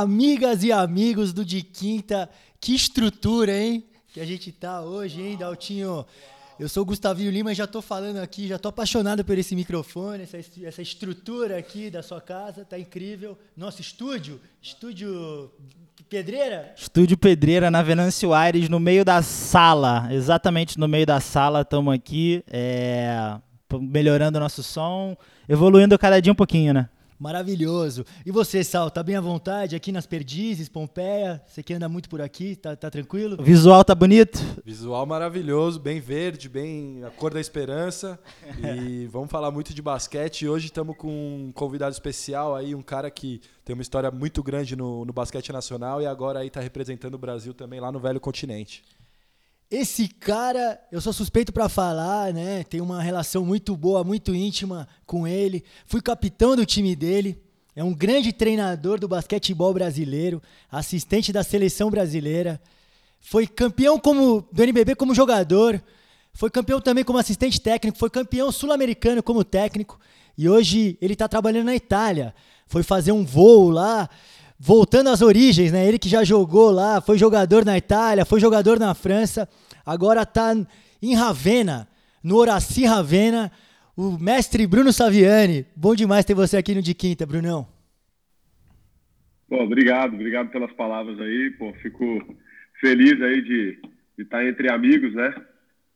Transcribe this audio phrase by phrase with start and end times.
[0.00, 3.84] Amigas e amigos do De Quinta, que estrutura, hein?
[4.14, 6.06] Que a gente tá hoje, hein, Daltinho?
[6.58, 9.54] Eu sou o Gustavinho Lima e já tô falando aqui, já tô apaixonado por esse
[9.54, 13.36] microfone, essa, essa estrutura aqui da sua casa, tá incrível.
[13.54, 15.50] Nosso estúdio, estúdio
[16.08, 16.74] Pedreira?
[16.78, 21.92] Estúdio Pedreira, na Venâncio Aires, no meio da sala, exatamente no meio da sala, estamos
[21.92, 23.36] aqui, é,
[23.78, 25.14] melhorando o nosso som,
[25.46, 26.88] evoluindo cada dia um pouquinho, né?
[27.20, 28.06] Maravilhoso.
[28.24, 31.42] E você, Sal, tá bem à vontade aqui nas Perdizes, Pompeia?
[31.46, 33.36] Você que anda muito por aqui, tá, tá tranquilo?
[33.38, 34.38] O visual tá bonito?
[34.64, 38.18] Visual maravilhoso, bem verde, bem a cor da esperança.
[38.58, 40.42] e vamos falar muito de basquete.
[40.42, 44.42] E hoje estamos com um convidado especial aí, um cara que tem uma história muito
[44.42, 48.00] grande no, no basquete nacional e agora aí tá representando o Brasil também lá no
[48.00, 48.82] velho continente.
[49.70, 52.64] Esse cara, eu sou suspeito para falar, né?
[52.64, 55.62] Tenho uma relação muito boa, muito íntima com ele.
[55.86, 57.40] Fui capitão do time dele.
[57.76, 62.60] É um grande treinador do basquetebol brasileiro, assistente da seleção brasileira.
[63.20, 65.80] Foi campeão como do NBB como jogador.
[66.32, 67.96] Foi campeão também como assistente técnico.
[67.96, 70.00] Foi campeão sul-americano como técnico.
[70.36, 72.34] E hoje ele está trabalhando na Itália.
[72.66, 74.10] Foi fazer um voo lá
[74.62, 75.88] voltando às origens, né?
[75.88, 79.48] Ele que já jogou lá, foi jogador na Itália, foi jogador na França,
[79.86, 80.52] agora está
[81.02, 81.88] em Ravenna,
[82.22, 83.50] no Horaci Ravenna,
[83.96, 85.64] o mestre Bruno Saviani.
[85.74, 87.66] Bom demais ter você aqui no De Quinta, Brunão.
[89.48, 92.36] Bom, obrigado, obrigado pelas palavras aí, pô, fico
[92.80, 93.78] feliz aí de,
[94.16, 95.34] de estar entre amigos, né?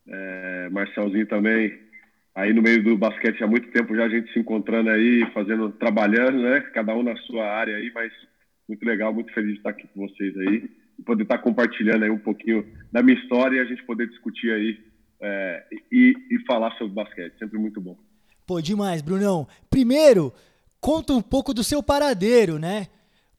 [0.09, 1.79] É, Marcelzinho também,
[2.35, 5.71] aí no meio do basquete há muito tempo já a gente se encontrando aí, fazendo,
[5.73, 6.61] trabalhando, né?
[6.73, 8.13] Cada um na sua área aí, mas
[8.69, 12.11] muito legal, muito feliz de estar aqui com vocês aí e poder estar compartilhando aí
[12.11, 14.81] um pouquinho da minha história e a gente poder discutir aí
[15.21, 17.39] é, e, e falar sobre basquete.
[17.39, 17.97] Sempre muito bom.
[18.47, 19.49] Pô, demais, Brunão.
[19.71, 20.33] Primeiro,
[20.81, 22.89] conta um pouco do seu paradeiro, né?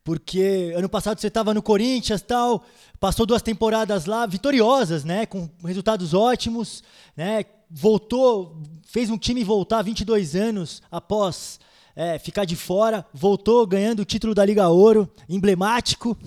[0.03, 2.63] Porque ano passado você estava no Corinthians tal,
[2.99, 5.25] passou duas temporadas lá vitoriosas, né?
[5.25, 6.83] Com resultados ótimos,
[7.15, 7.43] né?
[7.69, 11.59] Voltou, fez um time voltar 22 anos após
[11.95, 16.17] é, ficar de fora, voltou ganhando o título da Liga Ouro, emblemático.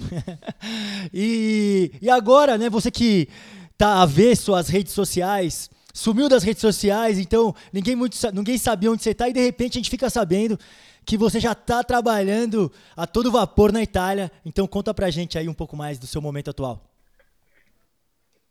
[1.13, 3.29] e, e agora, né, você que
[3.77, 9.03] tá avesso às redes sociais, sumiu das redes sociais, então ninguém, muito, ninguém sabia onde
[9.03, 10.59] você está e de repente a gente fica sabendo
[11.05, 14.31] que você já está trabalhando a todo vapor na Itália.
[14.45, 16.88] Então conta pra gente aí um pouco mais do seu momento atual.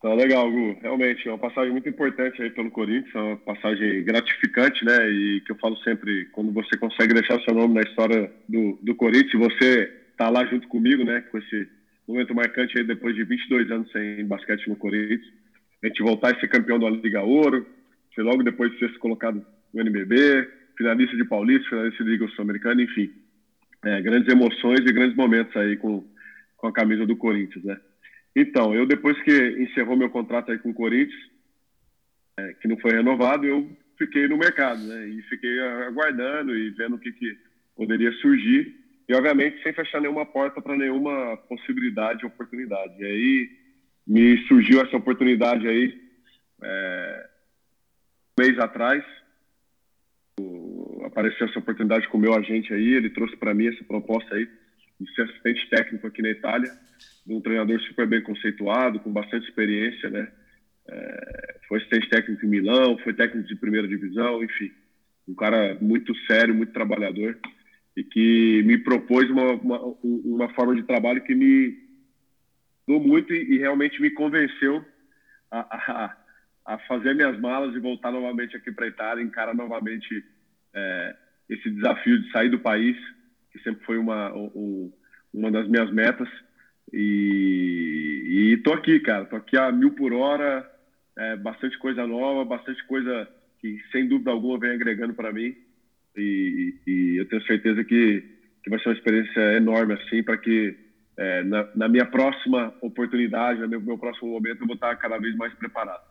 [0.02, 0.78] Tá legal, Gu.
[0.82, 5.10] Realmente, é uma passagem muito importante aí pelo Corinthians, é uma passagem gratificante, né?
[5.10, 8.94] E que eu falo sempre, quando você consegue deixar seu nome na história do, do
[8.94, 11.22] Corinthians, você tá lá junto comigo, né?
[11.32, 11.68] Com esse
[12.08, 15.34] momento marcante aí depois de 22 anos sem basquete no Corinthians.
[15.84, 17.66] A gente voltar a ser campeão da Liga Ouro,
[18.14, 19.44] foi logo depois de ser colocado
[19.74, 20.48] no NBB,
[20.78, 23.12] finalista de Paulista, finalista de Liga Sul-Americana, enfim.
[23.84, 26.04] É, grandes emoções e grandes momentos aí com,
[26.56, 27.78] com a camisa do Corinthians, né?
[28.40, 31.20] Então, eu depois que encerrou meu contrato aí com o Corinthians,
[32.40, 33.68] é, que não foi renovado, eu
[33.98, 35.08] fiquei no mercado, né?
[35.08, 37.36] E fiquei aguardando e vendo o que, que
[37.76, 38.76] poderia surgir.
[39.10, 43.02] E, obviamente, sem fechar nenhuma porta para nenhuma possibilidade ou oportunidade.
[43.02, 43.50] E aí
[44.06, 46.00] me surgiu essa oportunidade aí,
[46.62, 47.30] é,
[48.38, 49.04] um mês atrás.
[51.08, 54.48] Apareceu essa oportunidade com o meu agente aí, ele trouxe para mim essa proposta aí
[55.00, 56.72] de ser assistente técnico aqui na Itália
[57.30, 60.32] um treinador super bem conceituado, com bastante experiência, né?
[60.90, 64.72] É, foi assistente técnico em Milão, foi técnico de primeira divisão, enfim,
[65.28, 67.38] um cara muito sério, muito trabalhador
[67.96, 71.78] e que me propôs uma, uma, uma forma de trabalho que me
[72.88, 74.86] deu muito e, e, realmente me convenceu
[75.52, 76.18] a, a,
[76.66, 80.24] a, fazer minhas malas e voltar novamente aqui para a Itália, encarar novamente
[80.74, 81.16] é,
[81.50, 82.96] esse desafio de sair do país,
[83.58, 84.92] que sempre foi uma, um,
[85.34, 86.30] uma das minhas metas
[86.92, 89.26] e, e tô aqui, cara.
[89.26, 90.70] Tô aqui a mil por hora,
[91.18, 93.28] é, bastante coisa nova, bastante coisa
[93.60, 95.56] que, sem dúvida alguma, vem agregando para mim.
[96.16, 98.24] E, e, eu tenho certeza que,
[98.64, 100.76] que vai ser uma experiência enorme, assim, para que
[101.18, 105.18] é, na, na, minha próxima oportunidade, no meu, meu próximo momento, eu vou estar cada
[105.18, 106.02] vez mais preparado.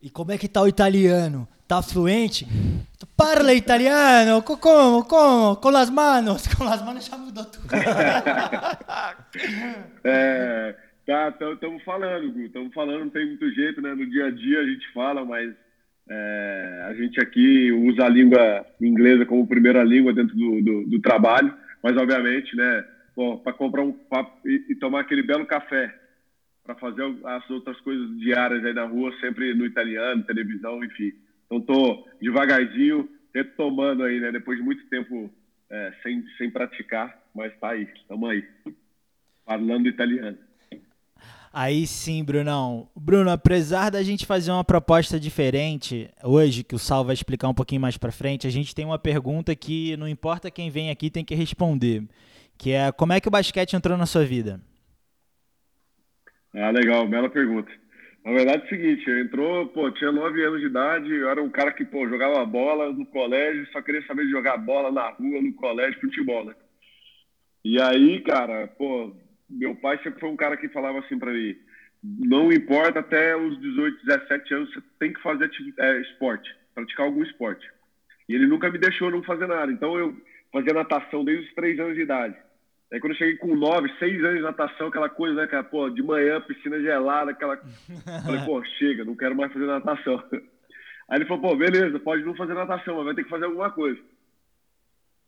[0.00, 1.46] E como é que tá o italiano?
[1.72, 2.46] Tá fluente?
[3.16, 4.42] Parla italiano?
[4.42, 5.06] Como?
[5.06, 5.56] Como?
[5.56, 6.46] Com as manos?
[6.54, 7.64] Com as manos já mudou tudo.
[10.04, 10.76] é,
[11.06, 13.94] tá, estamos falando, estamos falando, não tem muito jeito, né?
[13.94, 15.50] No dia a dia a gente fala, mas
[16.10, 21.00] é, a gente aqui usa a língua inglesa como primeira língua dentro do, do, do
[21.00, 22.84] trabalho, mas obviamente, né?
[23.42, 25.90] Para comprar um pra, e, e tomar aquele belo café
[26.64, 31.12] para fazer as outras coisas diárias aí na rua, sempre no italiano, televisão, enfim.
[31.52, 34.32] Então tô devagarzinho retomando aí, né?
[34.32, 35.30] Depois de muito tempo
[35.68, 38.42] é, sem, sem praticar, mas tá aí, estamos aí.
[39.44, 40.38] falando italiano.
[41.52, 42.88] Aí sim, Brunão.
[42.96, 47.54] Bruno, apesar da gente fazer uma proposta diferente hoje, que o Sal vai explicar um
[47.54, 51.10] pouquinho mais para frente, a gente tem uma pergunta que não importa quem vem aqui
[51.10, 52.08] tem que responder,
[52.56, 54.58] que é como é que o basquete entrou na sua vida?
[56.54, 57.81] Ah, legal, bela pergunta.
[58.24, 61.50] Na verdade é o seguinte, entrou, pô, tinha nove anos de idade, eu era um
[61.50, 65.42] cara que, pô, jogava bola no colégio, só queria saber de jogar bola na rua,
[65.42, 66.54] no colégio, futebol, né?
[67.64, 69.12] E aí, cara, pô,
[69.50, 71.56] meu pai sempre foi um cara que falava assim para mim,
[72.02, 77.22] não importa até os 18, 17 anos, você tem que fazer é, esporte, praticar algum
[77.22, 77.64] esporte.
[78.28, 79.70] E ele nunca me deixou não fazer nada.
[79.70, 80.16] Então eu
[80.52, 82.36] fazia natação desde os três anos de idade.
[82.92, 85.88] Aí quando eu cheguei com 9, 6 anos de natação, aquela coisa, né, cara, pô,
[85.88, 87.56] de manhã, piscina gelada, aquela.
[88.22, 90.22] Falei, pô, chega, não quero mais fazer natação.
[91.08, 93.70] Aí ele falou, pô, beleza, pode não fazer natação, mas vai ter que fazer alguma
[93.70, 93.98] coisa.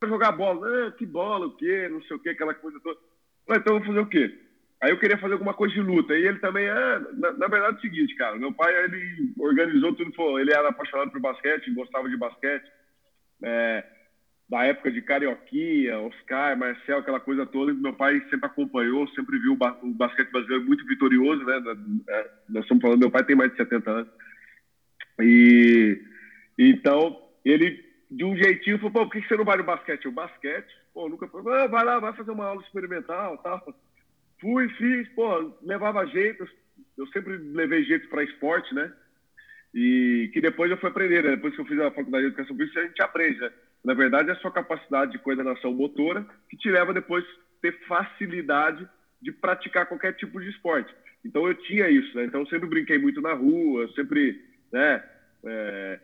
[0.04, 3.00] Jogar bola, ah, que bola, o quê, não sei o quê, aquela coisa toda.
[3.46, 4.38] Falei, então eu vou fazer o quê?
[4.82, 6.14] Aí eu queria fazer alguma coisa de luta.
[6.14, 9.94] E ele também, é, na, na verdade é o seguinte, cara, meu pai, ele organizou
[9.94, 12.70] tudo, pô, ele era apaixonado por basquete, gostava de basquete.
[13.42, 13.84] É,
[14.54, 19.54] da época de Carioquinha, Oscar, Marcel, aquela coisa toda, meu pai sempre acompanhou, sempre viu
[19.54, 21.60] o basquete brasileiro muito vitorioso, né?
[22.08, 24.08] É, nós estamos falando, meu pai tem mais de 70 anos.
[25.20, 26.00] E
[26.56, 30.06] então, ele de um jeitinho falou, pô, por que você não vai no basquete?
[30.06, 33.60] O basquete, pô, nunca foi, ah, vai lá, vai fazer uma aula experimental, tal.
[34.40, 36.48] Fui, fiz, pô, levava jeito,
[36.96, 38.92] eu sempre levei jeito para esporte, né?
[39.74, 41.30] E que depois eu fui aprender, né?
[41.30, 43.50] Depois que eu fiz a faculdade de educação física, a gente aprende, né?
[43.84, 47.72] Na verdade, é a sua capacidade de coordenação motora que te leva depois a ter
[47.86, 48.88] facilidade
[49.20, 50.94] de praticar qualquer tipo de esporte.
[51.24, 52.24] Então eu tinha isso, né?
[52.24, 54.40] Então eu sempre brinquei muito na rua, sempre,
[54.72, 55.02] né?
[55.44, 56.00] É,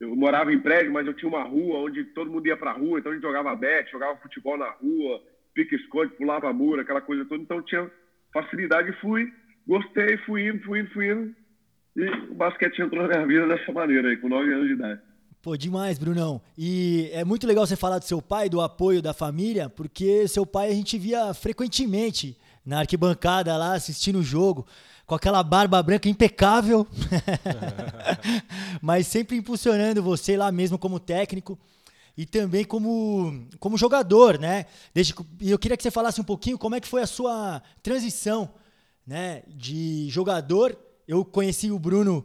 [0.00, 2.98] eu morava em prédio, mas eu tinha uma rua onde todo mundo ia para rua,
[2.98, 5.22] então a gente jogava bet, jogava futebol na rua,
[5.54, 7.42] pique-esconde, pulava muro, aquela coisa toda.
[7.42, 7.90] Então tinha
[8.32, 9.32] facilidade e fui,
[9.66, 11.34] gostei, fui indo, fui indo, fui indo.
[11.96, 15.00] E o basquete entrou na minha vida dessa maneira aí, com 9 anos de idade.
[15.48, 16.42] Pô, demais, Brunão.
[16.58, 20.44] E é muito legal você falar do seu pai, do apoio da família, porque seu
[20.44, 22.36] pai a gente via frequentemente
[22.66, 24.66] na arquibancada lá assistindo o jogo,
[25.06, 26.86] com aquela barba branca impecável,
[28.82, 31.58] mas sempre impulsionando você lá mesmo como técnico
[32.14, 34.66] e também como, como jogador, né?
[34.92, 37.62] Desde, e eu queria que você falasse um pouquinho como é que foi a sua
[37.82, 38.50] transição,
[39.06, 40.76] né, de jogador.
[41.06, 42.22] Eu conheci o Bruno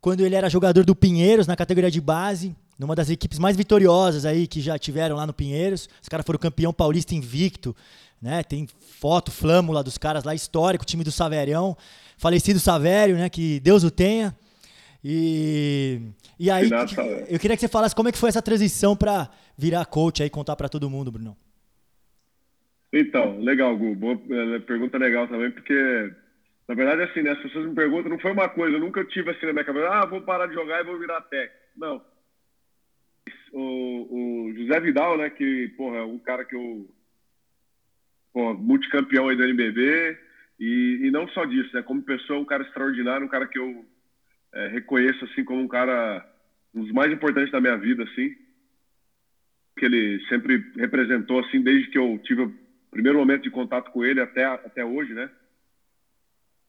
[0.00, 4.26] quando ele era jogador do Pinheiros na categoria de base, numa das equipes mais vitoriosas
[4.26, 5.88] aí que já tiveram lá no Pinheiros.
[6.02, 7.74] Os caras foram campeão paulista invicto,
[8.20, 8.42] né?
[8.42, 8.68] Tem
[8.98, 11.76] foto, flâmula dos caras lá, histórico, time do Saverião,
[12.18, 13.30] falecido Savério, né?
[13.30, 14.36] Que Deus o tenha.
[15.04, 16.00] E,
[16.38, 16.68] e aí,
[17.28, 20.28] eu queria que você falasse como é que foi essa transição para virar coach aí,
[20.28, 21.36] contar para todo mundo, Bruno.
[22.92, 23.94] Então, legal, Gu.
[23.94, 26.12] Boa, é, pergunta legal também, porque
[26.68, 29.30] na verdade, assim, né, as pessoas me perguntam, não foi uma coisa, eu nunca tive
[29.30, 31.54] assim na minha cabeça, ah, vou parar de jogar e vou virar técnico.
[31.76, 32.11] Não.
[33.52, 36.88] O, o, José Vidal, né, que, porra, é um cara que eu.
[38.32, 40.18] Porra, multicampeão aí do NBB,
[40.58, 43.84] e, e não só disso, né, como pessoa, um cara extraordinário, um cara que eu
[44.54, 46.26] é, reconheço, assim, como um cara,
[46.74, 48.34] um dos mais importantes da minha vida, assim,
[49.78, 52.54] que ele sempre representou, assim, desde que eu tive o
[52.90, 55.30] primeiro momento de contato com ele até, até hoje, né,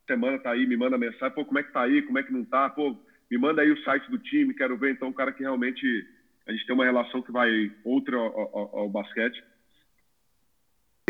[0.06, 2.34] semana tá aí, me manda mensagem, pô, como é que tá aí, como é que
[2.34, 2.98] não tá, pô,
[3.32, 6.06] me manda aí o site do time, quero ver, então, um cara que realmente
[6.46, 9.44] a gente tem uma relação que vai outra ao, ao, ao basquete.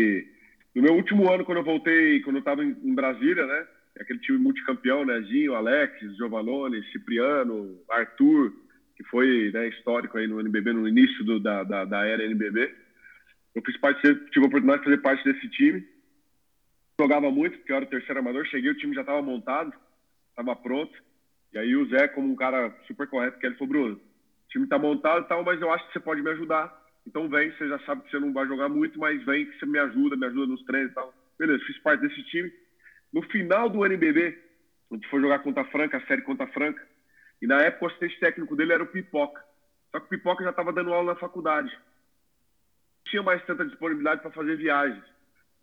[0.00, 0.26] E
[0.74, 3.66] no meu último ano, quando eu voltei, quando eu estava em, em, Brasília, né,
[3.98, 5.22] aquele time multicampeão, né,
[5.54, 8.52] Alex, Giovanoni, Cipriano, Arthur,
[8.96, 12.74] que foi né, histórico aí no NBB, no início do, da, da, da era NBB,
[13.54, 15.86] eu fiz parte, tive a oportunidade de fazer parte desse time,
[17.00, 19.72] jogava muito, porque eu era o terceiro amador, cheguei, o time já estava montado,
[20.30, 20.92] estava pronto.
[21.52, 24.00] E aí o Zé, como um cara super correto, que ele falou, Bruno,
[24.54, 26.72] time está montado e tal, mas eu acho que você pode me ajudar.
[27.06, 29.66] Então vem, você já sabe que você não vai jogar muito, mas vem que você
[29.66, 31.12] me ajuda, me ajuda nos treinos e tal.
[31.38, 32.50] Beleza, fiz parte desse time.
[33.12, 34.38] No final do NBB,
[34.90, 36.82] a gente foi jogar contra Franca, a série contra Franca,
[37.42, 39.42] e na época o assistente técnico dele era o Pipoca.
[39.90, 41.70] Só que o Pipoca já estava dando aula na faculdade.
[41.70, 45.04] Não tinha mais tanta disponibilidade para fazer viagens.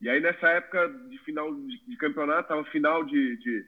[0.02, 3.66] E aí, nessa época de final de, de campeonato, estava final de, de,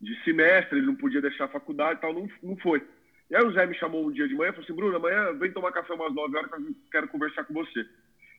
[0.00, 2.82] de, semestre, ele não podia deixar a faculdade e tal, não, não foi.
[3.30, 5.32] E aí o Zé me chamou um dia de manhã e falou assim, Bruno, amanhã
[5.32, 7.86] vem tomar café umas 9 horas que eu quero conversar com você.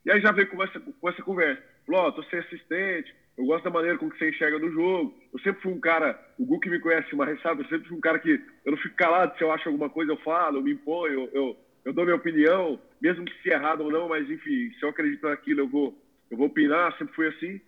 [0.05, 1.61] E aí já veio com essa, com essa conversa.
[1.85, 4.71] Falou, ó, oh, tô sem assistente, eu gosto da maneira com que você enxerga no
[4.71, 5.15] jogo.
[5.33, 7.63] Eu sempre fui um cara, o Gu que me conhece mais, sabe?
[7.63, 10.11] Eu sempre fui um cara que eu não fico calado, se eu acho alguma coisa
[10.11, 13.81] eu falo, eu me imponho, eu, eu, eu dou minha opinião, mesmo que se errado
[13.81, 17.27] ou não, mas enfim, se eu acredito naquilo eu vou eu vou opinar, sempre fui
[17.27, 17.61] assim.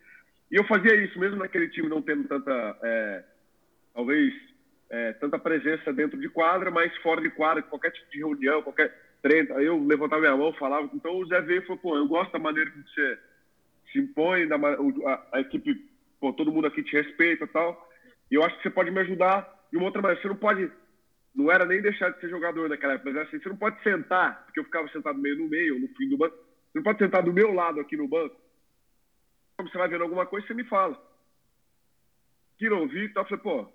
[0.52, 3.24] E eu fazia isso, mesmo naquele time não tendo tanta, é,
[3.94, 4.34] talvez,
[4.90, 8.94] é, tanta presença dentro de quadra, mas fora de quadra, qualquer tipo de reunião, qualquer
[9.22, 10.90] treino, eu levantava minha mão, falava.
[10.94, 13.20] Então o Zé veio e falou, pô, eu gosto da maneira que você
[13.92, 15.76] se impõe, da, a, a equipe,
[16.20, 17.90] pô, todo mundo aqui te respeita e tal.
[18.32, 20.22] E eu acho que você pode me ajudar de uma outra maneira.
[20.22, 20.70] Você não pode
[21.38, 24.44] não era nem deixar de ser jogador naquela época, mas assim, você não pode sentar,
[24.46, 27.22] porque eu ficava sentado meio no meio, no fim do banco, você não pode sentar
[27.22, 28.36] do meu lado aqui no banco.
[29.56, 31.00] Quando você vai vendo alguma coisa, você me fala.
[32.58, 33.72] Que não vi, então eu falei, pô,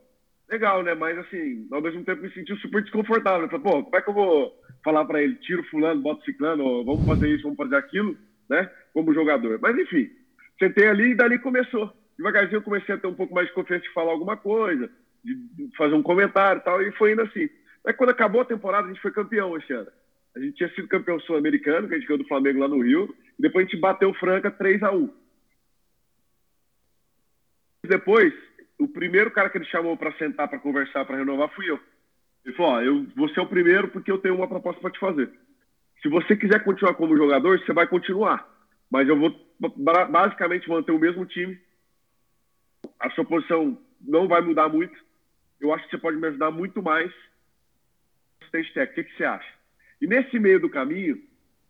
[0.52, 0.94] legal, né?
[0.94, 3.48] Mas assim, ao mesmo tempo me senti super desconfortável.
[3.48, 4.52] Falei, pô, como é que eu vou
[4.84, 8.16] falar para ele, tiro fulano, bota ciclano, vamos fazer isso, vamos fazer aquilo,
[8.48, 8.70] né?
[8.92, 9.58] Como jogador.
[9.60, 10.10] Mas enfim,
[10.58, 11.92] sentei ali e dali começou.
[12.16, 14.90] Devagarzinho eu comecei a ter um pouco mais de confiança de falar alguma coisa
[15.24, 17.48] de fazer um comentário e tal, e foi indo assim.
[17.84, 19.90] Mas quando acabou a temporada, a gente foi campeão esse ano.
[20.34, 23.14] A gente tinha sido campeão sul-americano, que a gente ganhou do Flamengo lá no Rio,
[23.38, 25.10] e depois a gente bateu o Franca 3 a 1
[27.84, 28.32] Depois,
[28.84, 31.78] o primeiro cara que ele chamou para sentar, para conversar, para renovar, fui eu.
[32.44, 34.98] Ele falou: Ó, eu, você é o primeiro porque eu tenho uma proposta para te
[34.98, 35.30] fazer.
[36.02, 38.48] Se você quiser continuar como jogador, você vai continuar.
[38.90, 39.34] Mas eu vou
[40.10, 41.58] basicamente manter o mesmo time.
[42.98, 44.96] A sua posição não vai mudar muito
[45.62, 47.10] eu acho que você pode me ajudar muito mais.
[48.50, 49.48] Tech, o que, que você acha?
[50.00, 51.22] E nesse meio do caminho,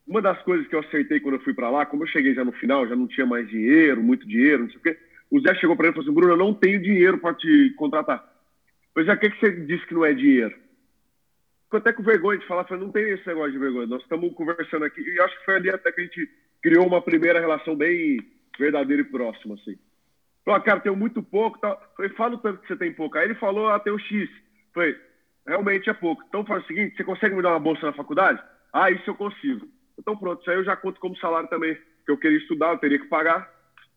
[0.06, 2.44] uma das coisas que eu acertei quando eu fui para lá, como eu cheguei já
[2.44, 4.98] no final, já não tinha mais dinheiro, muito dinheiro, não sei o quê,
[5.32, 7.70] o Zé chegou para mim e falou assim: Bruno, eu não tenho dinheiro para te
[7.78, 8.22] contratar.
[8.92, 10.54] Pois é, o que, que você disse que não é dinheiro?
[11.64, 13.86] Ficou até com vergonha de falar, falei, não tem esse negócio de vergonha.
[13.86, 17.00] Nós estamos conversando aqui, e acho que foi ali até que a gente criou uma
[17.00, 18.18] primeira relação bem
[18.58, 19.78] verdadeira e próxima, assim.
[20.44, 21.58] Falou, ah, cara, tenho muito pouco.
[21.58, 21.80] Tal.
[21.96, 23.16] Falei, fala o tanto que você tem pouco.
[23.16, 24.28] Aí ele falou, ah, tem o X.
[24.74, 24.94] Falei,
[25.46, 26.22] realmente é pouco.
[26.28, 28.42] Então faz o seguinte, você consegue me dar uma bolsa na faculdade?
[28.70, 29.66] Ah, isso eu consigo.
[29.98, 31.74] Então pronto, isso aí eu já conto como salário também.
[32.04, 33.48] Que eu queria estudar, eu teria que pagar,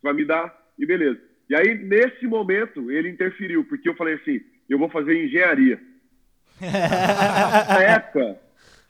[0.02, 1.20] vai me dar, e beleza.
[1.48, 5.80] E aí, nesse momento, ele interferiu, porque eu falei assim, eu vou fazer engenharia.
[6.60, 8.40] Na época,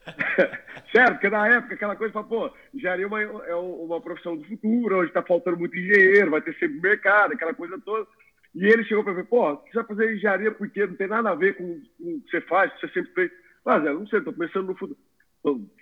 [0.91, 4.43] Sério, porque na época aquela coisa, fala, pô, engenharia é uma, é uma profissão do
[4.45, 8.07] futuro, onde está faltando muito engenheiro, vai ter sempre mercado, aquela coisa toda.
[8.55, 11.35] E ele chegou para mim, pô, você vai fazer engenharia porque não tem nada a
[11.35, 13.31] ver com, com o que você faz, que você sempre fez.
[13.65, 14.97] Mas, é, não sei, estou pensando no futuro.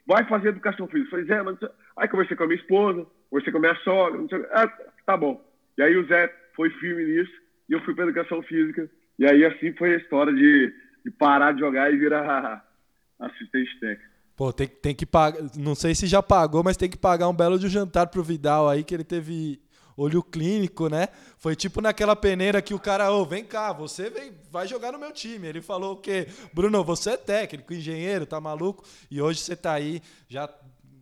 [0.06, 1.08] Vai fazer educação física.
[1.08, 1.58] Eu falei, Zé, mas...
[1.98, 4.46] Aí conversei com a minha esposa, conversei com a minha sogra, não sei...
[4.52, 4.68] Ah,
[5.06, 5.42] tá bom.
[5.77, 7.34] E aí o Zé foi firme nisso,
[7.70, 8.89] e eu fui para educação física.
[9.20, 10.74] E aí assim foi a história de,
[11.05, 12.65] de parar de jogar e virar
[13.20, 14.15] assistente técnico.
[14.36, 15.39] Pô, tem, tem que pagar.
[15.58, 18.67] Não sei se já pagou, mas tem que pagar um belo de jantar pro Vidal
[18.67, 19.62] aí, que ele teve
[19.98, 21.08] olho clínico, né?
[21.38, 24.91] Foi tipo naquela peneira que o cara, ô, oh, vem cá, você vem, vai jogar
[24.91, 25.48] no meu time.
[25.48, 26.27] Ele falou o quê?
[26.53, 28.84] Bruno, você é técnico, engenheiro, tá maluco?
[29.10, 30.50] E hoje você tá aí, já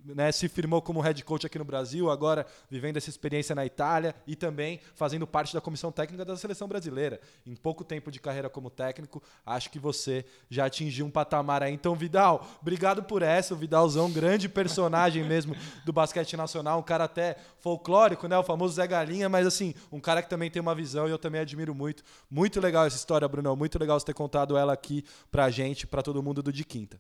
[0.03, 4.15] né, se firmou como head coach aqui no Brasil, agora vivendo essa experiência na Itália
[4.27, 7.19] e também fazendo parte da comissão técnica da seleção brasileira.
[7.45, 11.73] Em pouco tempo de carreira como técnico, acho que você já atingiu um patamar aí.
[11.73, 13.53] Então, Vidal, obrigado por essa.
[13.53, 15.55] O Vidalzão, grande personagem mesmo
[15.85, 19.99] do basquete nacional, um cara até folclórico, né, o famoso Zé Galinha, mas assim, um
[19.99, 22.03] cara que também tem uma visão e eu também admiro muito.
[22.29, 23.55] Muito legal essa história, Brunão.
[23.55, 26.99] Muito legal você ter contado ela aqui pra gente, pra todo mundo do De Quinta.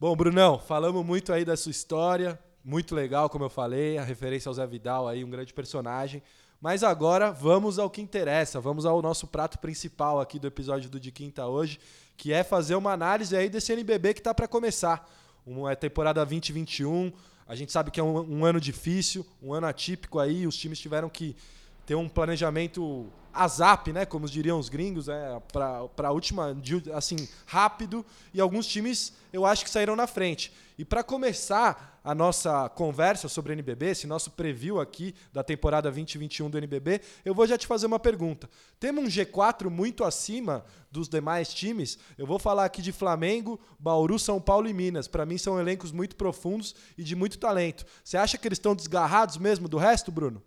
[0.00, 4.48] Bom, Brunão, falamos muito aí da sua história, muito legal, como eu falei, a referência
[4.48, 6.22] ao Zé Vidal aí, um grande personagem.
[6.58, 10.98] Mas agora vamos ao que interessa, vamos ao nosso prato principal aqui do episódio do
[10.98, 11.78] De Quinta hoje,
[12.16, 15.06] que é fazer uma análise aí desse NBB que está para começar.
[15.44, 17.12] Uma temporada 2021,
[17.46, 20.78] a gente sabe que é um, um ano difícil, um ano atípico aí, os times
[20.78, 21.36] tiveram que
[21.84, 26.56] ter um planejamento ASAP, né, como diriam os gringos, é, para a última,
[26.94, 30.52] assim, rápido, e alguns times eu acho que saíram na frente.
[30.78, 36.48] E para começar a nossa conversa sobre NBB, esse nosso preview aqui da temporada 2021
[36.48, 38.48] do NBB, eu vou já te fazer uma pergunta.
[38.78, 41.98] Temos um G4 muito acima dos demais times?
[42.16, 45.06] Eu vou falar aqui de Flamengo, Bauru, São Paulo e Minas.
[45.06, 47.84] Para mim são elencos muito profundos e de muito talento.
[48.02, 50.42] Você acha que eles estão desgarrados mesmo do resto, Bruno?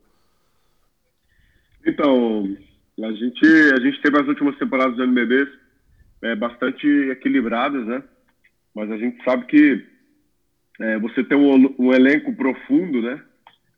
[1.86, 2.58] Então,
[3.02, 5.48] a gente, a gente teve as últimas temporadas do NBB
[6.22, 8.04] é, bastante equilibradas, né?
[8.76, 9.86] Mas a gente sabe que
[10.80, 13.22] é, você ter um, um, elenco profundo, né?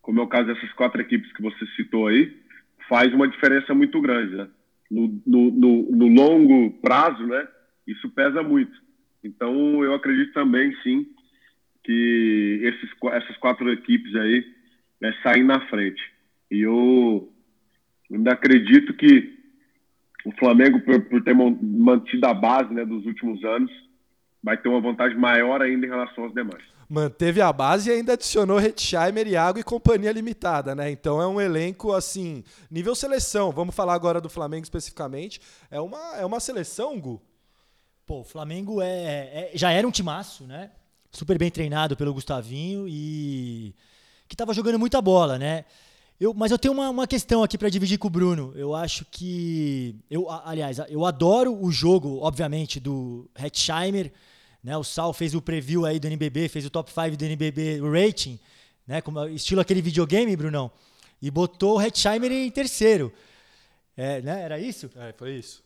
[0.02, 2.36] Como é o caso dessas quatro equipes que você citou aí,
[2.90, 4.48] faz uma diferença muito grande, né?
[4.92, 7.48] No, no, no, no longo prazo, né?
[7.88, 8.74] Isso pesa muito.
[9.24, 11.08] Então, eu acredito também, sim,
[11.84, 14.46] que esses, essas quatro equipes aí
[15.02, 16.02] né, saem na frente.
[16.52, 17.32] E eu
[18.12, 19.36] ainda acredito que
[20.26, 23.72] o Flamengo, por, por, ter mantido a base né, dos últimos anos,
[24.42, 26.64] vai ter uma vantagem maior ainda em relação aos demais.
[26.90, 30.90] manteve a base e ainda adicionou Hetzheimer, Iago e companhia limitada, né?
[30.90, 33.52] Então é um elenco assim, nível seleção.
[33.52, 35.40] Vamos falar agora do Flamengo especificamente.
[35.70, 37.22] É uma, é uma seleção, Gu?
[38.06, 40.72] Pô, o Flamengo é, é já era um timaço, né?
[41.12, 43.74] Super bem treinado pelo Gustavinho e
[44.28, 45.66] que estava jogando muita bola, né?
[46.20, 48.54] Eu, mas eu tenho uma, uma questão aqui para dividir com o Bruno.
[48.56, 49.96] Eu acho que.
[50.10, 54.14] Eu, aliás, eu adoro o jogo, obviamente, do Hetzheimer.
[54.64, 54.78] Né?
[54.78, 58.40] O Sal fez o preview aí do NBB, fez o top 5 do NBB rating,
[58.88, 59.02] né?
[59.02, 60.72] Como, estilo aquele videogame, Brunão.
[61.22, 63.12] E botou o Hetzheimer em terceiro.
[63.98, 64.42] É, né?
[64.42, 64.90] Era isso?
[64.96, 65.65] É, foi isso.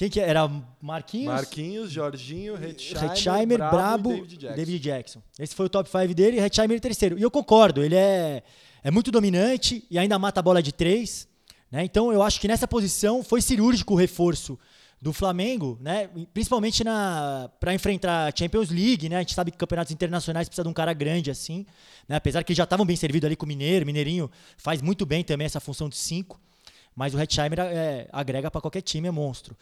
[0.00, 0.48] Quem que era?
[0.80, 1.26] Marquinhos?
[1.26, 4.56] Marquinhos, Jorginho, Hetzheimer, Hetzheimer Brabo, Brabo David Jackson.
[4.56, 5.22] David Jackson.
[5.38, 7.18] Esse foi o top 5 dele e Hetzheimer terceiro.
[7.18, 8.42] E eu concordo, ele é
[8.82, 11.28] é muito dominante e ainda mata a bola de três.
[11.70, 11.84] Né?
[11.84, 14.58] Então eu acho que nessa posição foi cirúrgico o reforço
[15.02, 16.08] do Flamengo, né?
[16.32, 19.06] principalmente para enfrentar a Champions League.
[19.06, 19.16] Né?
[19.16, 21.66] A gente sabe que campeonatos internacionais precisa de um cara grande assim.
[22.08, 22.16] Né?
[22.16, 23.84] Apesar que já estavam bem servidos ali com o Mineiro.
[23.84, 26.40] Mineirinho faz muito bem também essa função de cinco.
[26.96, 29.54] Mas o Hetzheimer é, agrega para qualquer time, é monstro.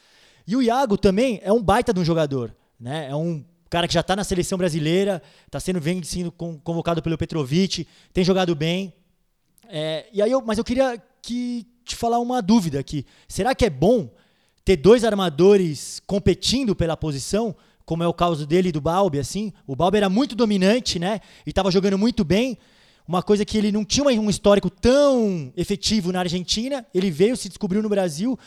[0.49, 2.57] E o Iago também é um baita de um jogador.
[2.81, 3.11] Né?
[3.11, 7.19] É um cara que já está na seleção brasileira, está sendo, vem sendo convocado pelo
[7.19, 8.95] Petrovic, tem jogado bem.
[9.69, 13.05] É, e aí eu, mas eu queria que, te falar uma dúvida aqui.
[13.29, 14.11] Será que é bom
[14.65, 19.53] ter dois armadores competindo pela posição, como é o caso dele e do Balbi, assim?
[19.67, 21.21] O Balbi era muito dominante, né?
[21.45, 22.57] E estava jogando muito bem.
[23.07, 26.87] Uma coisa que ele não tinha um histórico tão efetivo na Argentina.
[26.95, 28.39] Ele veio, se descobriu no Brasil,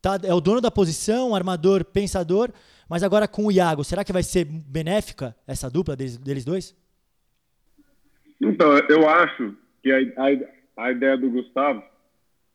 [0.00, 2.50] tá, é o dono da posição, armador, pensador.
[2.88, 6.76] Mas agora com o Iago, será que vai ser benéfica essa dupla deles, deles dois?
[8.40, 11.82] Então, eu acho que a, a, a ideia do Gustavo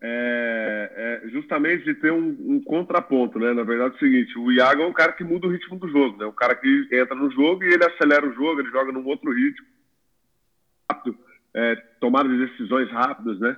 [0.01, 3.53] é, é justamente de ter um, um, contraponto, né?
[3.53, 5.87] Na verdade é o seguinte, o Iago é um cara que muda o ritmo do
[5.87, 6.25] jogo, né?
[6.25, 9.31] Um cara que entra no jogo e ele acelera o jogo, ele joga num outro
[9.31, 9.65] ritmo,
[10.91, 11.17] rápido,
[11.53, 13.55] é, tomada de decisões rápidas, né?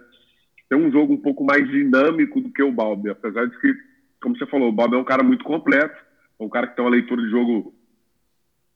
[0.69, 3.73] Tem um jogo um pouco mais dinâmico do que o Balbi, apesar de que,
[4.21, 5.95] como você falou, o Balbi é um cara muito completo,
[6.39, 7.73] é um cara que tem uma leitura de jogo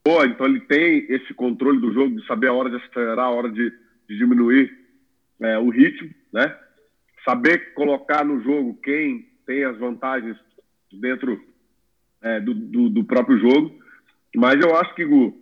[0.03, 3.31] boa, então ele tem esse controle do jogo, de saber a hora de acelerar, a
[3.31, 3.69] hora de,
[4.07, 4.71] de diminuir
[5.39, 6.55] é, o ritmo, né?
[7.25, 10.37] Saber colocar no jogo quem tem as vantagens
[10.91, 11.39] dentro
[12.21, 13.79] é, do, do, do, próprio jogo.
[14.35, 15.37] Mas eu acho que, Gu,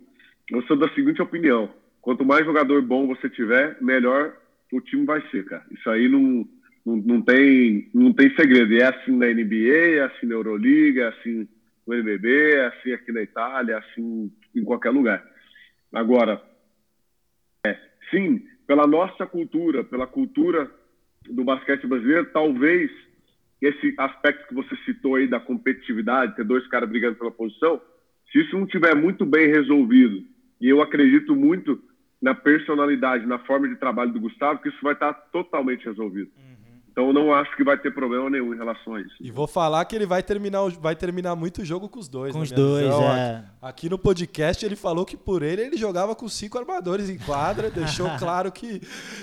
[0.50, 4.34] eu sou da seguinte opinião: quanto mais jogador bom você tiver, melhor
[4.72, 5.64] o time vai ser, cara.
[5.70, 6.46] Isso aí não,
[6.84, 8.72] não, não, tem, não tem segredo.
[8.72, 11.48] E é assim na NBA, é assim na Euroliga, é assim
[11.86, 15.24] no NBB, é assim aqui na Itália, é assim em qualquer lugar.
[15.92, 16.40] Agora,
[17.66, 17.76] é,
[18.10, 20.70] sim, pela nossa cultura, pela cultura
[21.28, 22.90] do basquete brasileiro, talvez
[23.60, 27.80] esse aspecto que você citou aí da competitividade, ter dois caras brigando pela posição,
[28.30, 30.24] se isso não tiver muito bem resolvido,
[30.60, 31.82] e eu acredito muito
[32.20, 36.30] na personalidade, na forma de trabalho do Gustavo, que isso vai estar totalmente resolvido.
[36.36, 36.49] Uhum.
[37.00, 39.14] Então eu não acho que vai ter problema nenhum em relação a isso.
[39.20, 42.34] E vou falar que ele vai terminar, vai terminar muito jogo com os dois.
[42.34, 43.02] Com os dois, visão.
[43.10, 43.44] é.
[43.62, 47.70] Aqui no podcast ele falou que por ele ele jogava com cinco armadores em quadra,
[47.72, 48.82] deixou claro que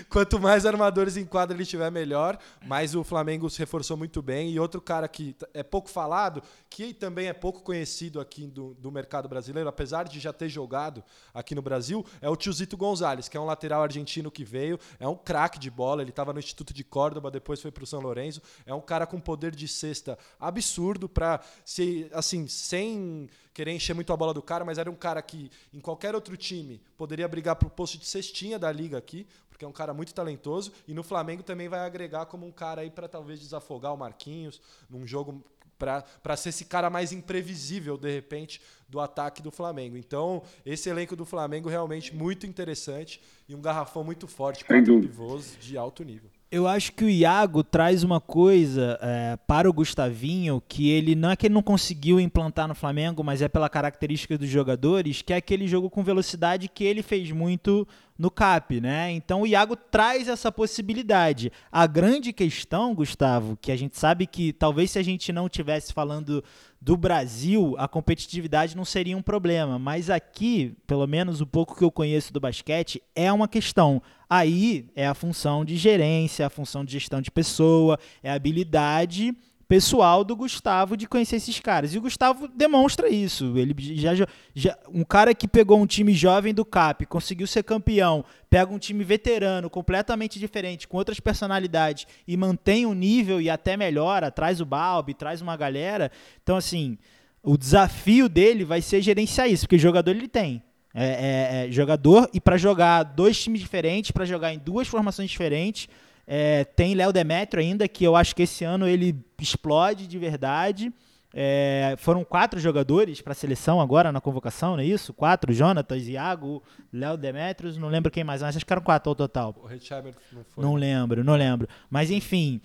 [0.09, 2.39] quanto mais armadores em quadra ele tiver melhor.
[2.65, 4.49] Mas o Flamengo se reforçou muito bem.
[4.49, 8.91] E outro cara que é pouco falado, que também é pouco conhecido aqui do, do
[8.91, 13.37] mercado brasileiro, apesar de já ter jogado aqui no Brasil, é o Tiozito Gonzalez, que
[13.37, 16.01] é um lateral argentino que veio, é um craque de bola.
[16.01, 18.41] Ele estava no Instituto de Córdoba, depois depois foi para o São Lourenço.
[18.65, 24.13] É um cara com poder de cesta absurdo para ser assim, sem querer encher muito
[24.13, 27.55] a bola do cara, mas era um cara que em qualquer outro time poderia brigar
[27.55, 30.93] para o posto de cestinha da liga aqui, porque é um cara muito talentoso e
[30.93, 35.05] no Flamengo também vai agregar como um cara aí para talvez desafogar o Marquinhos num
[35.05, 35.43] jogo
[35.77, 39.95] para ser esse cara mais imprevisível, de repente, do ataque do Flamengo.
[39.95, 45.55] Então, esse elenco do Flamengo realmente muito interessante e um garrafão muito forte, quatro pivôs
[45.59, 46.31] de alto nível.
[46.49, 51.31] Eu acho que o Iago traz uma coisa é, para o Gustavinho que ele não
[51.31, 55.33] é que ele não conseguiu implantar no Flamengo, mas é pela característica dos jogadores, que
[55.33, 57.85] é aquele jogo com velocidade que ele fez muito
[58.17, 59.11] no CAP, né?
[59.11, 61.51] Então o Iago traz essa possibilidade.
[61.71, 65.93] A grande questão, Gustavo, que a gente sabe que talvez se a gente não tivesse
[65.93, 66.43] falando
[66.81, 71.83] do Brasil, a competitividade não seria um problema, mas aqui, pelo menos o pouco que
[71.83, 74.01] eu conheço do basquete, é uma questão.
[74.29, 79.35] Aí é a função de gerência, a função de gestão de pessoa, é habilidade
[79.67, 81.93] pessoal do Gustavo de conhecer esses caras.
[81.93, 83.57] E o Gustavo demonstra isso.
[83.57, 84.11] Ele já,
[84.55, 88.79] já um cara que pegou um time jovem do CAP, conseguiu ser campeão, pega um
[88.79, 94.61] time veterano, completamente diferente, com outras personalidades e mantém o nível e até melhora, traz
[94.61, 96.11] o Balbi, traz uma galera.
[96.41, 96.97] Então assim,
[97.43, 100.63] o desafio dele vai ser gerenciar isso, porque jogador ele tem.
[100.93, 105.29] É, é, é jogador e para jogar dois times diferentes, para jogar em duas formações
[105.29, 105.89] diferentes.
[106.27, 110.91] É, tem Léo Demetrio ainda, que eu acho que esse ano ele explode de verdade.
[111.33, 115.13] É, foram quatro jogadores para a seleção agora na convocação, não é isso?
[115.13, 119.15] Quatro, Jonatas, Iago, Léo Demetrios, não lembro quem mais, mas acho que eram quatro ao
[119.15, 119.55] total.
[119.61, 120.63] O Richard não foi.
[120.63, 121.67] Não lembro, não lembro.
[121.89, 122.59] Mas enfim,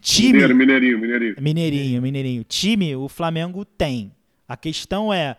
[0.00, 0.32] time...
[0.32, 1.34] Mineiro, mineirinho, mineirinho.
[1.38, 2.44] Mineirinho, mineirinho.
[2.44, 4.10] Time, o Flamengo tem.
[4.48, 5.36] A questão é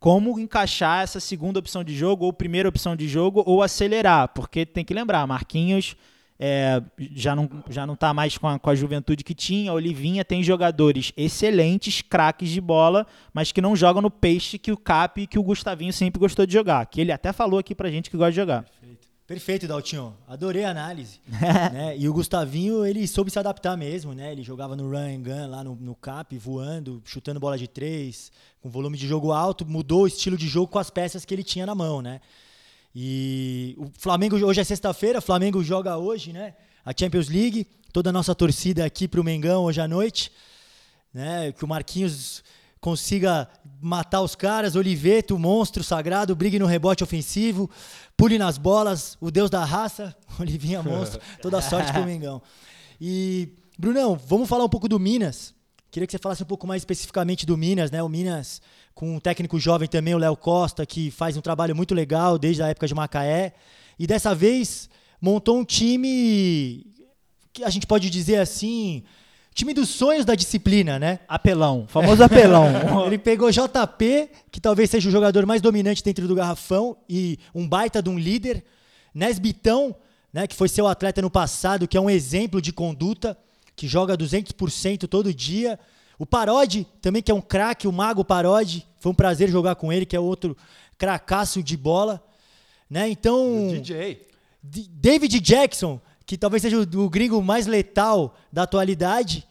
[0.00, 4.64] como encaixar essa segunda opção de jogo ou primeira opção de jogo ou acelerar, porque
[4.66, 5.96] tem que lembrar, Marquinhos
[6.44, 6.82] é,
[7.14, 9.70] já não já não está mais com a, com a juventude que tinha.
[9.70, 14.72] A Olivinha tem jogadores excelentes, craques de bola, mas que não jogam no peixe que
[14.72, 16.84] o Cap e que o Gustavinho sempre gostou de jogar.
[16.86, 18.64] Que ele até falou aqui pra gente que gosta de jogar.
[18.64, 20.16] Perfeito, Perfeito Daltinho.
[20.26, 21.20] Adorei a análise.
[21.30, 21.96] né?
[21.96, 24.32] E o Gustavinho, ele soube se adaptar mesmo, né?
[24.32, 28.32] Ele jogava no run and gun lá no, no Cap, voando, chutando bola de três,
[28.60, 31.44] com volume de jogo alto, mudou o estilo de jogo com as peças que ele
[31.44, 32.20] tinha na mão, né?
[32.94, 36.54] E o Flamengo, hoje é sexta-feira, o Flamengo joga hoje, né?
[36.84, 37.66] A Champions League.
[37.92, 40.32] Toda a nossa torcida aqui para o Mengão hoje à noite.
[41.12, 41.52] Né?
[41.52, 42.42] Que o Marquinhos
[42.80, 43.48] consiga
[43.80, 47.70] matar os caras, Oliveto, monstro sagrado, brigue no rebote ofensivo,
[48.16, 52.42] pule nas bolas, o deus da raça, Olivinha monstro, toda sorte pro Mengão.
[53.00, 55.54] E, Brunão, vamos falar um pouco do Minas.
[55.92, 58.02] Queria que você falasse um pouco mais especificamente do Minas, né?
[58.02, 58.62] O Minas
[58.94, 62.62] com um técnico jovem também, o Léo Costa, que faz um trabalho muito legal desde
[62.62, 63.52] a época de Macaé.
[63.98, 64.88] E dessa vez
[65.20, 66.86] montou um time
[67.52, 69.02] que a gente pode dizer assim,
[69.54, 71.18] time dos sonhos da disciplina, né?
[71.28, 72.68] Apelão, famoso apelão.
[73.04, 77.68] Ele pegou JP, que talvez seja o jogador mais dominante dentro do garrafão e um
[77.68, 78.64] baita de um líder.
[79.14, 79.94] Nesbitão,
[80.32, 83.36] né, que foi seu atleta no passado, que é um exemplo de conduta,
[83.74, 85.78] que joga 200% todo dia.
[86.18, 88.86] O Parodi, também, que é um craque, o Mago Parodi.
[89.00, 90.56] Foi um prazer jogar com ele, que é outro
[90.96, 92.22] cracaço de bola.
[92.88, 93.08] Né?
[93.08, 93.70] Então.
[93.70, 94.28] O DJ.
[94.62, 99.44] David Jackson, que talvez seja o, o gringo mais letal da atualidade.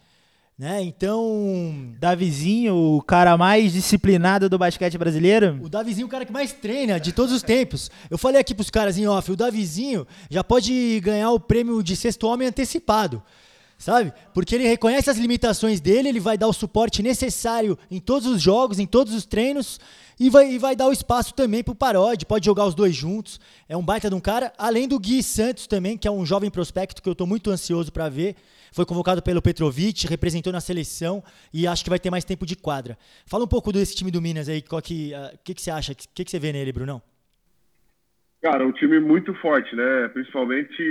[0.58, 0.82] Né?
[0.82, 1.92] Então.
[1.98, 5.58] Davizinho, o cara mais disciplinado do basquete brasileiro?
[5.62, 7.90] O Davizinho, o cara que mais treina de todos os tempos.
[8.08, 11.94] Eu falei aqui pros caras em off: o Davizinho já pode ganhar o prêmio de
[11.96, 13.22] sexto homem antecipado
[13.82, 14.12] sabe?
[14.32, 18.40] Porque ele reconhece as limitações dele, ele vai dar o suporte necessário em todos os
[18.40, 19.80] jogos, em todos os treinos
[20.20, 23.40] e vai, e vai dar o espaço também pro Parode, pode jogar os dois juntos.
[23.68, 26.48] É um baita de um cara, além do Gui Santos também, que é um jovem
[26.48, 28.36] prospecto que eu estou muito ansioso para ver.
[28.72, 31.20] Foi convocado pelo Petrovic, representou na seleção
[31.52, 32.96] e acho que vai ter mais tempo de quadra.
[33.26, 35.90] Fala um pouco desse time do Minas aí, o que, uh, que, que você acha?
[35.90, 37.02] O que, que você vê nele, Brunão?
[38.40, 40.08] Cara, um time muito forte, né?
[40.08, 40.82] Principalmente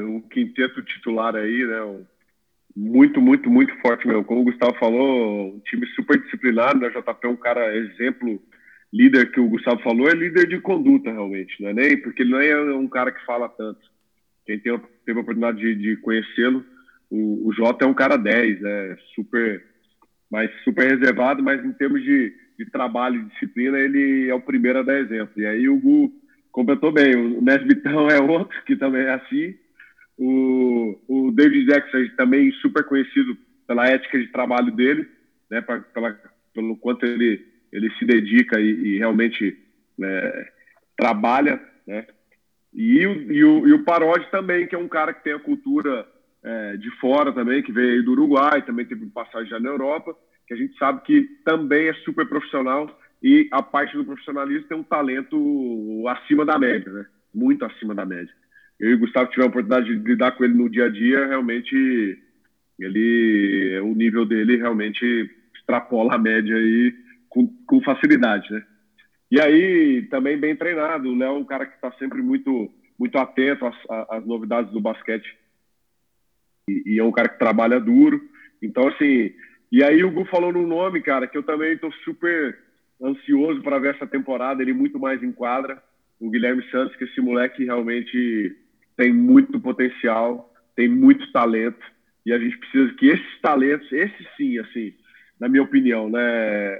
[0.00, 1.82] o quinteto titular aí, né?
[1.82, 2.11] O
[2.74, 4.24] muito, muito, muito forte mesmo.
[4.24, 6.90] Como o Gustavo falou, um time super disciplinado, né?
[6.90, 8.42] JP é um cara exemplo,
[8.92, 12.30] líder que o Gustavo falou, é líder de conduta realmente, não é nem porque ele
[12.30, 13.80] não é um cara que fala tanto.
[14.46, 16.64] Quem tem, teve a oportunidade de, de conhecê-lo,
[17.10, 18.96] o, o Jota é um cara 10, né?
[19.14, 19.62] Super,
[20.30, 24.78] mas super reservado, mas em termos de, de trabalho e disciplina, ele é o primeiro
[24.78, 25.32] a dar exemplo.
[25.36, 26.10] E aí o Gu
[26.50, 27.14] completou bem.
[27.14, 29.54] O Nesbitão é outro que também é assim.
[30.18, 35.08] O, o David Jackson também super conhecido pela ética de trabalho dele,
[35.50, 36.18] né, pra, pela,
[36.54, 39.58] pelo quanto ele, ele se dedica e, e realmente
[39.98, 40.48] né,
[40.96, 42.06] trabalha, né?
[42.74, 45.38] E o, e, o, e o Parodi também, que é um cara que tem a
[45.38, 46.06] cultura
[46.42, 50.54] é, de fora também, que veio do Uruguai, também teve passagem já na Europa, que
[50.54, 54.82] a gente sabe que também é super profissional e a parte do profissionalismo tem um
[54.82, 57.06] talento acima da média, né?
[57.34, 58.34] Muito acima da média
[58.82, 61.24] eu e o Gustavo tivemos a oportunidade de lidar com ele no dia a dia,
[61.28, 62.18] realmente
[62.80, 66.92] ele o nível dele realmente extrapola a média aí
[67.28, 68.60] com, com facilidade, né?
[69.30, 73.16] E aí também bem treinado, o Léo é um cara que está sempre muito muito
[73.18, 73.76] atento às,
[74.10, 75.32] às, novidades do basquete
[76.68, 78.20] e, e, é um cara que trabalha duro.
[78.60, 79.32] Então assim,
[79.70, 82.58] e aí o Gu falou no nome, cara, que eu também estou super
[83.00, 85.80] ansioso para ver essa temporada, ele muito mais em quadra.
[86.20, 88.56] O Guilherme Santos, que esse moleque realmente
[88.96, 91.84] tem muito potencial, tem muito talento,
[92.24, 94.94] e a gente precisa que esses talentos, esses sim, assim,
[95.40, 96.74] na minha opinião, né?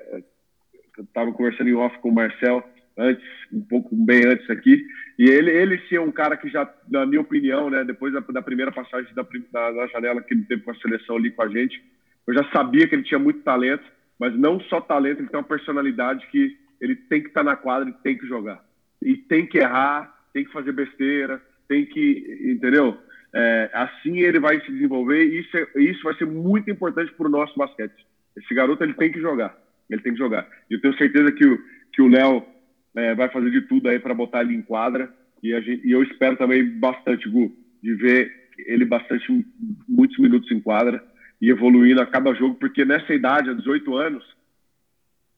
[0.97, 2.63] Eu estava conversando em off com o Marcel
[2.97, 4.87] antes, um pouco bem antes aqui,
[5.19, 8.21] e ele, ele sim é um cara que já, na minha opinião, né, depois da,
[8.21, 11.43] da primeira passagem da, da, da, janela que ele teve com a seleção ali com
[11.43, 11.83] a gente,
[12.27, 13.85] eu já sabia que ele tinha muito talento,
[14.19, 17.57] mas não só talento, ele tem uma personalidade que ele tem que estar tá na
[17.57, 18.63] quadra e tem que jogar.
[19.01, 21.41] E tem que errar, tem que fazer besteira,
[21.73, 22.99] tem que, entendeu?
[23.35, 27.27] É, assim ele vai se desenvolver e isso, é, isso vai ser muito importante para
[27.27, 28.07] o nosso basquete.
[28.37, 29.57] Esse garoto ele tem que jogar,
[29.89, 30.47] ele tem que jogar.
[30.69, 31.59] Eu tenho certeza que o
[31.93, 32.45] que o Léo
[32.95, 35.13] é, vai fazer de tudo aí para botar ele em quadra.
[35.43, 39.27] E, gente, e, eu espero também bastante, Gu, de ver ele bastante,
[39.89, 41.03] muitos minutos em quadra
[41.41, 44.25] e evoluindo a cada jogo, porque nessa idade, há 18 anos,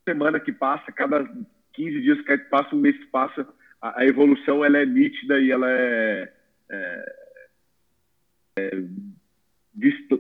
[0.05, 1.25] semana que passa, cada
[1.73, 3.47] 15 dias que passa, um mês que passa,
[3.85, 6.33] a, a evolução ela é nítida e ela é,
[6.70, 7.14] é,
[8.59, 8.70] é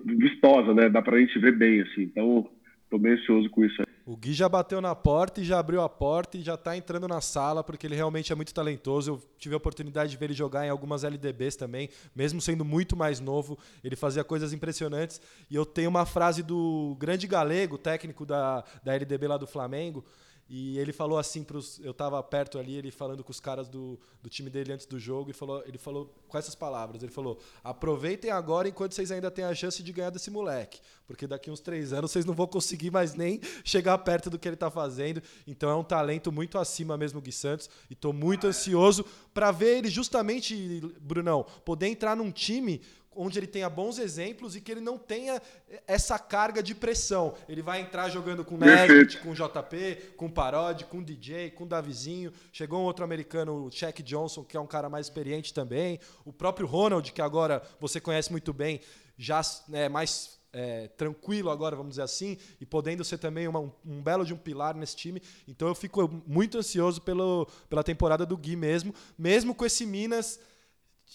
[0.04, 0.90] vistosa, né?
[0.90, 2.02] Dá pra gente ver bem, assim.
[2.02, 2.46] Então,
[2.90, 3.82] tô bem ansioso com isso.
[4.06, 7.08] O Gui já bateu na porta e já abriu a porta e já está entrando
[7.08, 9.12] na sala, porque ele realmente é muito talentoso.
[9.12, 12.94] Eu tive a oportunidade de ver ele jogar em algumas LDBs também, mesmo sendo muito
[12.94, 15.22] mais novo, ele fazia coisas impressionantes.
[15.50, 20.04] E eu tenho uma frase do grande galego, técnico da, da LDB lá do Flamengo,
[20.48, 21.80] e ele falou assim pros.
[21.80, 24.98] Eu estava perto ali, ele falando com os caras do, do time dele antes do
[24.98, 29.30] jogo, e falou, ele falou com essas palavras: ele falou, aproveitem agora enquanto vocês ainda
[29.30, 30.80] têm a chance de ganhar desse moleque.
[31.06, 34.46] Porque daqui uns três anos vocês não vão conseguir mais nem chegar perto do que
[34.46, 35.22] ele está fazendo.
[35.46, 37.70] Então é um talento muito acima mesmo, Gui Santos.
[37.88, 42.82] E estou muito ansioso para ver ele justamente, Brunão, poder entrar num time
[43.16, 45.40] onde ele tenha bons exemplos e que ele não tenha
[45.86, 47.34] essa carga de pressão.
[47.48, 52.32] Ele vai entrar jogando com Nesbitt, com JP, com Parodi, com DJ, com Davizinho.
[52.52, 55.98] Chegou um outro americano, o Shaq Johnson, que é um cara mais experiente também.
[56.24, 58.80] O próprio Ronald, que agora você conhece muito bem,
[59.16, 59.40] já
[59.72, 64.02] é mais é, tranquilo agora, vamos dizer assim, e podendo ser também uma, um, um,
[64.02, 65.20] belo de um pilar nesse time.
[65.48, 70.40] Então eu fico muito ansioso pelo, pela temporada do Gui mesmo, mesmo com esse Minas...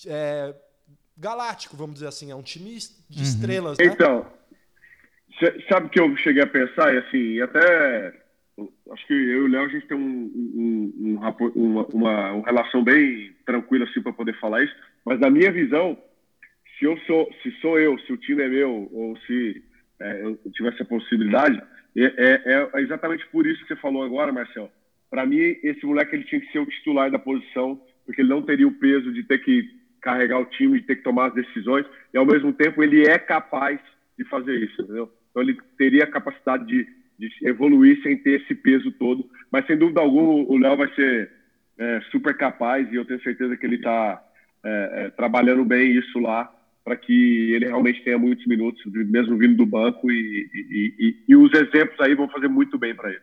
[0.06, 0.54] É,
[1.20, 2.78] galáctico, vamos dizer assim, é um time
[3.10, 3.24] de uhum.
[3.24, 3.86] estrelas, né?
[3.86, 4.26] Então,
[5.70, 6.94] sabe o que eu cheguei a pensar?
[6.94, 8.14] E assim, até
[8.92, 12.46] acho que eu e o Léo a gente tem um, um, um, uma, uma, uma,
[12.46, 15.98] relação bem tranquila assim para poder falar isso, mas na minha visão,
[16.78, 19.64] se eu sou, se sou eu, se o time é meu ou se
[20.00, 21.62] é, eu tivesse a possibilidade,
[21.96, 24.72] é, é, é, exatamente por isso que você falou agora, Marcel.
[25.10, 28.42] Para mim, esse moleque ele tinha que ser o titular da posição, porque ele não
[28.42, 31.86] teria o peso de ter que carregar o time, de ter que tomar as decisões,
[32.14, 33.80] e ao mesmo tempo ele é capaz
[34.18, 35.12] de fazer isso, entendeu?
[35.30, 39.78] Então ele teria a capacidade de, de evoluir sem ter esse peso todo, mas sem
[39.78, 41.32] dúvida alguma o Léo vai ser
[41.78, 44.22] é, super capaz e eu tenho certeza que ele está
[44.64, 49.56] é, é, trabalhando bem isso lá para que ele realmente tenha muitos minutos, mesmo vindo
[49.56, 53.22] do banco, e, e, e, e os exemplos aí vão fazer muito bem para ele.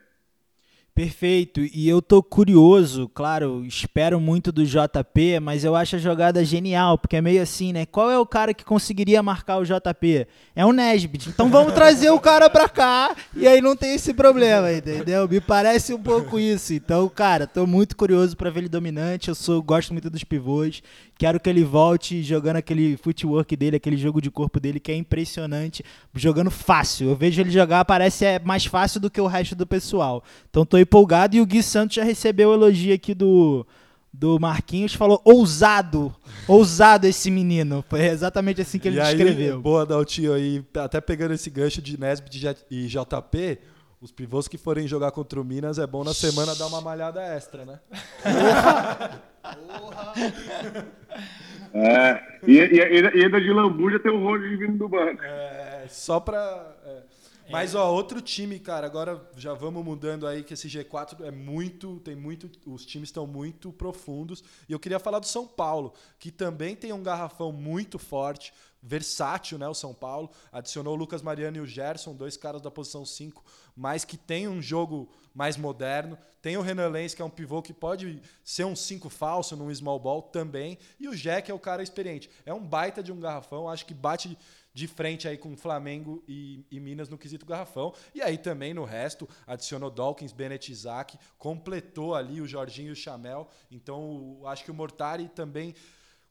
[0.97, 1.61] Perfeito.
[1.75, 6.97] E eu tô curioso, claro, espero muito do JP, mas eu acho a jogada genial,
[6.97, 7.85] porque é meio assim, né?
[7.85, 10.27] Qual é o cara que conseguiria marcar o JP?
[10.55, 11.29] É o Nesbitt.
[11.29, 15.29] Então vamos trazer o cara pra cá e aí não tem esse problema, entendeu?
[15.29, 16.73] Me parece um pouco isso.
[16.73, 19.29] Então, cara, tô muito curioso para ver ele dominante.
[19.29, 20.83] Eu sou gosto muito dos pivôs.
[21.19, 24.97] Quero que ele volte jogando aquele footwork dele, aquele jogo de corpo dele que é
[24.97, 25.83] impressionante,
[26.15, 27.09] jogando fácil.
[27.09, 30.23] Eu vejo ele jogar, parece é mais fácil do que o resto do pessoal.
[30.51, 33.67] Então tô empolgado e o Gui Santos já recebeu o elogio aqui do
[34.13, 36.15] do Marquinhos, falou ousado,
[36.49, 37.85] ousado esse menino.
[37.89, 39.57] Foi exatamente assim que ele e descreveu.
[39.57, 43.59] Aí, boa, Daltinho, aí até pegando esse gancho de Nesbitt e JP,
[44.01, 47.21] os pivôs que forem jogar contra o Minas é bom na semana dar uma malhada
[47.23, 47.79] extra, né?
[49.55, 50.13] Porra!
[51.75, 55.23] É, e, e, e ainda de lambuja tem o Rony vindo do banco.
[55.23, 56.75] É, só pra.
[56.85, 57.03] É.
[57.51, 62.01] Mas, ó, outro time, cara, agora já vamos mudando aí, que esse G4 é muito,
[62.01, 64.43] tem muito, os times estão muito profundos.
[64.69, 68.53] E eu queria falar do São Paulo, que também tem um garrafão muito forte,
[68.87, 70.31] versátil, né, o São Paulo.
[70.53, 73.45] Adicionou o Lucas Mariano e o Gerson, dois caras da posição 5,
[73.75, 76.17] mas que tem um jogo mais moderno.
[76.41, 79.75] Tem o Renan Lenz, que é um pivô que pode ser um 5 falso num
[79.75, 80.79] small ball também.
[81.01, 82.31] E o Jack é o cara experiente.
[82.47, 84.39] É um baita de um garrafão, acho que bate
[84.73, 87.95] de frente aí com Flamengo e, e, Minas no quesito garrafão.
[88.15, 92.97] E aí também no resto, adicionou Dawkins, Bennett Isaac, completou ali o Jorginho e o
[92.97, 93.49] Chamel.
[93.71, 95.75] Então, acho que o Mortari também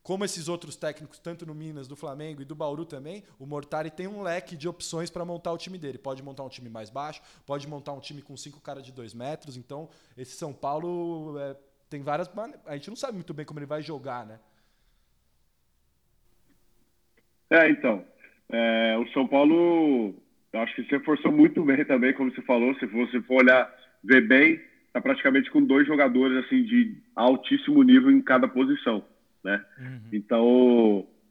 [0.06, 3.90] como esses outros técnicos, tanto no Minas, do Flamengo e do Bauru também, o Mortari
[3.90, 5.98] tem um leque de opções para montar o time dele.
[5.98, 9.16] Pode montar um time mais baixo, pode montar um time com cinco caras de dois
[9.16, 9.58] metros.
[9.58, 11.56] Então, esse São Paulo é,
[11.90, 12.30] tem várias.
[12.68, 14.40] A gente não sabe muito bem como ele vai jogar, né?
[17.50, 18.06] É, então.
[18.50, 20.14] É, o São Paulo,
[20.54, 22.76] acho que se reforçou muito bem também, como você falou.
[22.76, 24.62] Se você for olhar, ver bem,
[24.94, 29.04] tá praticamente com dois jogadores assim de altíssimo nível em cada posição
[29.46, 29.64] né?
[29.80, 30.00] Uhum.
[30.12, 30.44] Então,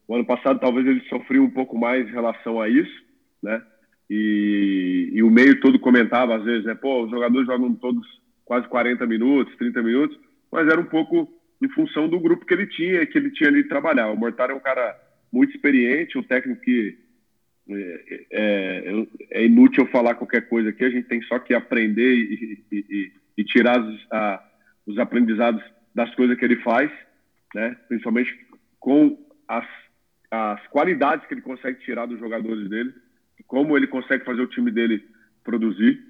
[0.07, 3.05] o ano passado talvez ele sofreu um pouco mais em relação a isso,
[3.43, 3.61] né?
[4.09, 6.75] E, e o meio todo comentava às vezes, né?
[6.75, 8.07] Pô, os jogadores jogam todos
[8.45, 10.19] quase 40 minutos, 30 minutos,
[10.53, 11.29] mas era um pouco
[11.61, 14.11] em função do grupo que ele tinha, que ele tinha ali de trabalhar.
[14.11, 14.97] O Mortar é um cara
[15.33, 16.97] muito experiente, um técnico que
[17.69, 22.15] é, é, é, inútil eu falar qualquer coisa aqui, a gente tem só que aprender
[22.15, 24.45] e, e, e tirar a,
[24.87, 25.63] os aprendizados
[25.95, 26.91] das coisas que ele faz,
[27.55, 27.77] né?
[27.89, 28.35] Principalmente
[28.81, 29.17] com
[29.49, 29.67] as,
[30.31, 32.93] as qualidades que ele consegue tirar dos jogadores dele,
[33.47, 35.07] como ele consegue fazer o time dele
[35.43, 36.01] produzir,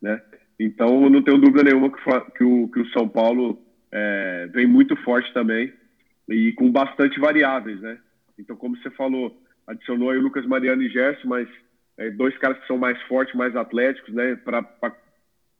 [0.00, 0.22] né?
[0.58, 2.00] Então, não tenho dúvida nenhuma que,
[2.36, 5.72] que, o, que o São Paulo é, vem muito forte também
[6.28, 7.98] e com bastante variáveis, né?
[8.38, 9.36] Então, como você falou,
[9.66, 11.48] adicionou aí o Lucas Mariano e Gerson, mas
[11.98, 14.36] é, dois caras que são mais fortes, mais atléticos, né?
[14.36, 14.64] Para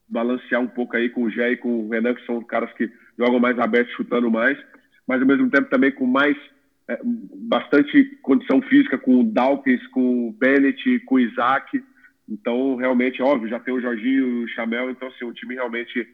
[0.08, 2.90] balancear um pouco aí com o Gé e com o Renan, que são caras que
[3.18, 4.58] jogam mais abertos, chutando mais,
[5.06, 6.36] mas ao mesmo tempo também com mais
[6.88, 11.82] é, bastante condição física, com o Dawkins, com o Bennett, com o Isaac.
[12.28, 16.06] Então, realmente, óbvio, já tem o Jorginho, o Chamel, então, assim, um time realmente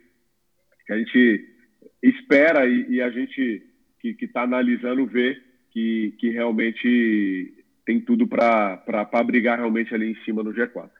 [0.86, 1.48] que a gente
[2.02, 3.62] espera e, e a gente
[4.00, 10.42] que está analisando vê que, que realmente tem tudo para brigar realmente ali em cima
[10.42, 10.90] no G4.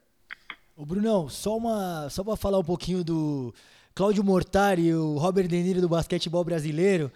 [0.76, 3.54] Ô Brunão, só uma só para falar um pouquinho do
[3.94, 7.10] Cláudio Mortari, o Robert De Niro do basquetebol brasileiro,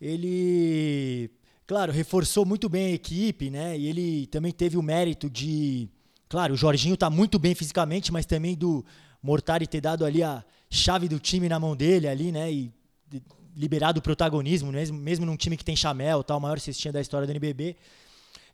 [0.00, 1.30] ele,
[1.66, 3.78] claro, reforçou muito bem a equipe, né?
[3.78, 5.88] E ele também teve o mérito de,
[6.28, 8.84] claro, o Jorginho está muito bem fisicamente, mas também do
[9.22, 12.52] Mortari ter dado ali a chave do time na mão dele ali, né?
[12.52, 12.72] E
[13.56, 17.26] liberado o protagonismo, mesmo, mesmo num time que tem Chamel, tal, maior cestinha da história
[17.26, 17.74] do NBB.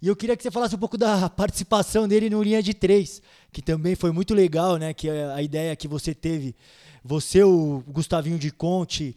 [0.00, 3.20] E eu queria que você falasse um pouco da participação dele no linha de três,
[3.52, 4.94] que também foi muito legal, né?
[4.94, 6.54] Que a, a ideia que você teve,
[7.04, 9.16] você, o Gustavinho de Conte,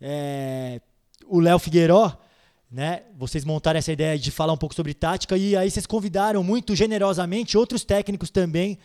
[0.00, 0.80] é,
[1.32, 2.12] o Léo Figueiró,
[2.70, 3.04] né?
[3.16, 6.76] Vocês montaram essa ideia de falar um pouco sobre tática e aí vocês convidaram muito
[6.76, 8.78] generosamente outros técnicos também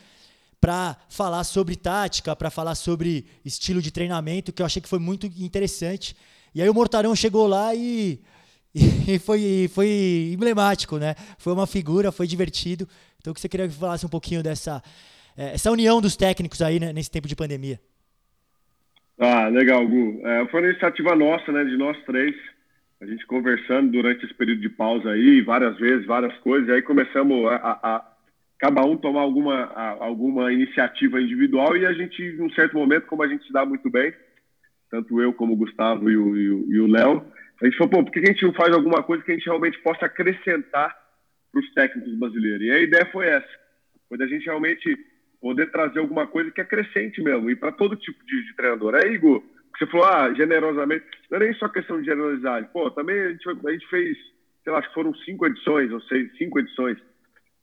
[0.62, 4.97] para falar sobre tática, para falar sobre estilo de treinamento, que eu achei que foi
[4.97, 6.15] muito interessante.
[6.55, 8.21] E aí o Mortarão chegou lá e,
[8.73, 11.15] e foi, foi emblemático, né?
[11.38, 12.88] Foi uma figura, foi divertido.
[13.19, 14.81] Então, que você queria que falasse um pouquinho dessa
[15.36, 17.77] é, essa união dos técnicos aí né, nesse tempo de pandemia.
[19.19, 20.21] Ah, legal, Gu.
[20.23, 22.36] É, foi uma iniciativa nossa, né, de nós três.
[23.01, 26.67] A gente conversando durante esse período de pausa aí, várias vezes, várias coisas.
[26.67, 28.13] E aí começamos a, a
[28.60, 29.65] cada um tomar alguma,
[29.99, 33.65] alguma iniciativa individual e a gente, em um certo momento, como a gente se dá
[33.65, 34.13] muito bem,
[34.89, 36.17] tanto eu como o Gustavo e
[36.80, 37.23] o Léo,
[37.62, 39.45] a gente falou, pô, por que a gente não faz alguma coisa que a gente
[39.45, 40.95] realmente possa acrescentar
[41.51, 42.62] para os técnicos brasileiros?
[42.62, 43.49] E a ideia foi essa,
[44.08, 44.97] foi da gente realmente
[45.47, 48.95] poder trazer alguma coisa que acrescente mesmo, e para todo tipo de, de, treinador.
[48.95, 49.41] Aí, Igor,
[49.77, 53.47] você falou, ah, generosamente, não é nem só questão de generosidade, pô, também a gente,
[53.47, 54.17] a gente fez,
[54.62, 56.97] sei lá, acho que foram cinco edições, ou seis, cinco edições,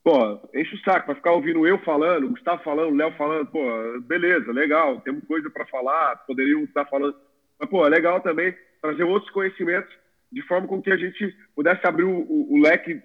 [0.02, 4.50] pô, enche o saco, vai ficar ouvindo eu falando, Gustavo falando, Léo falando, pô, beleza,
[4.50, 7.14] legal, temos coisa para falar, poderiam estar falando.
[7.60, 9.94] Mas, pô, é legal também trazer outros conhecimentos
[10.32, 13.02] de forma com que a gente pudesse abrir o, o, o leque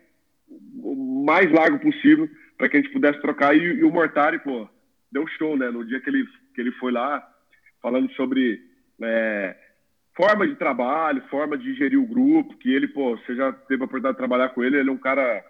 [0.81, 3.55] o mais largo possível para que a gente pudesse trocar.
[3.55, 4.67] E, e, o Mortari, pô,
[5.09, 5.71] deu show, né?
[5.71, 7.25] No dia que ele, que ele foi lá,
[7.81, 8.61] falando sobre
[9.01, 9.55] é,
[10.13, 13.85] forma de trabalho, forma de gerir o grupo, que ele, pô, você já teve a
[13.85, 15.43] oportunidade de trabalhar com ele, ele é um cara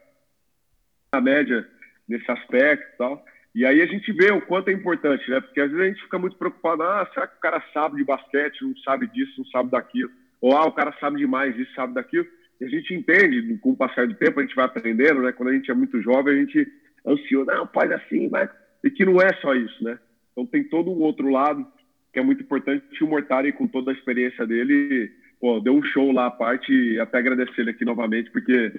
[1.11, 1.67] a média
[2.07, 3.25] nesse aspecto e tal.
[3.55, 5.41] E aí a gente vê o quanto é importante, né?
[5.41, 8.03] Porque às vezes a gente fica muito preocupado, ah, será que o cara sabe de
[8.03, 10.11] basquete, não sabe disso, não sabe daquilo?
[10.39, 12.27] Ou, ah, o cara sabe demais disso, sabe daquilo.
[12.61, 15.31] E a gente entende, com o passar do tempo, a gente vai aprendendo, né?
[15.31, 16.71] Quando a gente é muito jovem, a gente
[17.05, 18.49] ansiou, não, faz assim, mas...
[18.83, 19.99] E que não é só isso, né?
[20.31, 21.65] Então tem todo um outro lado
[22.13, 22.85] que é muito importante.
[22.99, 26.71] E o Mortari, com toda a experiência dele, pô, deu um show lá à parte
[26.71, 28.73] e até agradecer ele aqui novamente, porque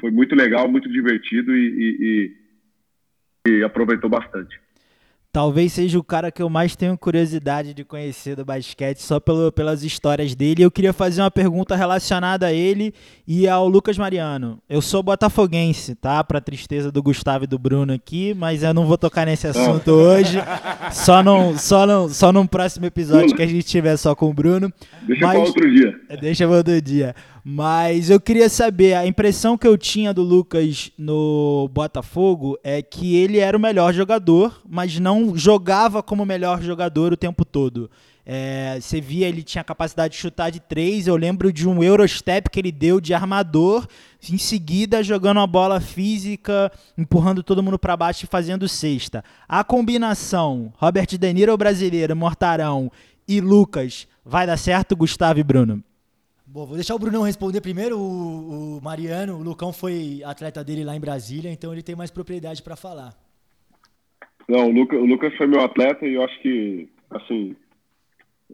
[0.00, 2.34] foi muito legal, muito divertido e,
[3.46, 4.60] e, e, aproveitou bastante.
[5.34, 9.50] Talvez seja o cara que eu mais tenho curiosidade de conhecer do basquete, só pelo,
[9.50, 10.62] pelas histórias dele.
[10.62, 12.94] Eu queria fazer uma pergunta relacionada a ele
[13.26, 14.60] e ao Lucas Mariano.
[14.68, 16.22] Eu sou botafoguense, tá?
[16.22, 19.90] Pra tristeza do Gustavo e do Bruno aqui, mas eu não vou tocar nesse assunto
[19.90, 20.38] hoje.
[20.92, 24.32] Só, num, só, num, só num próximo episódio que a gente tiver só com o
[24.32, 24.72] Bruno.
[25.02, 26.00] Deixa mas, pra outro dia.
[26.20, 27.12] Deixa pra outro dia.
[27.46, 33.16] Mas eu queria saber, a impressão que eu tinha do Lucas no Botafogo é que
[33.16, 37.90] ele era o melhor jogador, mas não jogava como melhor jogador o tempo todo.
[38.26, 41.06] É, você via, ele tinha capacidade de chutar de três.
[41.06, 43.86] Eu lembro de um Eurostep que ele deu de armador,
[44.30, 49.22] em seguida jogando a bola física, empurrando todo mundo para baixo e fazendo cesta.
[49.48, 52.90] A combinação Robert De Niro brasileiro, Mortarão
[53.28, 55.82] e Lucas vai dar certo, Gustavo e Bruno?
[56.46, 57.98] Bom, vou deixar o Brunão responder primeiro.
[57.98, 62.10] O, o, Mariano, o Lucão foi atleta dele lá em Brasília, então ele tem mais
[62.10, 63.23] propriedade para falar.
[64.48, 67.56] Não, o, Luca, o, Lucas foi meu atleta e eu acho que, assim,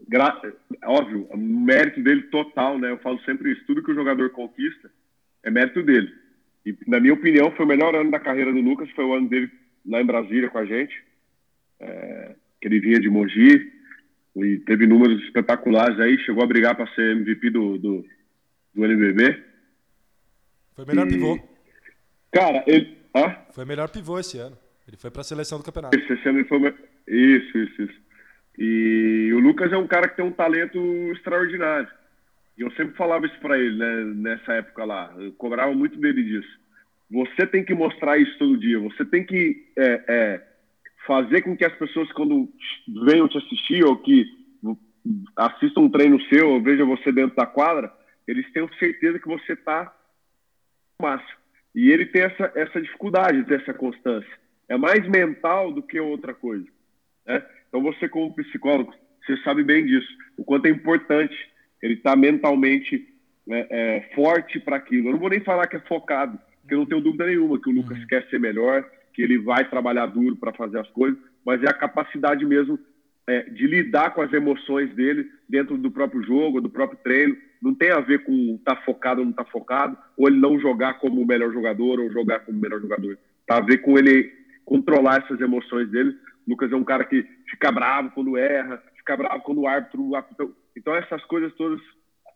[0.07, 0.39] gra...
[0.85, 2.91] óbvio, o mérito dele total, né?
[2.91, 4.89] Eu falo sempre isso: tudo que o jogador conquista
[5.43, 6.13] é mérito dele.
[6.65, 9.27] E, na minha opinião, foi o melhor ano da carreira do Lucas, foi o ano
[9.27, 9.51] dele
[9.85, 10.93] lá em Brasília com a gente,
[11.79, 13.71] é, que ele vinha de Mogi.
[14.35, 18.05] e teve números espetaculares aí, chegou a brigar para ser MVP do, do,
[18.73, 19.43] do NBB.
[20.75, 21.09] Foi melhor e...
[21.09, 21.39] pivô.
[22.31, 22.97] Cara, ele.
[23.13, 23.35] Hã?
[23.53, 24.57] Foi melhor pivô esse ano.
[24.87, 25.95] Ele foi para a seleção do campeonato.
[25.95, 26.07] Ele
[26.45, 26.73] foi.
[27.07, 28.01] Isso, isso, isso.
[28.57, 30.79] E o Lucas é um cara que tem um talento
[31.13, 31.87] extraordinário.
[32.57, 35.13] E eu sempre falava isso para ele, né, nessa época lá.
[35.17, 36.59] Eu cobrava muito dele disso.
[37.09, 38.79] Você tem que mostrar isso todo dia.
[38.79, 40.47] Você tem que é, é,
[41.05, 42.49] fazer com que as pessoas, quando
[43.05, 44.25] venham te assistir ou que
[45.35, 47.91] assistam um treino seu ou vejam você dentro da quadra,
[48.27, 49.93] eles tenham certeza que você está
[51.01, 51.25] massa.
[51.73, 54.40] E ele tem essa, essa dificuldade, dessa constância.
[54.71, 56.65] É mais mental do que outra coisa.
[57.27, 57.43] Né?
[57.67, 58.93] Então, você, como psicólogo,
[59.25, 60.07] você sabe bem disso,
[60.37, 61.35] o quanto é importante
[61.83, 63.05] ele estar tá mentalmente
[63.49, 65.09] é, é, forte para aquilo.
[65.09, 67.69] Eu não vou nem falar que é focado, porque eu não tenho dúvida nenhuma que
[67.69, 68.07] o Lucas uhum.
[68.07, 71.73] quer ser melhor, que ele vai trabalhar duro para fazer as coisas, mas é a
[71.73, 72.79] capacidade mesmo
[73.27, 77.35] é, de lidar com as emoções dele dentro do próprio jogo, do próprio treino.
[77.61, 80.39] Não tem a ver com estar tá focado ou não estar tá focado, ou ele
[80.39, 83.17] não jogar como o melhor jogador ou jogar como o melhor jogador.
[83.45, 84.40] Tá a ver com ele
[84.71, 86.15] controlar essas emoções dele.
[86.47, 90.09] O Lucas é um cara que fica bravo quando erra, fica bravo quando o árbitro.
[90.31, 91.81] Então, então essas coisas todas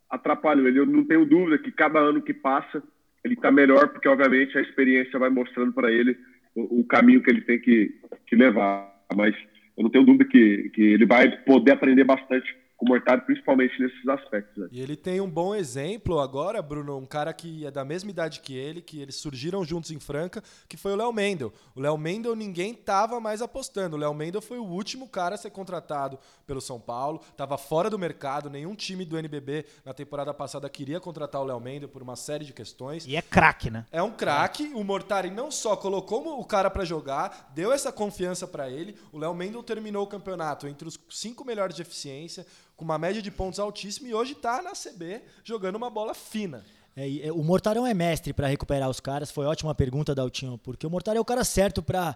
[0.09, 0.79] atrapalham ele.
[0.79, 2.83] Eu não tenho dúvida que cada ano que passa
[3.23, 6.17] ele está melhor, porque obviamente a experiência vai mostrando para ele
[6.53, 7.89] o, o, caminho que ele tem que,
[8.27, 8.93] que levar.
[9.15, 9.33] Mas
[9.77, 13.79] eu não tenho dúvida que, que ele vai poder aprender bastante com o Mortari, principalmente
[13.79, 14.63] nesses aspectos.
[14.63, 14.69] Né?
[14.71, 18.41] E ele tem um bom exemplo agora, Bruno, um cara que é da mesma idade
[18.41, 21.53] que ele, que eles surgiram juntos em Franca, que foi o Léo Mendel.
[21.73, 23.95] O Léo Mendel ninguém tava mais apostando.
[23.95, 27.89] O Léo Mendel foi o último cara a ser contratado pelo São Paulo, tava fora
[27.89, 32.01] do mercado, nenhum time do NBB na temporada passada queria contratar o Léo Mendel por
[32.01, 33.05] uma série de questões.
[33.07, 33.85] E é craque, né?
[33.91, 34.71] É um craque.
[34.75, 38.95] O Mortari não só colocou o cara para jogar, deu essa confiança para ele.
[39.11, 42.45] O Léo Mendel terminou o campeonato entre os cinco melhores de eficiência
[42.75, 46.63] com uma média de pontos altíssima e hoje está na CB jogando uma bola fina.
[46.95, 49.29] É, o Mortarão é mestre para recuperar os caras.
[49.29, 52.15] Foi ótima pergunta, Daltinho, porque o Mortarão é o cara certo para.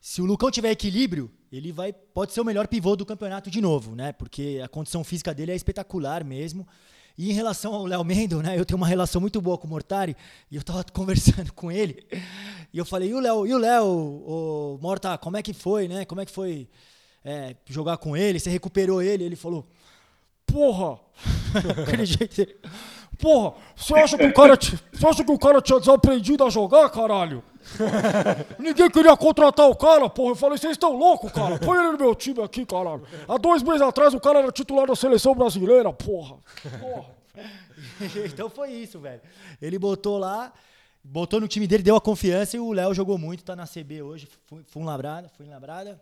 [0.00, 3.60] Se o Lucão tiver equilíbrio, ele vai pode ser o melhor pivô do campeonato de
[3.60, 4.12] novo, né?
[4.12, 6.66] Porque a condição física dele é espetacular mesmo.
[7.16, 8.58] E em relação ao Léo Mendo, né?
[8.58, 10.16] Eu tenho uma relação muito boa com o Mortari
[10.50, 12.06] e eu tava conversando com ele
[12.72, 15.88] e eu falei: "E o Léo, e o Léo, o Morta, como é que foi,
[15.88, 16.04] né?
[16.04, 16.68] Como é que foi
[17.24, 18.38] é, jogar com ele?
[18.40, 19.66] Você recuperou ele?" Ele falou:
[20.52, 21.00] porra!
[21.82, 22.46] Aquele jeito.
[23.18, 26.90] Porra, você acha que o cara, você acha que o cara tinha desaprendido a jogar,
[26.90, 27.42] caralho?
[28.58, 30.32] Ninguém queria contratar o cara, porra.
[30.32, 31.58] Eu falei, vocês estão loucos, cara.
[31.58, 33.06] Põe ele no meu time aqui, caralho.
[33.28, 36.36] Há dois meses atrás o cara era titular da seleção brasileira, porra.
[36.80, 37.06] porra.
[38.26, 39.20] então foi isso, velho.
[39.60, 40.52] Ele botou lá,
[41.02, 44.02] botou no time dele, deu a confiança e o Léo jogou muito, tá na CB
[44.02, 44.28] hoje.
[44.46, 46.00] Foi, foi um labrada, foi em labrada.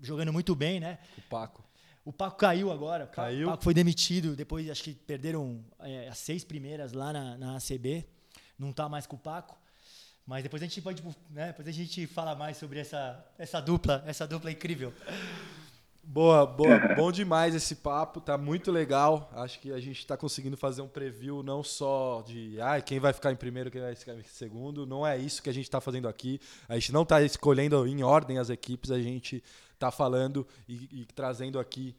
[0.00, 0.98] Jogando muito bem, né?
[1.18, 1.67] O Paco.
[2.08, 3.06] O Paco caiu agora.
[3.06, 3.48] Caiu.
[3.48, 4.34] O Paco foi demitido.
[4.34, 8.02] Depois acho que perderam é, as seis primeiras lá na, na ACB.
[8.58, 9.58] Não tá mais com o Paco.
[10.26, 14.02] Mas depois a gente pode, né, depois a gente fala mais sobre essa, essa dupla,
[14.06, 14.90] essa dupla incrível.
[16.02, 19.30] Boa, boa, bom demais esse papo, tá muito legal.
[19.34, 23.12] Acho que a gente está conseguindo fazer um preview não só de ah, quem vai
[23.12, 24.86] ficar em primeiro, quem vai ficar em segundo.
[24.86, 26.40] Não é isso que a gente está fazendo aqui.
[26.66, 29.44] A gente não está escolhendo em ordem as equipes, a gente
[29.78, 31.96] está falando e, e, trazendo aqui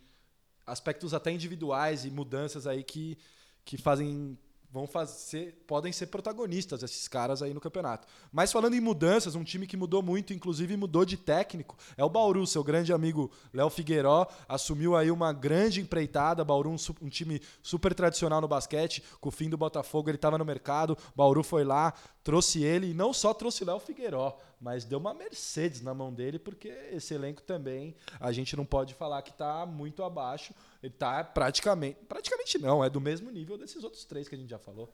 [0.68, 3.18] aspectos até individuais e mudanças aí que,
[3.64, 4.38] que fazem
[4.72, 8.08] vão fazer, podem ser protagonistas esses caras aí no campeonato.
[8.32, 12.10] Mas falando em mudanças, um time que mudou muito, inclusive mudou de técnico, é o
[12.10, 17.42] Bauru, seu grande amigo Léo Figueiró, assumiu aí uma grande empreitada, Bauru um, um, time
[17.64, 21.64] super tradicional no basquete, com o fim do Botafogo ele estava no mercado, Bauru foi
[21.64, 21.94] lá,
[22.24, 26.38] trouxe ele, e não só trouxe Léo Figueiró, mas deu uma Mercedes na mão dele,
[26.38, 31.24] porque esse elenco também, a gente não pode falar que está muito abaixo, ele está
[31.24, 34.90] praticamente, praticamente não, é do mesmo nível desses outros três que a gente já falou.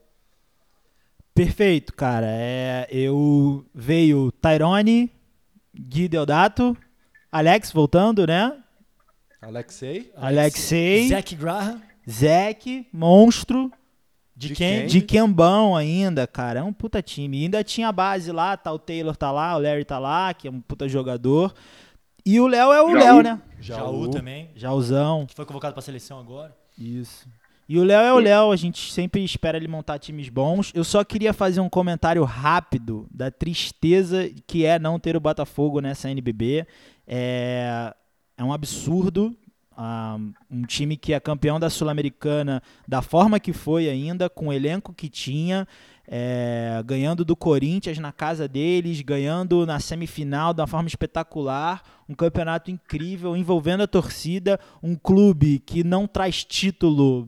[1.33, 2.27] Perfeito, cara.
[2.29, 5.11] É, eu veio Tyrone,
[5.73, 6.75] Gui Deodato,
[7.31, 8.57] Alex voltando, né?
[9.41, 10.11] Alexei.
[10.15, 11.09] Alexei.
[11.09, 11.81] Zac Graham.
[12.09, 13.71] Zac, monstro.
[14.36, 14.88] De, de quem?
[14.88, 16.61] De Kembão ainda, cara.
[16.61, 17.39] É um puta time.
[17.39, 20.33] E ainda tinha a base lá, tá o Taylor tá lá, o Larry tá lá,
[20.33, 21.53] que é um puta jogador.
[22.26, 23.39] E o Léo é o Léo, né?
[23.59, 23.80] Jaú.
[23.80, 24.49] Jaú também.
[24.55, 25.26] Jauzão.
[25.26, 26.55] Que foi convocado pra seleção agora.
[26.78, 27.28] Isso.
[27.67, 30.71] E o Léo é o Léo, a gente sempre espera ele montar times bons.
[30.76, 35.80] Eu só queria fazer um comentário rápido da tristeza que é não ter o Botafogo
[35.80, 36.67] nessa NBB.
[37.07, 37.93] É,
[38.38, 39.36] é um absurdo
[40.49, 44.93] um time que é campeão da Sul-Americana da forma que foi ainda, com o elenco
[44.93, 45.67] que tinha.
[46.08, 52.14] É, ganhando do Corinthians na casa deles, ganhando na semifinal de uma forma espetacular, um
[52.14, 57.28] campeonato incrível, envolvendo a torcida, um clube que não traz título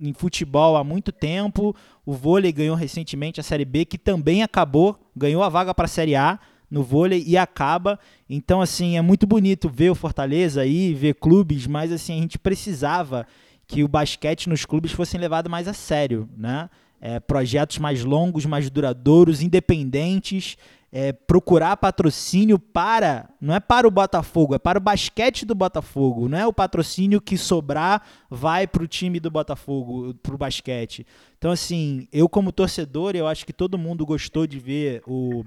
[0.00, 1.74] em futebol há muito tempo.
[2.04, 5.88] O vôlei ganhou recentemente a Série B, que também acabou, ganhou a vaga para a
[5.88, 6.38] Série A
[6.70, 7.98] no vôlei e acaba.
[8.28, 12.38] Então, assim, é muito bonito ver o Fortaleza aí, ver clubes, mas assim, a gente
[12.38, 13.26] precisava
[13.66, 16.70] que o basquete nos clubes fosse levado mais a sério, né?
[17.04, 20.56] É, projetos mais longos, mais duradouros, independentes,
[20.92, 26.28] é, procurar patrocínio para, não é para o Botafogo, é para o basquete do Botafogo,
[26.28, 31.06] não é o patrocínio que sobrar vai para o time do Botafogo, para o basquete.
[31.38, 35.42] Então, assim, eu como torcedor, eu acho que todo mundo gostou de ver o,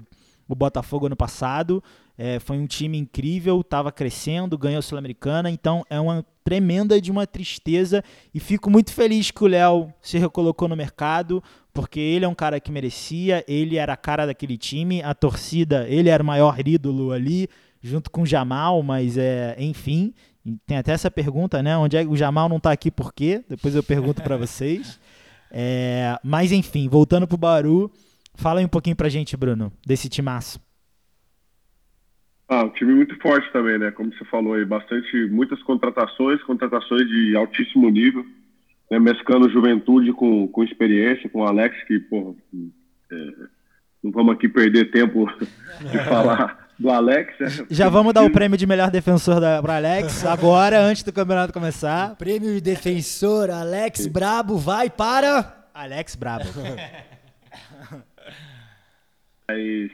[0.48, 1.82] o Botafogo ano passado,
[2.18, 7.10] é, foi um time incrível, estava crescendo, ganhou a Sul-Americana, então é uma tremenda de
[7.10, 8.02] uma tristeza
[8.32, 11.42] e fico muito feliz que o Léo se recolocou no mercado,
[11.74, 15.86] porque ele é um cara que merecia, ele era a cara daquele time, a torcida,
[15.88, 17.48] ele era o maior ídolo ali,
[17.82, 20.14] junto com o Jamal, mas é, enfim,
[20.66, 21.76] tem até essa pergunta, né?
[21.76, 23.44] Onde é que o Jamal não está aqui por quê?
[23.48, 24.98] Depois eu pergunto para vocês.
[25.50, 27.90] É, mas enfim, voltando pro Baru,
[28.34, 30.60] fala aí um pouquinho pra gente, Bruno, desse timaço.
[32.48, 33.90] Ah, um time muito forte também, né?
[33.90, 38.24] Como você falou aí, bastante, muitas contratações, contratações de altíssimo nível,
[38.88, 39.00] né?
[39.00, 42.36] mesclando juventude com, com experiência, com o Alex, que, pô,
[43.10, 43.16] é,
[44.02, 45.26] não vamos aqui perder tempo
[45.90, 47.34] de falar do Alex.
[47.40, 47.66] Né?
[47.68, 52.14] Já vamos dar o prêmio de melhor defensor para Alex agora, antes do campeonato começar.
[52.14, 55.66] Prêmio de defensor, Alex Brabo, vai para.
[55.74, 56.44] Alex Brabo.
[59.48, 59.90] Mas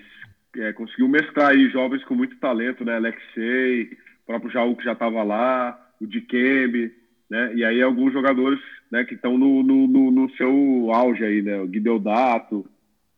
[0.57, 2.97] é, conseguiu mesclar aí jovens com muito talento, né?
[2.97, 3.85] Alexei,
[4.23, 6.93] o próprio Jaú que já estava lá, o Dikembe,
[7.31, 7.55] né?
[7.55, 11.59] E aí alguns jogadores né, que estão no, no, no, no, seu auge aí, né?
[11.59, 12.69] O Guideodato,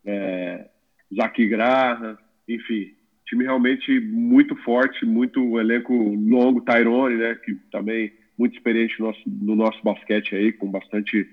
[0.05, 0.69] é,
[1.15, 2.19] Zaki Graha,
[2.49, 2.95] enfim.
[3.27, 7.35] Time realmente muito forte, muito elenco longo, Tyrone, né?
[7.35, 11.29] Que também muito experiente no nosso, no nosso basquete aí, com bastante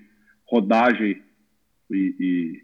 [0.46, 1.22] rodagem
[1.90, 2.62] e,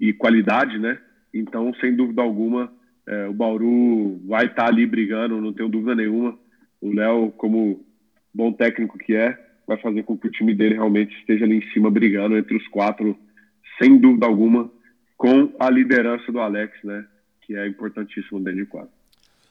[0.00, 0.98] e, e qualidade, né?
[1.32, 2.72] Então, sem dúvida alguma,
[3.06, 6.38] é, o Bauru vai estar tá ali brigando, não tenho dúvida nenhuma.
[6.80, 7.84] O Léo, como
[8.32, 11.72] bom técnico que é, vai fazer com que o time dele realmente esteja ali em
[11.72, 13.16] cima brigando entre os quatro,
[13.80, 14.70] sem dúvida alguma,
[15.16, 17.04] com a liderança do Alex, né?
[17.42, 18.90] Que é importantíssimo dentro de quadro.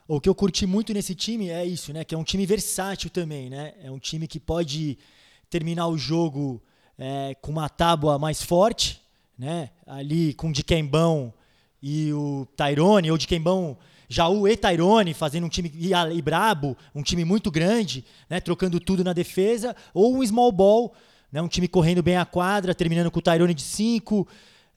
[0.07, 2.03] O que eu curti muito nesse time é isso, né?
[2.03, 3.73] Que é um time versátil também, né?
[3.83, 4.97] É um time que pode
[5.49, 6.61] terminar o jogo
[6.97, 9.01] é, com uma tábua mais forte,
[9.37, 9.69] né?
[9.85, 11.33] Ali com o Diquembão
[11.81, 13.77] e o Tyrone, ou de Quembão,
[14.09, 18.79] Jaú e Tyrone fazendo um time e, e brabo, um time muito grande, né, trocando
[18.79, 20.93] tudo na defesa, ou um small ball,
[21.31, 24.27] né, um time correndo bem a quadra, terminando com o Tyrone de 5.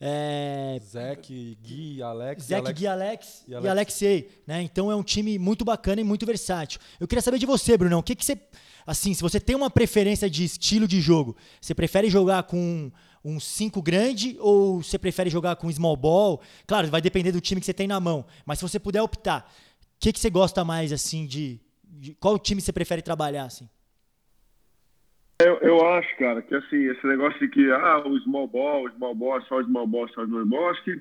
[0.00, 0.80] É...
[0.82, 2.44] Zeke, Gui, Alex.
[2.44, 3.64] Zeke, Alex, Gui, Alex e, Alex.
[3.64, 4.30] e Alexei.
[4.46, 4.62] Né?
[4.62, 6.80] Então é um time muito bacana e muito versátil.
[6.98, 7.98] Eu queria saber de você, Brunão.
[7.98, 8.38] O que, que você.
[8.86, 12.90] Assim, se você tem uma preferência de estilo de jogo, você prefere jogar com
[13.24, 16.40] um 5 grande ou você prefere jogar com small ball?
[16.66, 19.50] Claro, vai depender do time que você tem na mão, mas se você puder optar,
[19.96, 23.68] o que, que você gosta mais assim de, de, qual time você prefere trabalhar assim?
[25.40, 28.90] Eu, eu acho, cara, que assim, esse negócio de que ah, o small ball, o
[28.90, 31.00] small ball, só o small ball, só o small ball, acho que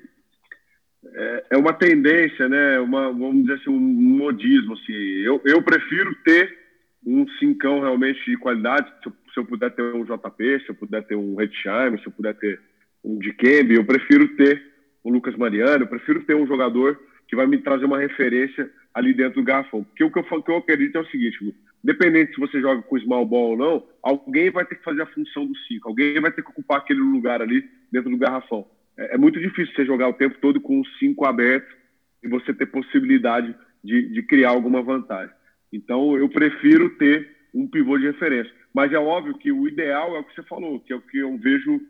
[1.04, 2.78] é, é uma tendência, né?
[2.80, 4.74] Uma, vamos dizer assim, um modismo.
[4.74, 4.92] Assim.
[4.92, 6.59] Eu, eu prefiro ter
[7.04, 8.92] um cincão realmente de qualidade.
[9.02, 12.06] Se eu se eu puder ter um JP, se eu puder ter um Redsheimer, se
[12.06, 12.60] eu puder ter
[13.04, 14.62] um Dikembe, eu prefiro ter
[15.02, 19.14] o Lucas Mariano, eu prefiro ter um jogador que vai me trazer uma referência ali
[19.14, 19.84] dentro do garrafão.
[19.84, 22.98] Porque o que eu, que eu acredito é o seguinte, independente se você joga com
[22.98, 26.32] small ball ou não, alguém vai ter que fazer a função do 5, alguém vai
[26.32, 28.66] ter que ocupar aquele lugar ali dentro do garrafão.
[28.96, 31.74] É, é muito difícil você jogar o tempo todo com o 5 aberto
[32.22, 35.34] e você ter possibilidade de, de criar alguma vantagem.
[35.72, 38.52] Então, eu prefiro ter um pivô de referência.
[38.74, 41.18] Mas é óbvio que o ideal é o que você falou, que é o que
[41.18, 41.80] eu vejo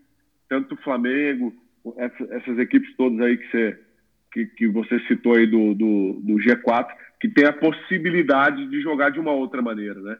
[0.48, 1.54] tanto o Flamengo,
[2.30, 3.80] essas equipes todas aí que você,
[4.32, 6.88] que, que você citou aí do, do, do, G4,
[7.20, 10.18] que tem a possibilidade de jogar de uma outra maneira, né?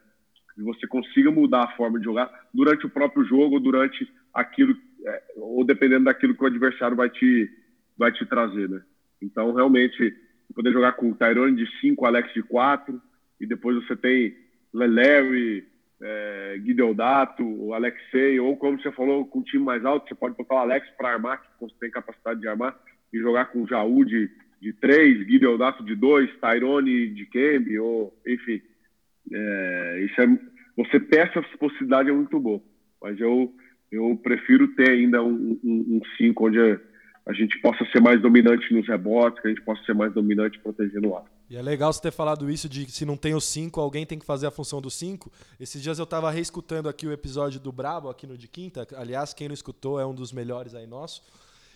[0.55, 4.77] Que você consiga mudar a forma de jogar durante o próprio jogo ou durante aquilo,
[5.05, 7.51] é, ou dependendo daquilo que o adversário vai te,
[7.97, 8.83] vai te trazer, né?
[9.23, 10.15] Então, realmente,
[10.55, 13.01] poder jogar com o Tyrone de 5, Alex de 4,
[13.41, 14.37] e depois você tem
[14.73, 15.67] Lelewi,
[16.03, 16.57] é,
[17.41, 20.59] o Alexei, ou como você falou, com um time mais alto, você pode botar o
[20.59, 22.79] Alex para armar, que tem capacidade de armar,
[23.13, 24.31] e jogar com o Jaú de,
[24.61, 28.61] de três, Guideodato de dois, Tyrone de Kembe, ou enfim.
[29.33, 30.27] É, isso é,
[30.77, 32.63] você ter essa possibilidade é muito bom,
[33.03, 33.53] mas eu,
[33.91, 36.59] eu prefiro ter ainda um 5 um, um cinco onde
[37.27, 40.59] a gente possa ser mais dominante nos rebotes, que a gente possa ser mais dominante
[40.59, 41.25] protegendo o ar.
[41.51, 44.21] E é legal você ter falado isso de se não tem o 5, alguém tem
[44.21, 45.33] que fazer a função do 5.
[45.59, 48.87] Esses dias eu estava reescutando aqui o episódio do Brabo, aqui no de quinta.
[48.97, 51.25] Aliás, quem não escutou é um dos melhores aí nosso.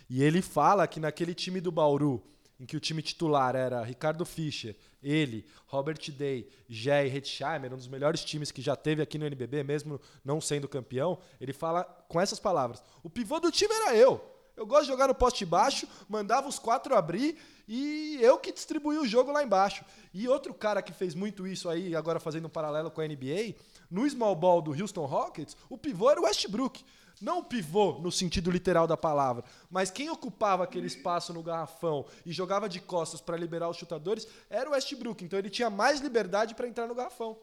[0.09, 2.23] E ele fala que naquele time do Bauru,
[2.57, 7.89] em que o time titular era Ricardo Fischer, ele, Robert Day, Jay Hetzheimer, um dos
[7.89, 12.21] melhores times que já teve aqui no NBB, mesmo não sendo campeão, ele fala com
[12.21, 14.23] essas palavras: o pivô do time era eu.
[14.55, 17.37] Eu gosto de jogar no poste baixo, mandava os quatro abrir
[17.67, 19.83] e eu que distribuía o jogo lá embaixo.
[20.13, 23.55] E outro cara que fez muito isso aí, agora fazendo um paralelo com a NBA,
[23.89, 26.83] no small ball do Houston Rockets, o pivô era o Westbrook.
[27.21, 32.05] Não o pivô no sentido literal da palavra, mas quem ocupava aquele espaço no garrafão
[32.25, 35.23] e jogava de costas para liberar os chutadores era o Westbrook.
[35.23, 37.37] Então ele tinha mais liberdade para entrar no garrafão.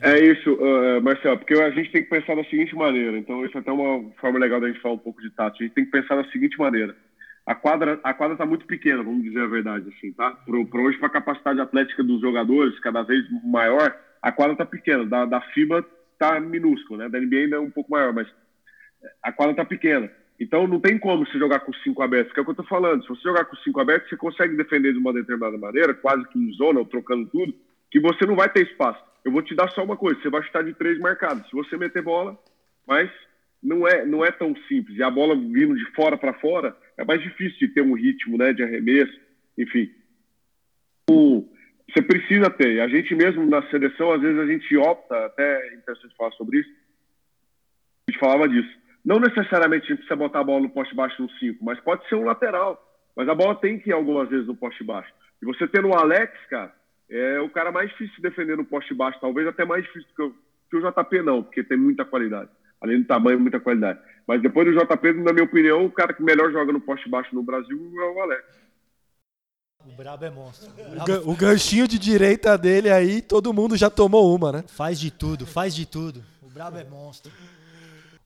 [0.00, 3.16] É isso, uh, Marcelo, porque a gente tem que pensar da seguinte maneira.
[3.16, 5.56] Então, isso é até uma forma legal da gente falar um pouco de tato.
[5.60, 6.96] A gente tem que pensar da seguinte maneira.
[7.46, 10.30] A quadra a quadra está muito pequena, vamos dizer a verdade, assim, tá?
[10.30, 15.04] Para hoje, para a capacidade atlética dos jogadores cada vez maior, a quadra está pequena.
[15.04, 17.08] Da, da FIBA está minúscula, né?
[17.10, 18.26] Da NBA ainda é um pouco maior, mas
[19.22, 20.10] a quadra está pequena.
[20.40, 22.66] Então não tem como você jogar com cinco abertos, que é o que eu estou
[22.66, 23.02] falando.
[23.02, 26.38] Se você jogar com cinco abertos, você consegue defender de uma determinada maneira, quase que
[26.38, 27.54] em zona, ou trocando tudo,
[27.90, 29.02] que você não vai ter espaço.
[29.24, 31.48] Eu vou te dar só uma coisa, você vai chutar de três marcados.
[31.48, 32.38] Se você meter bola,
[32.86, 33.10] mas
[33.62, 34.98] não é, não é tão simples.
[34.98, 38.38] E a bola vindo de fora para fora, é mais difícil de ter um ritmo
[38.38, 39.18] né, de arremesso,
[39.58, 39.90] enfim.
[41.08, 42.80] Você precisa ter.
[42.80, 46.60] A gente mesmo na seleção, às vezes a gente opta, até é interessante falar sobre
[46.60, 46.70] isso,
[48.08, 51.20] a gente falava disso não necessariamente a gente precisa botar a bola no poste baixo
[51.20, 52.80] no 5, mas pode ser um lateral.
[53.14, 55.12] Mas a bola tem que ir algumas vezes no poste baixo.
[55.42, 56.74] E você tendo o Alex, cara,
[57.10, 60.22] é o cara mais difícil de defender no poste baixo, talvez até mais difícil que
[60.22, 60.34] o,
[60.70, 62.50] que o JP não, porque tem muita qualidade.
[62.84, 63.98] Além do tamanho, muita qualidade.
[64.26, 67.34] Mas depois do JP, na minha opinião, o cara que melhor joga no poste baixo
[67.34, 68.44] no Brasil é o Alex.
[69.86, 70.70] O brabo é monstro.
[71.24, 74.64] O, o ganchinho de direita dele aí, todo mundo já tomou uma, né?
[74.68, 76.22] Faz de tudo, faz de tudo.
[76.42, 77.32] O brabo é monstro.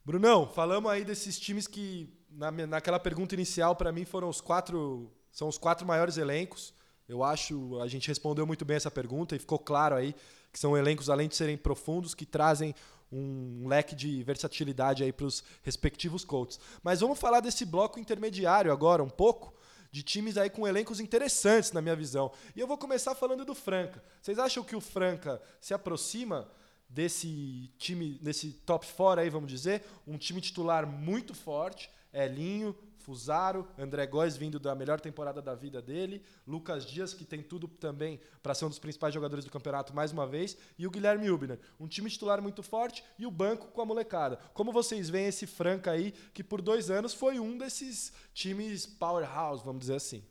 [0.04, 5.08] Brunão, falamos aí desses times que, na, naquela pergunta inicial, para mim foram os quatro.
[5.30, 6.74] São os quatro maiores elencos.
[7.08, 10.16] Eu acho, a gente respondeu muito bem essa pergunta e ficou claro aí
[10.52, 12.74] que são elencos, além de serem profundos, que trazem
[13.10, 16.60] um leque de versatilidade aí para os respectivos coaches.
[16.82, 19.54] Mas vamos falar desse bloco intermediário agora, um pouco,
[19.90, 22.30] de times aí com elencos interessantes, na minha visão.
[22.54, 24.02] E eu vou começar falando do Franca.
[24.20, 26.50] Vocês acham que o Franca se aproxima
[26.88, 32.74] desse time, desse top 4 aí, vamos dizer, um time titular muito forte, Elinho,
[33.08, 37.66] Fusaro, André Góes vindo da melhor temporada da vida dele, Lucas Dias, que tem tudo
[37.66, 41.30] também para ser um dos principais jogadores do campeonato mais uma vez, e o Guilherme
[41.30, 41.58] Ubner.
[41.80, 44.36] Um time titular muito forte e o banco com a molecada.
[44.52, 49.64] Como vocês veem esse Franca aí, que por dois anos foi um desses times powerhouse,
[49.64, 50.22] vamos dizer assim?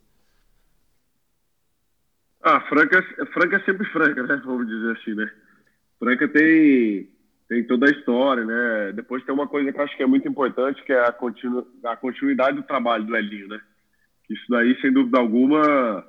[2.44, 3.02] Ah, Franca,
[3.34, 4.40] Franca é sempre Franca, né?
[4.46, 5.34] Vamos dizer assim, né?
[5.98, 7.10] Franca tem,
[7.48, 8.92] tem toda a história, né?
[8.94, 11.66] Depois tem uma coisa que eu acho que é muito importante, que é a, continu,
[11.86, 13.60] a continuidade do trabalho do Elinho, né?
[14.30, 16.06] Isso daí, sem dúvida alguma,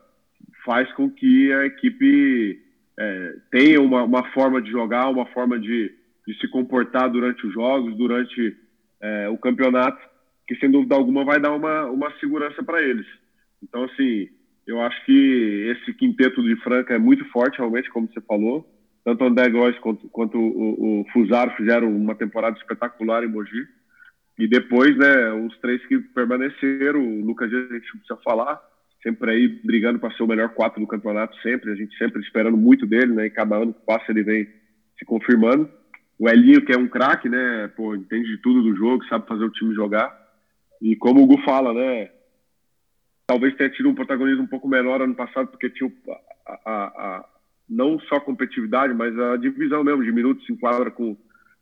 [0.64, 2.60] faz com que a equipe
[2.98, 5.94] é, tenha uma, uma, forma de jogar, uma forma de,
[6.26, 8.56] de se comportar durante os jogos, durante
[9.00, 10.00] é, o campeonato,
[10.48, 13.06] que sem dúvida alguma vai dar uma, uma segurança para eles.
[13.62, 14.28] Então, assim,
[14.66, 18.68] eu acho que esse quinteto de Franca é muito forte, realmente, como você falou
[19.08, 21.06] tanto o André Góes quanto, quanto o, o,
[21.56, 23.66] fizeram uma temporada espetacular em Mogi.
[24.38, 28.60] E depois, né, os três que permaneceram, o Lucas a gente precisa falar,
[29.02, 32.56] sempre aí brigando para ser o melhor quatro do campeonato, sempre, a gente sempre esperando
[32.56, 34.46] muito dele, né, e cada ano que passa ele vem
[34.98, 35.70] se confirmando.
[36.18, 39.44] O Elinho, que é um craque, né, pô, entende de tudo do jogo, sabe fazer
[39.44, 40.14] o time jogar.
[40.82, 42.10] E como o Gu fala, né,
[43.26, 45.90] talvez tenha tido um protagonismo um pouco menor ano passado, porque tinha
[46.46, 47.24] a, a
[47.68, 51.16] não só competitividade, mas a divisão mesmo de minutos se enquadra com,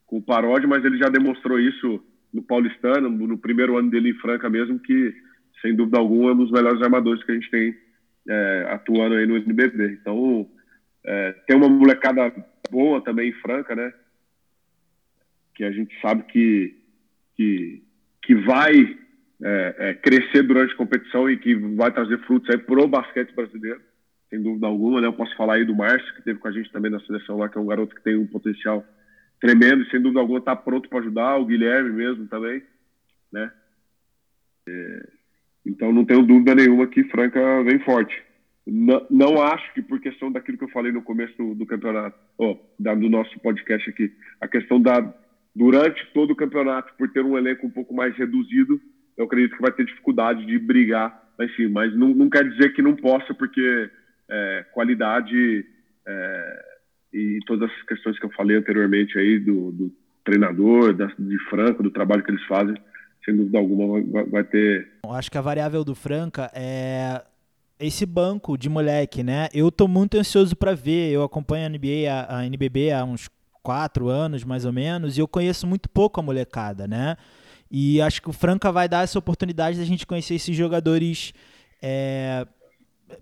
[0.07, 2.03] com o Paródia, mas ele já demonstrou isso
[2.33, 5.15] no Paulistano, no primeiro ano dele em Franca mesmo, que
[5.61, 7.75] sem dúvida alguma é um dos melhores armadores que a gente tem
[8.29, 9.99] é, atuando aí no NBB.
[10.01, 10.49] Então,
[11.05, 12.33] é, tem uma molecada
[12.71, 13.93] boa também em Franca, né?
[15.55, 16.77] Que a gente sabe que,
[17.35, 17.83] que,
[18.23, 18.99] que vai
[19.43, 23.81] é, é crescer durante a competição e que vai trazer frutos aí pro basquete brasileiro
[24.31, 25.07] sem dúvida alguma, né?
[25.07, 27.49] Eu posso falar aí do Márcio, que teve com a gente também na seleção lá,
[27.49, 28.85] que é um garoto que tem um potencial
[29.41, 32.63] tremendo, e sem dúvida alguma está pronto para ajudar, o Guilherme mesmo também,
[33.33, 33.53] né?
[34.69, 35.09] É,
[35.65, 38.25] então não tenho dúvida nenhuma que Franca vem forte.
[38.67, 42.19] Não, não, acho que por questão daquilo que eu falei no começo do, do campeonato,
[42.37, 45.15] oh, da, do nosso podcast aqui, a questão da
[45.55, 48.79] durante todo o campeonato, por ter um elenco um pouco mais reduzido,
[49.17, 51.69] eu acredito que vai ter dificuldade de brigar lá em.
[51.69, 53.91] Mas não, não quer dizer que não possa, porque
[54.29, 55.65] é, qualidade
[56.07, 56.65] é,
[57.13, 59.93] e todas as questões que eu falei anteriormente aí do, do
[60.25, 62.77] treinador, da, de Franca, do trabalho que eles fazem,
[63.25, 64.89] sem dúvida alguma vai, vai ter.
[65.05, 67.23] Eu acho que a variável do Franca é
[67.79, 69.49] esse banco de moleque, né?
[69.53, 71.13] Eu tô muito ansioso para ver.
[71.13, 73.29] Eu acompanho a NBA, a, a NBB há uns
[73.63, 77.17] quatro anos mais ou menos, e eu conheço muito pouco a molecada, né?
[77.69, 81.35] E acho que o Franca vai dar essa oportunidade da gente conhecer esses jogadores
[81.83, 82.47] é,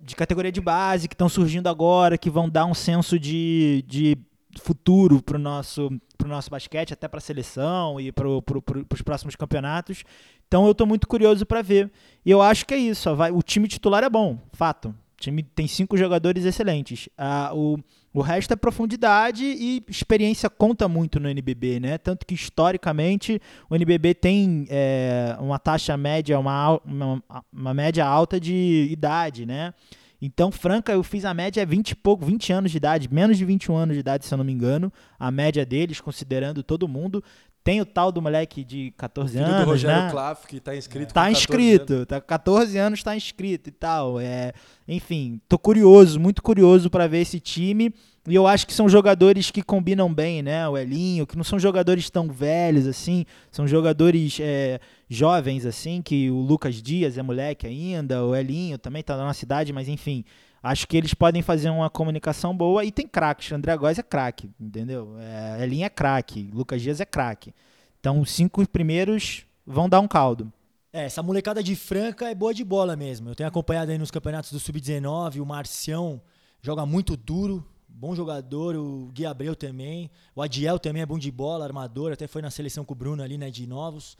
[0.00, 4.16] de categoria de base que estão surgindo agora, que vão dar um senso de, de
[4.60, 8.86] futuro para o nosso, pro nosso basquete, até para a seleção e para pro, pro,
[8.92, 10.04] os próximos campeonatos.
[10.46, 11.90] Então eu estou muito curioso para ver.
[12.24, 13.14] E eu acho que é isso.
[13.14, 14.88] Vai, o time titular é bom, fato.
[14.88, 17.08] O time tem cinco jogadores excelentes.
[17.16, 17.78] Ah, o
[18.14, 21.98] o resto é profundidade e experiência conta muito no NBB, né?
[21.98, 28.38] Tanto que historicamente o NBB tem é, uma taxa média, uma, uma, uma, média alta
[28.38, 29.74] de idade, né?
[30.22, 33.44] Então, Franca, eu fiz a média 20 e pouco, 20 anos de idade, menos de
[33.44, 37.22] 21 anos de idade, se eu não me engano, a média deles, considerando todo mundo.
[37.64, 40.36] Tem o tal do moleque de 14 Filho anos, do Rogério né?
[40.46, 41.14] Que tá inscrito.
[41.14, 42.06] Tá inscrito, anos.
[42.06, 44.20] tá 14 anos tá inscrito e tal.
[44.20, 44.52] É,
[44.86, 47.90] enfim, tô curioso, muito curioso para ver esse time.
[48.28, 50.68] E eu acho que são jogadores que combinam bem, né?
[50.68, 56.30] O Elinho, que não são jogadores tão velhos assim, são jogadores é, jovens assim, que
[56.30, 60.22] o Lucas Dias é moleque ainda, o Elinho também tá na nossa cidade, mas enfim,
[60.64, 63.52] acho que eles podem fazer uma comunicação boa e tem craques.
[63.52, 65.14] André Góes é craque, entendeu?
[65.18, 67.54] É, Elinho é craque, Lucas Dias é craque.
[68.00, 70.50] Então os cinco primeiros vão dar um caldo.
[70.90, 73.28] É, essa molecada de Franca é boa de bola mesmo.
[73.28, 76.22] Eu tenho acompanhado aí nos campeonatos do Sub-19, o Marcião
[76.62, 81.30] joga muito duro, bom jogador, o Gui Abreu também, o Adiel também é bom de
[81.30, 84.16] bola, armador, até foi na seleção com o Bruno ali, né, de novos.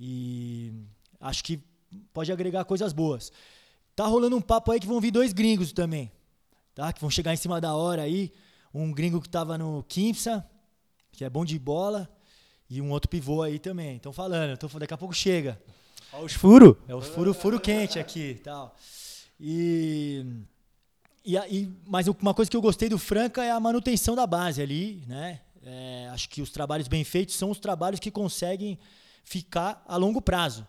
[0.00, 0.72] E
[1.20, 1.62] acho que
[2.12, 3.30] pode agregar coisas boas.
[3.98, 6.08] Tá rolando um papo aí que vão vir dois gringos também,
[6.72, 6.92] tá?
[6.92, 8.32] Que vão chegar em cima da hora aí.
[8.72, 10.48] Um gringo que tava no Kimsa,
[11.10, 12.08] que é bom de bola,
[12.70, 13.96] e um outro pivô aí também.
[13.96, 15.60] Estão falando, tô, daqui a pouco chega.
[16.12, 16.76] Olha os furos.
[16.86, 18.76] É os furo, furo quente aqui tal.
[19.40, 20.24] E,
[21.24, 24.62] e, e, mas uma coisa que eu gostei do Franca é a manutenção da base
[24.62, 25.40] ali, né?
[25.60, 28.78] É, acho que os trabalhos bem feitos são os trabalhos que conseguem
[29.24, 30.64] ficar a longo prazo.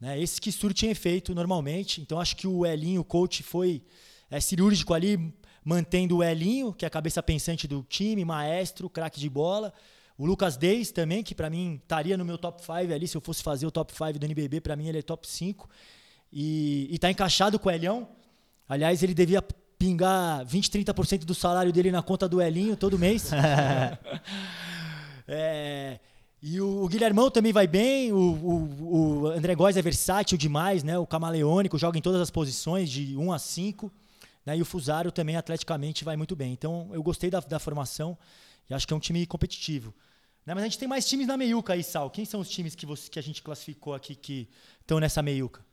[0.00, 0.20] Né?
[0.20, 2.00] Esses que surtem efeito normalmente.
[2.00, 3.82] Então acho que o Elinho, o coach, foi
[4.30, 5.32] é, cirúrgico ali,
[5.64, 9.72] mantendo o Elinho, que é a cabeça pensante do time, maestro, craque de bola.
[10.16, 13.20] O Lucas Deis também, que para mim estaria no meu top 5 ali, se eu
[13.20, 15.68] fosse fazer o top 5 do NBB, para mim ele é top 5.
[16.32, 18.08] E, está encaixado com o Elião.
[18.68, 19.42] Aliás, ele devia
[19.78, 23.30] pingar 20, 30% do salário dele na conta do Elinho todo mês.
[25.26, 25.98] é,
[26.42, 30.82] e o, o Guilhermão também vai bem, o, o, o André Góes é versátil demais,
[30.82, 30.98] né?
[30.98, 33.92] O camaleônico, joga em todas as posições, de 1 a 5.
[34.46, 34.56] Né?
[34.56, 36.52] E o Fusaro também, atleticamente, vai muito bem.
[36.52, 38.16] Então, eu gostei da, da formação
[38.68, 39.94] e acho que é um time competitivo.
[40.46, 40.54] Né?
[40.54, 42.10] Mas a gente tem mais times na meiuca aí, Sal.
[42.10, 44.48] Quem são os times que, você, que a gente classificou aqui que
[44.80, 45.64] estão nessa meiuca?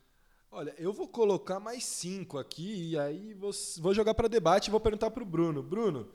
[0.51, 4.71] Olha, eu vou colocar mais cinco aqui e aí vou, vou jogar para debate e
[4.71, 5.61] vou perguntar para o Bruno.
[5.61, 6.09] Bruno,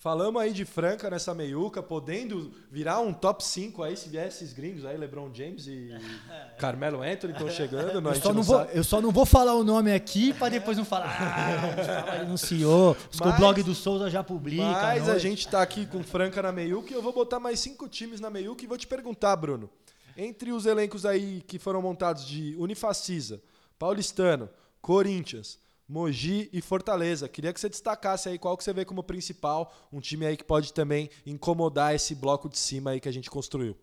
[0.00, 4.52] Falamos aí de Franca nessa meiuca, podendo virar um top 5 aí, se vier esses
[4.52, 5.90] gringos aí, LeBron James e
[6.56, 8.00] Carmelo Anthony estão chegando.
[8.00, 10.78] Não, eu, só não vou, eu só não vou falar o nome aqui para depois
[10.78, 11.08] não falar.
[11.08, 12.96] Ah, anunciou.
[13.18, 14.62] Mas, o blog do Souza já publica.
[14.62, 17.88] Mas a gente está aqui com Franca na meiuca e eu vou botar mais cinco
[17.88, 19.68] times na meiuca e vou te perguntar, Bruno.
[20.16, 23.42] Entre os elencos aí que foram montados de Unifacisa,
[23.76, 24.48] Paulistano,
[24.80, 25.58] Corinthians,
[25.88, 27.28] Mogi e Fortaleza.
[27.28, 30.44] Queria que você destacasse aí qual que você vê como principal, um time aí que
[30.44, 33.76] pode também incomodar esse bloco de cima aí que a gente construiu.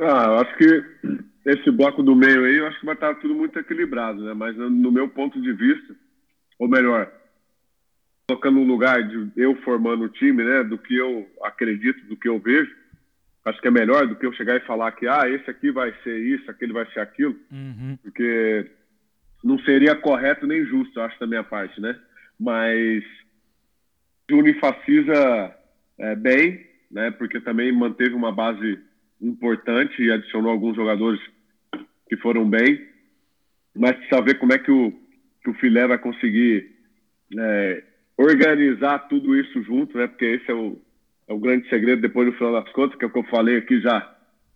[0.00, 0.84] Ah, eu acho que
[1.46, 4.34] esse bloco do meio aí, eu acho que vai estar tudo muito equilibrado, né?
[4.34, 5.94] Mas no meu ponto de vista,
[6.58, 7.12] ou melhor,
[8.28, 12.28] colocando no lugar de eu formando o time, né, do que eu acredito, do que
[12.28, 12.74] eu vejo,
[13.44, 15.94] acho que é melhor do que eu chegar e falar que ah, esse aqui vai
[16.02, 17.98] ser isso, aquele vai ser aquilo, uhum.
[18.02, 18.70] porque
[19.44, 21.94] não seria correto nem justo, acho, da minha parte, né?
[22.40, 23.04] Mas
[24.30, 25.54] Unifacisa
[25.98, 27.10] é, bem, né?
[27.10, 28.78] Porque também manteve uma base
[29.20, 31.20] importante e adicionou alguns jogadores
[32.08, 32.88] que foram bem.
[33.76, 34.92] Mas precisa ver como é que o,
[35.42, 36.70] que o Filé vai conseguir
[37.38, 37.84] é,
[38.16, 40.06] organizar tudo isso junto, né?
[40.06, 40.80] Porque esse é o,
[41.28, 43.58] é o grande segredo depois do final das contas, que é o que eu falei
[43.58, 44.10] aqui já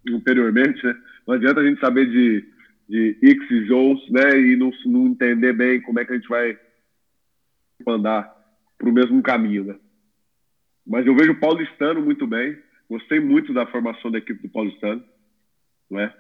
[0.09, 0.97] anteriormente, né?
[1.27, 2.57] Não adianta a gente saber de
[2.89, 4.39] de X e Joes, né?
[4.39, 6.59] E não, não entender bem como é que a gente vai
[7.87, 8.35] andar
[8.77, 9.77] para o mesmo caminho, né?
[10.87, 12.57] Mas eu vejo o Paulistano muito bem.
[12.89, 15.05] Gostei muito da formação da equipe do Paulistano,
[15.91, 16.13] né?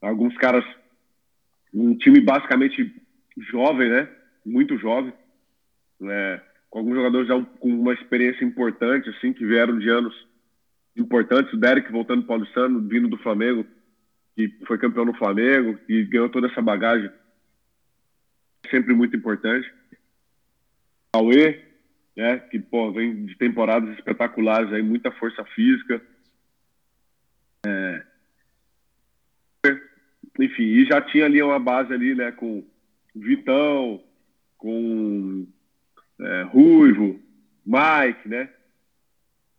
[0.00, 0.64] Alguns caras
[1.74, 2.94] um time basicamente
[3.50, 4.08] jovem, né?
[4.44, 5.12] Muito jovem,
[5.98, 6.40] né?
[6.72, 10.14] com alguns jogadores já com uma experiência importante, assim, que vieram de anos
[10.96, 11.52] importantes.
[11.52, 13.66] O Derek voltando para o Paulistano, vindo do Flamengo,
[14.34, 17.10] que foi campeão no Flamengo e ganhou toda essa bagagem,
[18.70, 19.72] sempre muito importante.
[21.12, 21.62] Aue,
[22.16, 26.02] né, que pô, vem de temporadas espetaculares, aí muita força física.
[27.66, 28.02] É...
[30.40, 32.64] Enfim, e já tinha ali uma base ali, né, com
[33.14, 34.02] Vitão,
[34.56, 35.46] com
[36.20, 37.20] é, Ruivo,
[37.66, 38.48] Mike, né?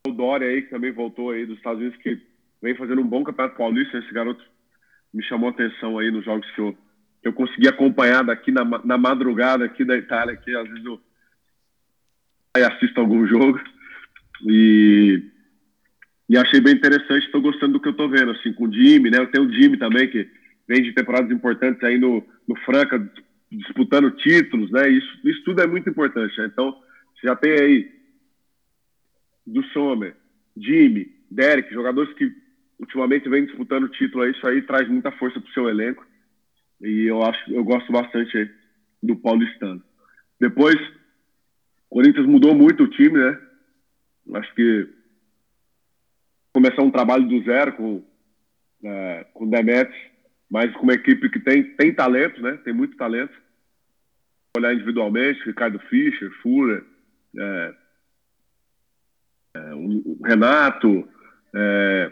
[0.07, 2.19] O Dória aí, que também voltou aí dos Estados Unidos, que
[2.61, 3.97] vem fazendo um bom campeonato paulista.
[3.97, 4.43] Esse garoto
[5.13, 6.75] me chamou a atenção aí nos jogos que eu,
[7.21, 10.99] que eu consegui acompanhar daqui na, na madrugada aqui da Itália, que às vezes eu
[12.67, 13.59] assisto algum jogo.
[14.45, 15.23] E,
[16.27, 19.09] e achei bem interessante, estou gostando do que eu estou vendo, assim, com o Jimmy,
[19.11, 19.19] né?
[19.19, 20.27] Eu tenho o Jimmy também, que
[20.67, 22.99] vem de temporadas importantes aí no, no Franca,
[23.51, 24.89] disputando títulos, né?
[24.89, 26.37] Isso, isso tudo é muito importante.
[26.39, 26.47] Né?
[26.51, 26.71] Então,
[27.15, 27.91] você já tem aí
[29.45, 30.15] do Sommer,
[30.57, 32.42] Jimmy, Derek, jogadores que
[32.79, 36.05] ultimamente vem disputando título, isso aí traz muita força para o seu elenco.
[36.81, 38.51] E eu acho, eu gosto bastante
[39.01, 39.81] do paulistano.
[40.39, 40.75] Depois,
[41.89, 43.39] o Corinthians mudou muito o time, né?
[44.35, 44.89] Acho que
[46.53, 48.03] começar um trabalho do zero com
[48.83, 49.97] é, com o Demetrius,
[50.49, 52.57] mas com uma equipe que tem tem talento, né?
[52.63, 53.33] Tem muito talento.
[54.57, 56.83] Olhar individualmente, Ricardo Fischer, Fuller,
[57.37, 57.73] é,
[59.55, 61.07] é, o Renato,
[61.55, 62.11] é,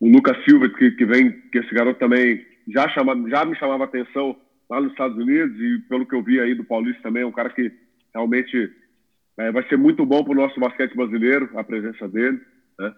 [0.00, 3.84] o Lucas Silva, que, que vem, que esse garoto também já, chama, já me chamava
[3.84, 4.34] atenção
[4.68, 7.32] lá nos Estados Unidos e pelo que eu vi aí do Paulista também, é um
[7.32, 7.70] cara que
[8.14, 8.72] realmente
[9.38, 12.40] é, vai ser muito bom para o nosso basquete brasileiro, a presença dele,
[12.78, 12.94] né?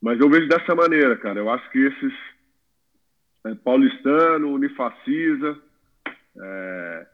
[0.00, 1.38] Mas eu vejo dessa maneira, cara.
[1.38, 2.12] Eu acho que esses
[3.46, 5.58] é, paulistano, Unifacisa,
[6.40, 7.06] é,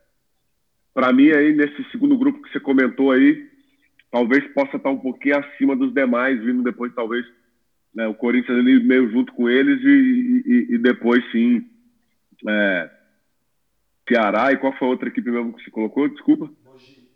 [0.95, 3.49] para mim aí nesse segundo grupo que você comentou aí,
[4.11, 7.27] talvez possa estar um pouquinho acima dos demais, vindo depois talvez
[7.99, 11.69] né, o Corinthians ali meio junto com eles e, e, e depois sim
[12.49, 12.89] é,
[14.09, 16.09] Ceará e qual foi a outra equipe mesmo que você colocou?
[16.09, 16.49] Desculpa.
[16.65, 17.11] Mogi.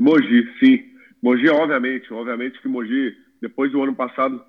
[0.00, 0.84] Mogi, sim.
[1.22, 4.44] Mogi, obviamente, obviamente que Mogi, depois do ano passado,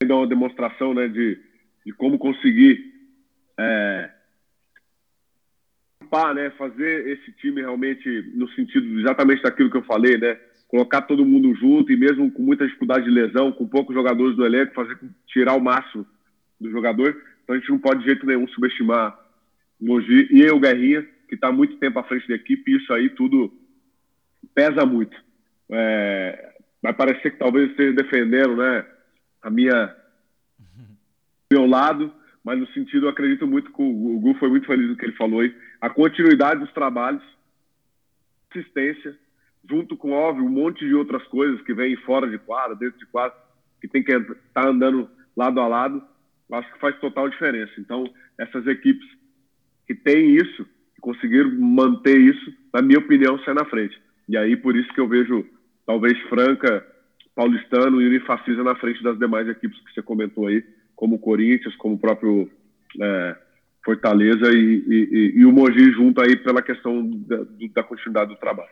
[0.00, 1.36] deu uma demonstração né, de,
[1.84, 2.80] de como conseguir
[3.58, 4.08] é,
[6.32, 10.38] né, fazer esse time realmente no sentido exatamente daquilo que eu falei, né?
[10.72, 14.44] Colocar todo mundo junto e mesmo com muita dificuldade de lesão, com poucos jogadores do
[14.44, 16.04] elenco, fazer tirar o máximo
[16.58, 17.14] do jogador.
[17.44, 19.16] Então a gente não pode de jeito nenhum subestimar
[19.78, 22.90] o Mogi e o Guerrinha, que está muito tempo à frente da equipe, e isso
[22.92, 23.52] aí tudo
[24.54, 25.14] pesa muito.
[25.70, 28.84] É, vai parecer que talvez esteja defendendo né,
[29.42, 29.94] a minha
[31.52, 32.10] meu lado,
[32.42, 35.16] mas no sentido, eu acredito muito que o, Gu foi muito feliz no que ele
[35.16, 37.22] falou aí, a continuidade dos trabalhos,
[38.50, 39.16] assistência,
[39.68, 43.06] junto com, óbvio, um monte de outras coisas que vêm fora de quadra, dentro de
[43.06, 43.36] quadra,
[43.80, 46.02] que tem que estar tá andando lado a lado,
[46.52, 47.72] acho que faz total diferença.
[47.78, 48.04] Então,
[48.38, 49.06] essas equipes
[49.86, 54.00] que têm isso, que conseguiram manter isso, na minha opinião, sai na frente.
[54.28, 55.44] E aí, por isso que eu vejo,
[55.86, 56.86] talvez, Franca,
[57.34, 60.62] Paulistano e Unifacisa na frente das demais equipes que você comentou aí,
[60.94, 62.50] como o Corinthians, como o próprio
[63.00, 63.36] é,
[63.84, 67.38] Fortaleza e, e, e, o Mogi junto aí pela questão da,
[67.74, 68.70] da continuidade do trabalho.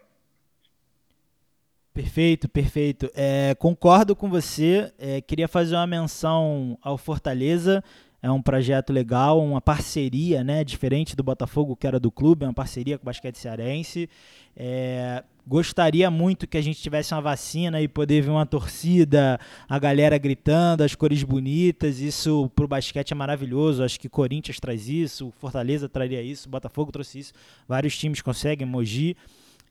[2.01, 3.11] Perfeito, perfeito.
[3.15, 4.91] É, concordo com você.
[4.99, 7.85] É, queria fazer uma menção ao Fortaleza.
[8.23, 10.65] É um projeto legal, uma parceria, né?
[10.65, 14.09] Diferente do Botafogo, que era do clube, é uma parceria com o basquete cearense.
[14.57, 19.39] É, gostaria muito que a gente tivesse uma vacina e poder ver uma torcida,
[19.69, 22.01] a galera gritando, as cores bonitas.
[22.01, 23.85] Isso para o basquete é maravilhoso.
[23.85, 27.35] Acho que Corinthians traz isso, Fortaleza traria isso, Botafogo trouxe isso.
[27.69, 29.15] Vários times conseguem, Mogi.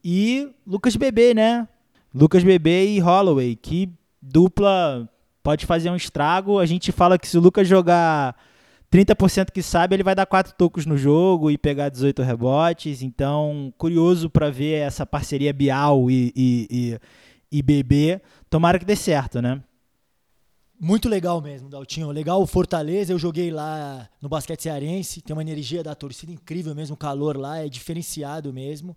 [0.03, 1.67] E Lucas Bebê, né?
[2.13, 3.91] Lucas Bebê e Holloway, que
[4.21, 5.09] dupla
[5.43, 6.59] pode fazer um estrago.
[6.59, 8.35] A gente fala que se o Lucas jogar
[8.91, 13.01] 30% que sabe, ele vai dar quatro tocos no jogo e pegar 18 rebotes.
[13.01, 16.67] Então, curioso para ver essa parceria Bial e, e,
[17.51, 18.21] e, e BB.
[18.49, 19.61] Tomara que dê certo, né?
[20.81, 22.09] Muito legal mesmo, Daltinho.
[22.09, 23.11] Legal o Fortaleza.
[23.11, 25.21] Eu joguei lá no basquete cearense.
[25.21, 26.95] Tem uma energia da torcida incrível mesmo.
[26.95, 28.95] O calor lá é diferenciado mesmo.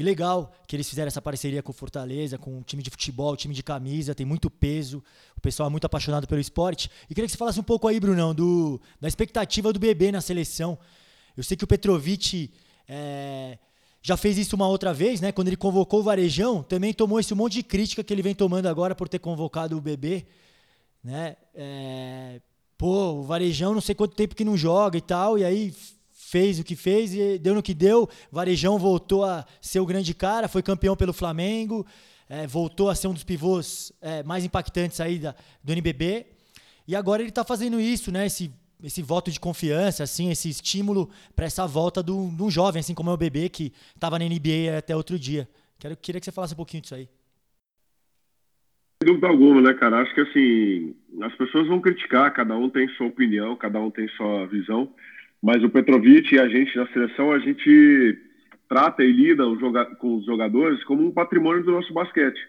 [0.00, 3.36] E legal que eles fizeram essa parceria com o Fortaleza, com o time de futebol,
[3.36, 5.04] time de camisa, tem muito peso,
[5.36, 6.90] o pessoal é muito apaixonado pelo esporte.
[7.04, 10.22] E queria que você falasse um pouco aí, Brunão, do, da expectativa do bebê na
[10.22, 10.78] seleção.
[11.36, 12.50] Eu sei que o Petrovic
[12.88, 13.58] é,
[14.00, 15.32] já fez isso uma outra vez, né?
[15.32, 18.68] Quando ele convocou o Varejão, também tomou esse monte de crítica que ele vem tomando
[18.68, 20.24] agora por ter convocado o bebê.
[21.04, 21.36] Né?
[21.54, 22.40] É,
[22.78, 25.74] pô, o Varejão não sei quanto tempo que não joga e tal, e aí
[26.30, 28.08] fez o que fez e deu no que deu.
[28.30, 31.84] Varejão voltou a ser o grande cara, foi campeão pelo Flamengo,
[32.28, 36.26] é, voltou a ser um dos pivôs é, mais impactantes aí da, do NBB.
[36.86, 38.26] E agora ele está fazendo isso, né?
[38.26, 38.52] Esse,
[38.82, 43.10] esse voto de confiança, assim, esse estímulo para essa volta de um jovem, assim como
[43.10, 45.48] é o bebê que estava na NBA até outro dia.
[45.80, 47.08] Quero, queria que você falasse um pouquinho disso aí.
[49.02, 50.00] Sem dúvida alguma, né, cara?
[50.00, 54.06] Acho que assim, as pessoas vão criticar, cada um tem sua opinião, cada um tem
[54.10, 54.92] sua visão,
[55.42, 58.18] mas o Petrovic e a gente na seleção, a gente
[58.68, 59.44] trata e lida
[59.98, 62.40] com os jogadores como um patrimônio do nosso basquete.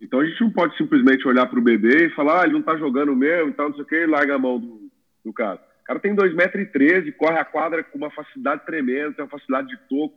[0.00, 2.60] Então a gente não pode simplesmente olhar para o bebê e falar, ah, ele não
[2.60, 4.90] está jogando mesmo e tal, não sei o que, e larga a mão do,
[5.24, 5.60] do cara.
[5.82, 9.68] O cara tem 2,13 m corre a quadra com uma facilidade tremenda, tem uma facilidade
[9.68, 10.16] de toco,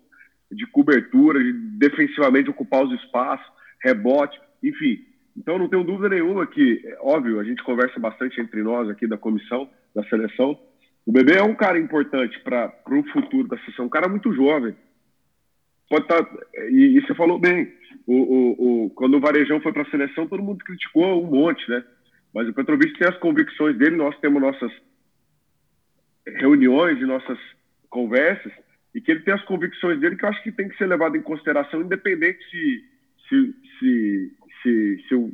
[0.51, 3.45] de cobertura, de defensivamente ocupar os espaços,
[3.81, 5.05] rebote, enfim.
[5.37, 9.07] Então, não tenho dúvida nenhuma que, é óbvio, a gente conversa bastante entre nós aqui
[9.07, 10.59] da comissão, da seleção.
[11.09, 14.75] O bebê é um cara importante para o futuro da seleção, um cara muito jovem.
[15.89, 16.05] Pode.
[16.07, 16.23] Tá,
[16.69, 17.73] e, e, você falou bem,
[18.05, 21.67] o, o, o, quando o Varejão foi para a seleção, todo mundo criticou um monte,
[21.67, 21.83] né?
[22.31, 24.71] Mas o Petrovic tem as convicções dele, nós temos nossas
[26.27, 27.39] reuniões e nossas
[27.89, 28.53] conversas,
[28.93, 31.17] e que ele tem as convicções dele que eu acho que tem que ser levado
[31.17, 32.85] em consideração, independente se,
[33.27, 34.31] se, se
[34.61, 35.33] se, se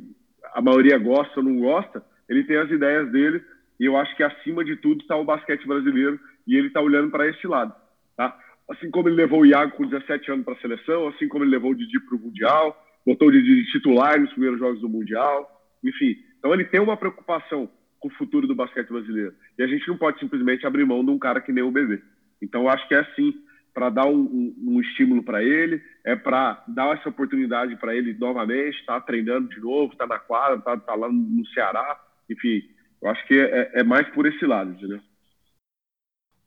[0.54, 3.44] a maioria gosta ou não gosta, ele tem as ideias dele
[3.78, 7.10] e eu acho que acima de tudo está o basquete brasileiro e ele está olhando
[7.10, 7.74] para esse lado,
[8.16, 8.36] tá?
[8.68, 11.52] Assim como ele levou o Iago com 17 anos para a seleção, assim como ele
[11.52, 14.88] levou o Didi para o Mundial, botou o Didi de titular nos primeiros jogos do
[14.88, 15.48] Mundial,
[15.84, 16.16] enfim.
[16.38, 17.70] Então ele tem uma preocupação
[18.00, 19.34] com o futuro do basquete brasileiro.
[19.56, 22.02] E a gente não pode simplesmente abrir mão de um cara que nem o bebê.
[22.42, 23.34] Então eu acho que é assim
[23.72, 28.14] para dar um, um, um estímulo para ele, é para dar essa oportunidade para ele
[28.14, 31.46] novamente, estar tá treinando de novo, estar tá na quadra, estar tá, tá, lá no
[31.48, 32.00] Ceará,
[32.30, 32.62] enfim,
[33.02, 35.00] eu acho que é, é mais por esse lado, entendeu?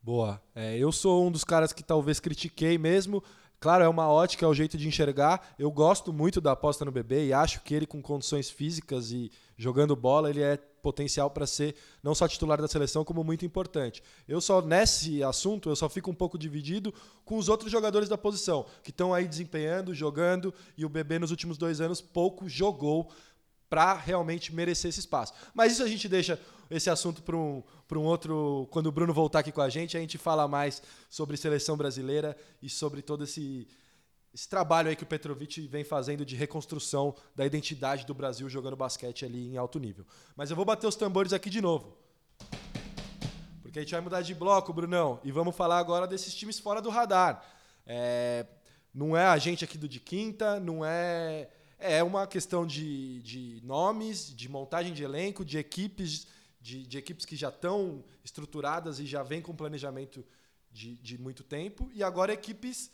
[0.02, 0.42] Boa.
[0.56, 3.24] É, eu sou um dos caras que talvez critiquei mesmo.
[3.60, 5.54] Claro, é uma ótica, é o jeito de enxergar.
[5.60, 9.30] Eu gosto muito da aposta no bebê e acho que ele, com condições físicas e
[9.58, 14.02] jogando bola, ele é potencial para ser não só titular da seleção, como muito importante.
[14.26, 16.94] Eu só, nesse assunto, eu só fico um pouco dividido
[17.26, 21.32] com os outros jogadores da posição, que estão aí desempenhando, jogando, e o Bebê nos
[21.32, 23.12] últimos dois anos pouco jogou
[23.70, 25.34] para realmente merecer esse espaço.
[25.54, 26.40] Mas isso a gente deixa
[26.70, 28.68] esse assunto para um, um outro.
[28.72, 32.36] Quando o Bruno voltar aqui com a gente, a gente fala mais sobre seleção brasileira
[32.62, 33.68] e sobre todo esse
[34.34, 38.76] esse trabalho aí que o Petrovic vem fazendo de reconstrução da identidade do Brasil jogando
[38.76, 40.06] basquete ali em alto nível.
[40.36, 41.98] Mas eu vou bater os tambores aqui de novo.
[43.62, 46.82] Porque a gente vai mudar de bloco, Brunão, e vamos falar agora desses times fora
[46.82, 47.44] do radar.
[47.86, 48.46] É,
[48.94, 51.50] não é a gente aqui do de quinta, não é.
[51.82, 56.28] É uma questão de, de nomes, de montagem de elenco, de equipes,
[56.60, 60.26] de, de equipes que já estão estruturadas e já vêm com planejamento
[60.70, 62.92] de, de muito tempo, e agora equipes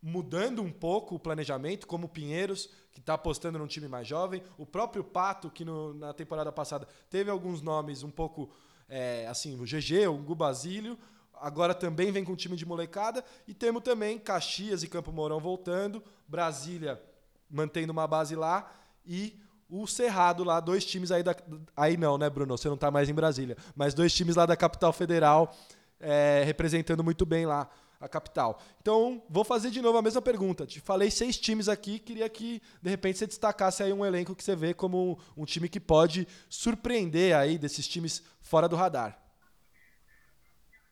[0.00, 4.42] mudando um pouco o planejamento, como o Pinheiros, que está apostando num time mais jovem,
[4.58, 8.50] o próprio Pato, que no, na temporada passada teve alguns nomes um pouco
[8.90, 10.98] é, assim, o GG, o Gubasílio,
[11.32, 15.40] agora também vem com um time de molecada, e temos também Caxias e Campo Mourão
[15.40, 17.02] voltando, Brasília
[17.50, 18.70] mantendo uma base lá,
[19.06, 19.38] e
[19.68, 21.34] o Cerrado lá, dois times aí da.
[21.76, 22.56] Aí não, né, Bruno?
[22.56, 23.56] Você não está mais em Brasília.
[23.76, 25.54] Mas dois times lá da capital federal
[26.00, 27.68] é, representando muito bem lá
[28.00, 28.60] a capital.
[28.80, 30.64] Então, vou fazer de novo a mesma pergunta.
[30.64, 34.44] Te falei seis times aqui, queria que de repente você destacasse aí um elenco que
[34.44, 39.18] você vê como um, time que pode surpreender aí desses times fora do radar.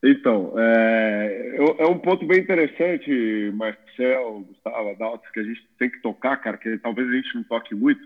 [0.04, 3.50] Então, é, é um ponto bem interessante,
[3.96, 7.42] Marcel, Gustavo, Adalto, que a gente tem que tocar, cara, que talvez a gente não
[7.44, 8.00] toque muito.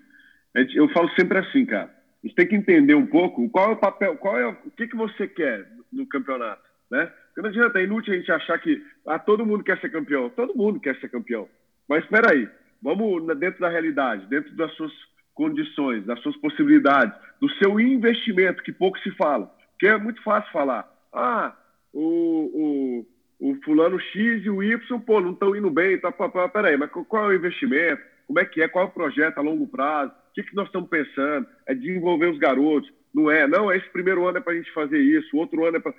[0.74, 1.91] Eu falo sempre assim, cara,
[2.22, 4.86] a gente tem que entender um pouco qual é o papel, qual é o que,
[4.86, 7.07] que você quer no campeonato, né?
[7.26, 10.28] Porque não adianta, é inútil a gente achar que ah, todo mundo quer ser campeão.
[10.30, 11.49] Todo mundo quer ser campeão.
[11.88, 12.49] Mas espera aí,
[12.82, 14.93] vamos dentro da realidade, dentro das suas
[15.34, 19.47] condições, das suas possibilidades, do seu investimento, que pouco se fala.
[19.70, 20.88] Porque é muito fácil falar.
[21.12, 21.57] Ah,
[21.93, 23.07] o, o,
[23.41, 25.99] o fulano X e o Y, pô, não estão indo bem.
[25.99, 28.03] Tá, peraí, mas qual é o investimento?
[28.26, 28.68] Como é que é?
[28.68, 30.12] Qual é o projeto a longo prazo?
[30.12, 31.47] O que, que nós estamos pensando?
[31.66, 32.93] É desenvolver os garotos?
[33.12, 33.47] Não é?
[33.49, 35.93] Não, esse primeiro ano é para a gente fazer isso, o outro ano é para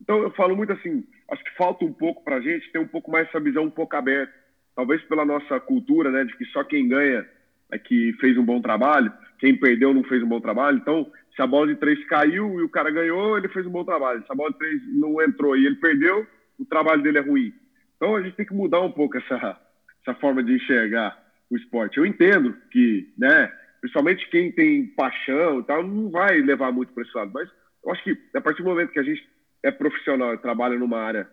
[0.00, 2.86] então eu falo muito assim, acho que falta um pouco para a gente ter um
[2.86, 4.32] pouco mais essa visão um pouco aberta.
[4.74, 7.26] Talvez pela nossa cultura, né, de que só quem ganha
[7.72, 10.78] é que fez um bom trabalho, quem perdeu não fez um bom trabalho.
[10.78, 13.84] Então, se a bola de três caiu e o cara ganhou, ele fez um bom
[13.84, 14.22] trabalho.
[14.24, 16.26] Se a bola de três não entrou e ele perdeu,
[16.58, 17.52] o trabalho dele é ruim.
[17.96, 19.60] Então a gente tem que mudar um pouco essa,
[20.02, 21.18] essa forma de enxergar
[21.50, 21.98] o esporte.
[21.98, 27.02] Eu entendo que, né, principalmente quem tem paixão e tal, não vai levar muito para
[27.02, 27.48] esse lado, mas
[27.84, 29.26] eu acho que a partir do momento que a gente
[29.62, 31.28] é profissional e trabalha numa área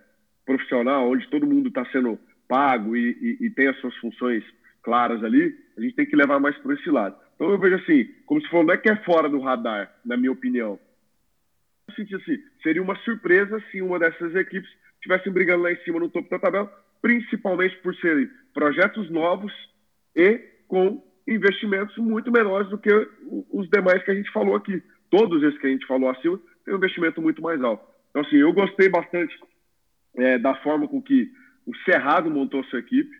[0.45, 4.43] profissional, onde todo mundo está sendo pago e, e, e, tem as suas funções
[4.83, 7.15] claras ali, a gente tem que levar mais por esse lado.
[7.35, 10.17] Então eu vejo assim, como se for, não é que é fora do radar, na
[10.17, 10.79] minha opinião.
[11.87, 14.69] Eu senti assim, seria uma surpresa se uma dessas equipes
[15.03, 19.51] estivessem brigando lá em cima no topo da tabela, principalmente por serem projetos novos
[20.15, 22.89] e com investimentos muito menores do que
[23.51, 24.81] os demais que a gente falou aqui.
[25.09, 27.85] Todos esses que a gente falou acima têm um investimento muito mais alto.
[28.09, 29.37] Então, assim, eu gostei bastante
[30.15, 31.29] é, da forma com que
[31.65, 33.11] o Cerrado montou sua equipe.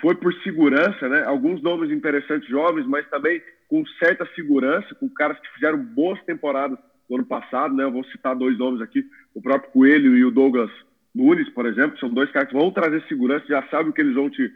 [0.00, 1.24] Foi por segurança, né?
[1.24, 6.78] Alguns nomes interessantes jovens, mas também com certa segurança, com caras que fizeram boas temporadas
[7.10, 7.82] no ano passado, né?
[7.82, 9.04] Eu vou citar dois nomes aqui,
[9.34, 10.70] o próprio Coelho e o Douglas
[11.12, 14.14] Nunes, por exemplo, são dois caras que vão trazer segurança, já sabem o que eles
[14.14, 14.50] vão te,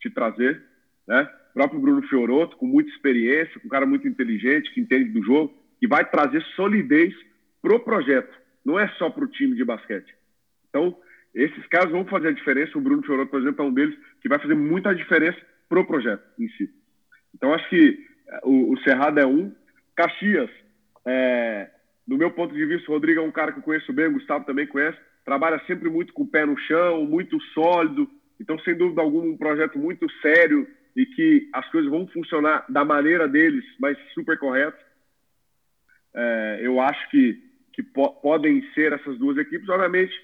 [0.00, 0.62] te trazer,
[1.06, 1.28] né?
[1.50, 5.52] O próprio Bruno Fioroto, com muita experiência, um cara muito inteligente, que entende do jogo,
[5.80, 7.12] que vai trazer solidez
[7.60, 8.32] pro projeto,
[8.64, 10.14] não é só pro time de basquete.
[10.68, 10.96] Então,
[11.34, 12.78] esses caras vão fazer a diferença.
[12.78, 15.38] O Bruno Fioroto, por exemplo, é um deles que vai fazer muita diferença
[15.68, 16.70] pro projeto em si.
[17.34, 17.98] Então, acho que
[18.28, 19.52] eh, o, o Cerrado é um.
[19.94, 20.50] Caxias,
[21.06, 21.70] é,
[22.06, 24.12] do meu ponto de vista, o Rodrigo é um cara que eu conheço bem, o
[24.12, 28.08] Gustavo também conhece trabalha sempre muito com o pé no chão, muito sólido.
[28.40, 32.84] Então, sem dúvida alguma, um projeto muito sério e que as coisas vão funcionar da
[32.84, 34.78] maneira deles, mas super correto.
[36.14, 37.42] É, eu acho que,
[37.72, 39.68] que po podem ser essas duas equipes.
[39.68, 40.14] Obviamente,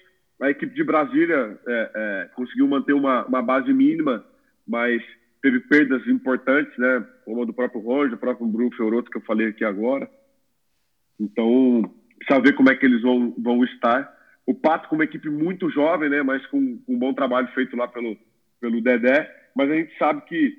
[0.41, 4.25] a equipe de Brasília é, é, conseguiu manter uma, uma, base mínima,
[4.65, 5.03] mas
[5.41, 7.05] teve perdas importantes, né?
[7.25, 10.09] Como a do próprio Roger, do próprio Bruno Feoroto, que eu falei aqui agora.
[11.23, 11.89] Então,
[12.41, 14.11] ver como é que eles vão, vão estar
[14.45, 17.77] o Pato com uma equipe muito jovem, né, mas com, com um bom trabalho feito
[17.77, 18.17] lá pelo,
[18.59, 20.57] pelo Dedé, mas a gente sabe que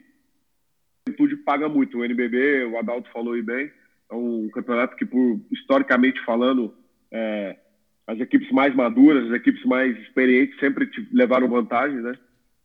[1.06, 1.98] a juventude paga muito.
[1.98, 3.70] O NBB, o Adalto falou aí bem,
[4.10, 6.74] é um campeonato que, por historicamente falando,
[7.10, 7.58] é,
[8.06, 12.14] as equipes mais maduras, as equipes mais experientes sempre levaram vantagem, né?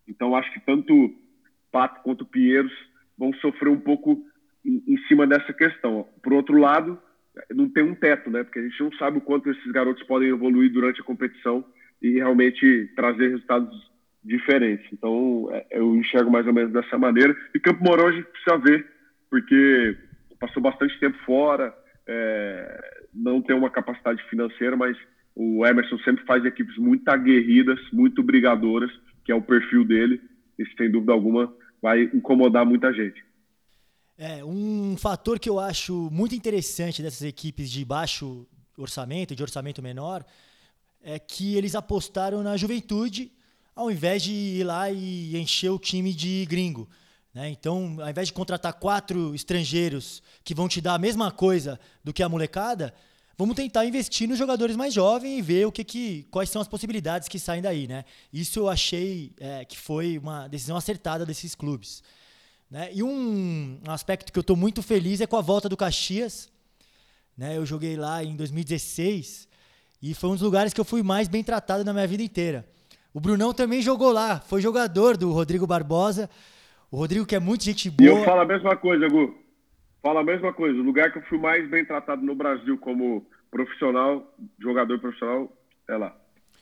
[0.08, 1.14] Então acho que tanto
[1.72, 2.72] Pato quanto Pinheiros
[3.18, 4.26] vão sofrer um pouco
[4.66, 6.08] em, em cima dessa questão.
[6.24, 7.00] Por outro lado,
[7.52, 8.44] não tem um teto, né?
[8.44, 11.64] Porque a gente não sabe o quanto esses garotos podem evoluir durante a competição
[12.02, 13.70] e realmente trazer resultados
[14.24, 14.86] diferentes.
[14.92, 17.36] Então, é, eu enxergo mais ou menos dessa maneira.
[17.54, 18.86] E Campo Mourão a gente precisa ver,
[19.30, 19.98] porque
[20.40, 21.74] passou bastante tempo fora,
[22.08, 24.98] é, não tem uma capacidade financeira, mas
[25.36, 28.92] o Emerson sempre faz equipes muito aguerridas, muito brigadoras,
[29.24, 30.22] que é o perfil dele,
[30.58, 33.24] e sem dúvida alguma vai incomodar muita gente.
[34.22, 38.46] É, um fator que eu acho muito interessante dessas equipes de baixo
[38.78, 40.26] orçamento, de orçamento menor,
[41.02, 43.32] é que eles apostaram na juventude
[43.74, 46.90] ao invés de ir lá e encher o time de gringo.
[47.34, 47.50] Né?
[47.50, 52.12] Então, ao invés de contratar quatro estrangeiros que vão te dar a mesma coisa do
[52.12, 52.94] que a molecada,
[53.38, 56.68] vamos tentar investir nos jogadores mais jovens e ver o que, que quais são as
[56.68, 57.88] possibilidades que saem daí.
[57.88, 58.04] Né?
[58.34, 62.04] Isso eu achei é, que foi uma decisão acertada desses clubes.
[62.70, 62.90] Né?
[62.94, 66.52] E um aspecto que eu estou muito feliz é com a volta do Caxias.
[67.38, 67.58] Né?
[67.58, 69.48] Eu joguei lá em 2016
[70.02, 72.66] e foi um dos lugares que eu fui mais bem tratado na minha vida inteira.
[73.14, 76.30] O Brunão também jogou lá, foi jogador do Rodrigo Barbosa.
[76.92, 78.10] O Rodrigo, que é muito gente boa.
[78.10, 79.36] E eu falo a mesma coisa, Gu.
[80.02, 80.80] Fala a mesma coisa.
[80.80, 85.52] O lugar que eu fui mais bem tratado no Brasil como profissional, jogador profissional,
[85.88, 86.16] é lá.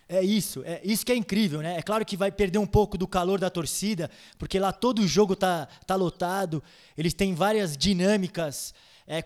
[0.09, 1.77] É isso, é isso que é incrível, né?
[1.77, 5.07] É claro que vai perder um pouco do calor da torcida, porque lá todo o
[5.07, 6.63] jogo tá, tá lotado,
[6.97, 8.73] eles têm várias dinâmicas
[9.05, 9.21] é,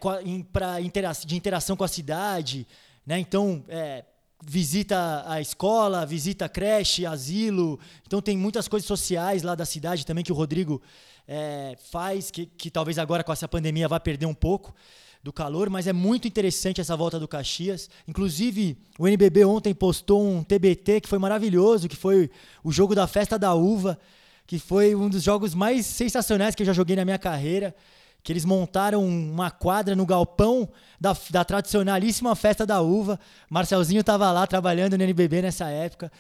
[0.52, 2.68] pra de interação com a cidade,
[3.06, 3.20] né?
[3.20, 4.04] Então, é,
[4.44, 10.04] visita a escola, visita a creche, asilo, então tem muitas coisas sociais lá da cidade
[10.04, 10.82] também que o Rodrigo
[11.28, 14.74] é, faz, que, que talvez agora com essa pandemia vá perder um pouco
[15.24, 17.90] do calor, mas é muito interessante essa volta do Caxias.
[18.08, 22.30] Inclusive, o NBB ontem postou um TBT que foi maravilhoso, que foi
[22.64, 24.00] o jogo da Festa da Uva,
[24.48, 27.76] que foi um dos jogos mais sensacionais que eu já joguei na minha carreira.
[28.24, 30.70] Que eles montaram uma quadra no galpão
[31.00, 33.20] da, da tradicionalíssima Festa da Uva.
[33.50, 36.12] Marcelzinho estava lá trabalhando no NBB nessa época.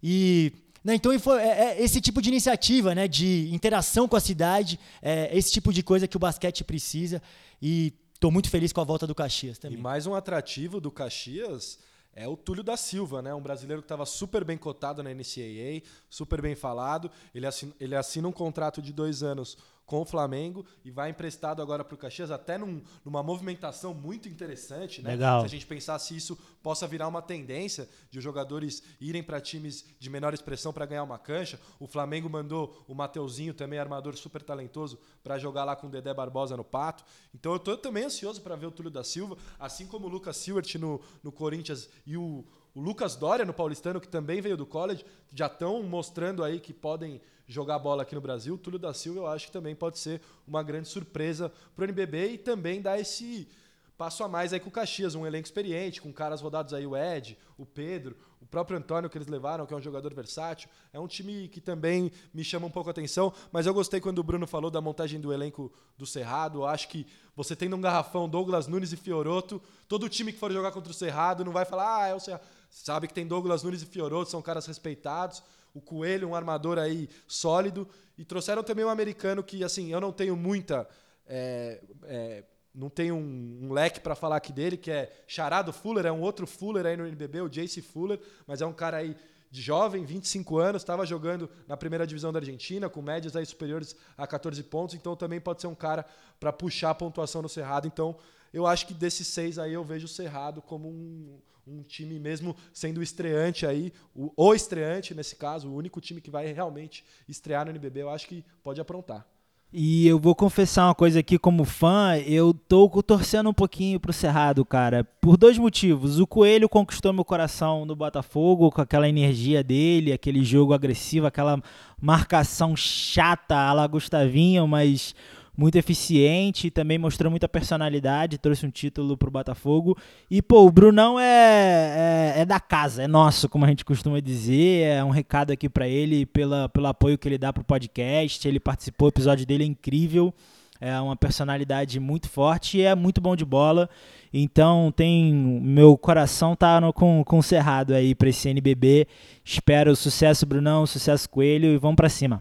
[0.00, 0.52] E
[0.84, 1.16] né, então é,
[1.46, 5.82] é, esse tipo de iniciativa, né, de interação com a cidade, é esse tipo de
[5.82, 7.20] coisa que o basquete precisa.
[7.60, 9.78] E Estou muito feliz com a volta do Caxias também.
[9.78, 11.78] E mais um atrativo do Caxias
[12.12, 13.32] é o Túlio da Silva, né?
[13.32, 17.08] Um brasileiro que estava super bem cotado na NCAA, super bem falado.
[17.32, 19.56] Ele assina, ele assina um contrato de dois anos
[19.88, 24.28] com o Flamengo e vai emprestado agora para o Caxias, até num, numa movimentação muito
[24.28, 25.12] interessante, né?
[25.12, 25.40] Legal.
[25.40, 29.40] Se a gente pensar se isso possa virar uma tendência de os jogadores irem para
[29.40, 31.58] times de menor expressão para ganhar uma cancha.
[31.80, 36.12] O Flamengo mandou o Mateuzinho, também armador super talentoso, para jogar lá com o Dedé
[36.12, 37.02] Barbosa no Pato.
[37.34, 40.36] Então eu estou também ansioso para ver o Túlio da Silva, assim como o Lucas
[40.36, 42.44] Silvert no, no Corinthians e o,
[42.74, 45.02] o Lucas Dória no Paulistano, que também veio do college,
[45.32, 48.54] já estão mostrando aí que podem jogar bola aqui no Brasil.
[48.54, 51.84] O Túlio da Silva eu acho que também pode ser uma grande surpresa para o
[51.84, 53.48] NBB e também dar esse
[53.96, 56.96] passo a mais aí com o Caxias, um elenco experiente, com caras rodados aí, o
[56.96, 60.68] Ed, o Pedro, o próprio Antônio que eles levaram, que é um jogador versátil.
[60.92, 64.20] É um time que também me chama um pouco a atenção, mas eu gostei quando
[64.20, 66.60] o Bruno falou da montagem do elenco do Cerrado.
[66.60, 67.04] Eu acho que
[67.34, 70.94] você tendo um garrafão Douglas Nunes e Fioroto, todo time que for jogar contra o
[70.94, 72.42] Cerrado não vai falar, ah, é o Cerrado.
[72.70, 75.42] Sabe que tem Douglas Nunes e Fioroto, são caras respeitados
[75.78, 77.88] o Coelho, um armador aí sólido.
[78.16, 80.88] E trouxeram também um americano que, assim, eu não tenho muita.
[81.26, 82.44] É, é,
[82.74, 86.20] não tenho um, um leque para falar aqui dele, que é Charado Fuller, é um
[86.20, 89.16] outro Fuller aí no NBB, o Jace Fuller, mas é um cara aí
[89.50, 93.96] de jovem, 25 anos, estava jogando na primeira divisão da Argentina, com médias aí superiores
[94.16, 96.04] a 14 pontos, então também pode ser um cara
[96.38, 97.86] para puxar a pontuação no Cerrado.
[97.86, 98.16] Então,
[98.52, 102.56] eu acho que desses seis aí eu vejo o Cerrado como um, um time mesmo
[102.72, 107.64] sendo estreante aí, o, o estreante nesse caso, o único time que vai realmente estrear
[107.64, 109.26] no NBB, eu acho que pode aprontar.
[109.70, 114.14] E eu vou confessar uma coisa aqui como fã, eu tô torcendo um pouquinho pro
[114.14, 116.18] Cerrado, cara, por dois motivos.
[116.18, 121.62] O Coelho conquistou meu coração no Botafogo com aquela energia dele, aquele jogo agressivo, aquela
[122.00, 125.14] marcação chata a la Gustavinho, mas
[125.58, 129.98] muito eficiente, também mostrou muita personalidade, trouxe um título pro Botafogo.
[130.30, 134.20] E, pô, o Brunão é, é, é da casa, é nosso, como a gente costuma
[134.20, 134.84] dizer.
[134.84, 138.46] É um recado aqui para ele pela, pelo apoio que ele dá pro podcast.
[138.46, 140.32] Ele participou, o episódio dele é incrível.
[140.80, 143.90] É uma personalidade muito forte e é muito bom de bola.
[144.32, 149.08] Então tem meu coração tá no, com, com cerrado aí para esse NBB.
[149.44, 152.40] Espero sucesso Brunão, sucesso Coelho e vamos para cima.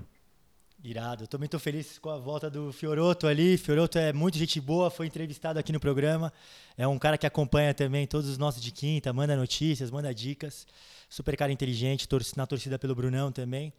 [0.89, 1.25] Irado.
[1.25, 3.57] Eu também estou feliz com a volta do Fioroto ali.
[3.57, 6.31] Fioroto é muito gente boa, foi entrevistado aqui no programa.
[6.77, 10.65] É um cara que acompanha também todos os nossos de quinta, manda notícias, manda dicas.
[11.09, 12.07] Super cara inteligente,
[12.37, 13.73] na torcida pelo Brunão também.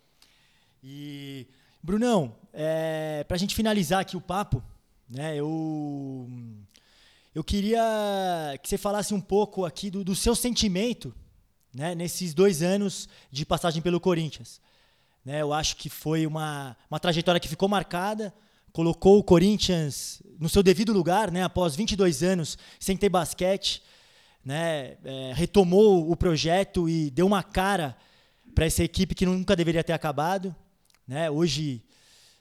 [0.84, 1.46] E,
[1.82, 4.62] Brunão, é, para a gente finalizar aqui o papo,
[5.08, 6.28] né, eu,
[7.34, 7.80] eu queria
[8.62, 11.14] que você falasse um pouco aqui do, do seu sentimento
[11.72, 14.60] né, nesses dois anos de passagem pelo Corinthians.
[15.24, 15.42] Né?
[15.42, 18.32] Eu acho que foi uma, uma trajetória que ficou marcada,
[18.72, 21.42] colocou o Corinthians no seu devido lugar, né?
[21.42, 23.82] após 22 anos sem ter basquete,
[24.44, 24.96] né?
[25.04, 27.96] É, retomou o projeto e deu uma cara
[28.54, 30.54] para essa equipe que nunca deveria ter acabado.
[31.06, 31.30] Né?
[31.30, 31.84] Hoje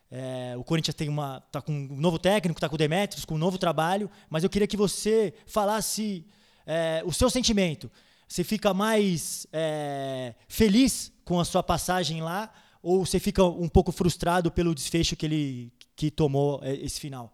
[0.09, 3.35] é, o Corinthians tem uma tá com um novo técnico, está com o Demetrios, com
[3.35, 6.25] um novo trabalho, mas eu queria que você falasse
[6.65, 7.91] é, o seu sentimento.
[8.27, 12.51] Você fica mais é, feliz com a sua passagem lá
[12.87, 17.33] ou você fica um pouco frustrado pelo desfecho que ele que tomou é, esse final?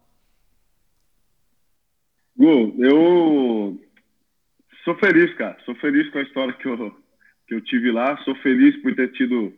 [2.36, 3.80] Gu, eu
[4.84, 5.56] sou feliz, cara.
[5.64, 6.96] Sou feliz com a história que eu,
[7.46, 8.16] que eu tive lá.
[8.24, 9.52] Sou feliz por ter tido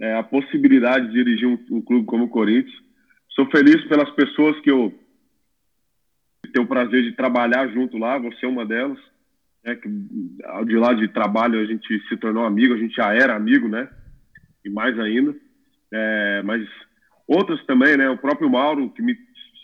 [0.00, 2.74] é, a possibilidade de dirigir um, um, clube como o Corinthians.
[3.28, 4.92] Sou feliz pelas pessoas que eu
[6.52, 8.18] tenho o prazer de trabalhar junto lá.
[8.18, 8.98] Você é uma delas.
[9.62, 13.36] Né, que, de lá de trabalho a gente se tornou amigo, a gente já era
[13.36, 13.88] amigo, né?
[14.64, 15.34] E mais ainda.
[15.92, 16.66] É, mas
[17.26, 18.08] outras também, né?
[18.08, 19.16] O próprio Mauro, que me,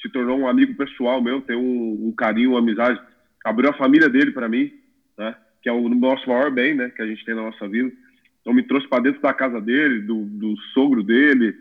[0.03, 3.01] se tornou um amigo pessoal meu, tem um, um carinho, uma amizade,
[3.45, 4.73] abriu a família dele para mim,
[5.17, 5.35] né?
[5.63, 6.91] Que é o nosso maior bem, né?
[6.91, 7.93] Que a gente tem na nossa vida.
[8.41, 11.57] Então me trouxe para dentro da casa dele, do, do sogro dele,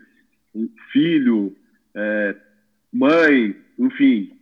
[0.92, 1.56] filho,
[1.94, 2.36] é,
[2.92, 4.32] mãe, enfim.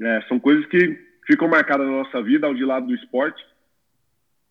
[0.00, 3.42] É, são coisas que ficam marcadas na nossa vida ao de lado do esporte.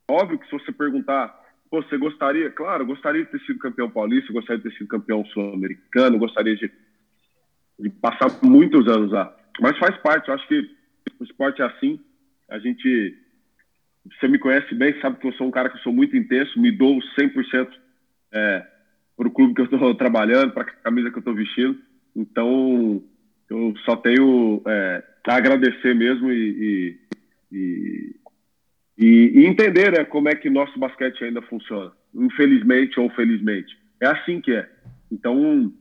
[0.09, 2.49] Óbvio que se você perguntar você gostaria?
[2.51, 6.71] Claro, gostaria de ter sido campeão paulista, gostaria de ter sido campeão sul-americano, gostaria de,
[7.79, 9.35] de passar muitos anos lá.
[9.59, 10.69] Mas faz parte, eu acho que
[11.19, 11.99] o esporte é assim.
[12.49, 13.17] A gente.
[14.19, 16.71] Você me conhece bem, sabe que eu sou um cara que sou muito intenso, me
[16.71, 17.67] dou 100%
[18.31, 18.67] é,
[19.17, 21.79] para o clube que eu estou trabalhando, para a camisa que eu estou vestindo.
[22.15, 23.03] Então,
[23.49, 26.99] eu só tenho é, a agradecer mesmo e,
[27.51, 28.15] e, e
[28.97, 33.77] e, e entender né, como é que nosso basquete ainda funciona, infelizmente ou felizmente.
[34.01, 34.69] É assim que é.
[35.11, 35.71] Então,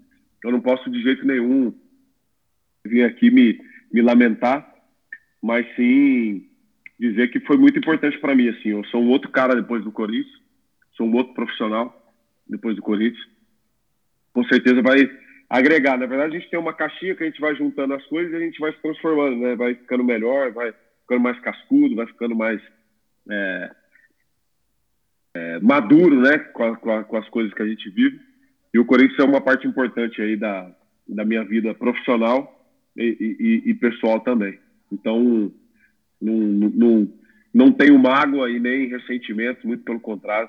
[0.42, 1.72] eu não posso de jeito nenhum
[2.84, 3.58] vir aqui me,
[3.92, 4.72] me lamentar,
[5.42, 6.48] mas sim
[6.98, 8.48] dizer que foi muito importante para mim.
[8.48, 10.40] Assim, eu sou um outro cara depois do Corinthians,
[10.96, 12.12] sou um outro profissional
[12.46, 13.24] depois do Corinthians.
[14.32, 15.08] Com certeza vai
[15.48, 15.96] agregar.
[15.96, 18.36] Na verdade, a gente tem uma caixinha que a gente vai juntando as coisas e
[18.36, 19.56] a gente vai se transformando, né?
[19.56, 22.60] Vai ficando melhor, vai ficando mais cascudo, vai ficando mais
[23.30, 23.70] é,
[25.34, 26.38] é, maduro, né?
[26.38, 28.20] Com, a, com, a, com, as coisas que a gente vive.
[28.72, 30.70] E o Corinthians é uma parte importante aí da,
[31.08, 32.50] da minha vida profissional
[32.96, 34.58] e, e, e pessoal também.
[34.92, 35.52] Então,
[36.20, 37.12] não, não,
[37.52, 40.48] não tenho mágoa e nem ressentimento, muito pelo contrário.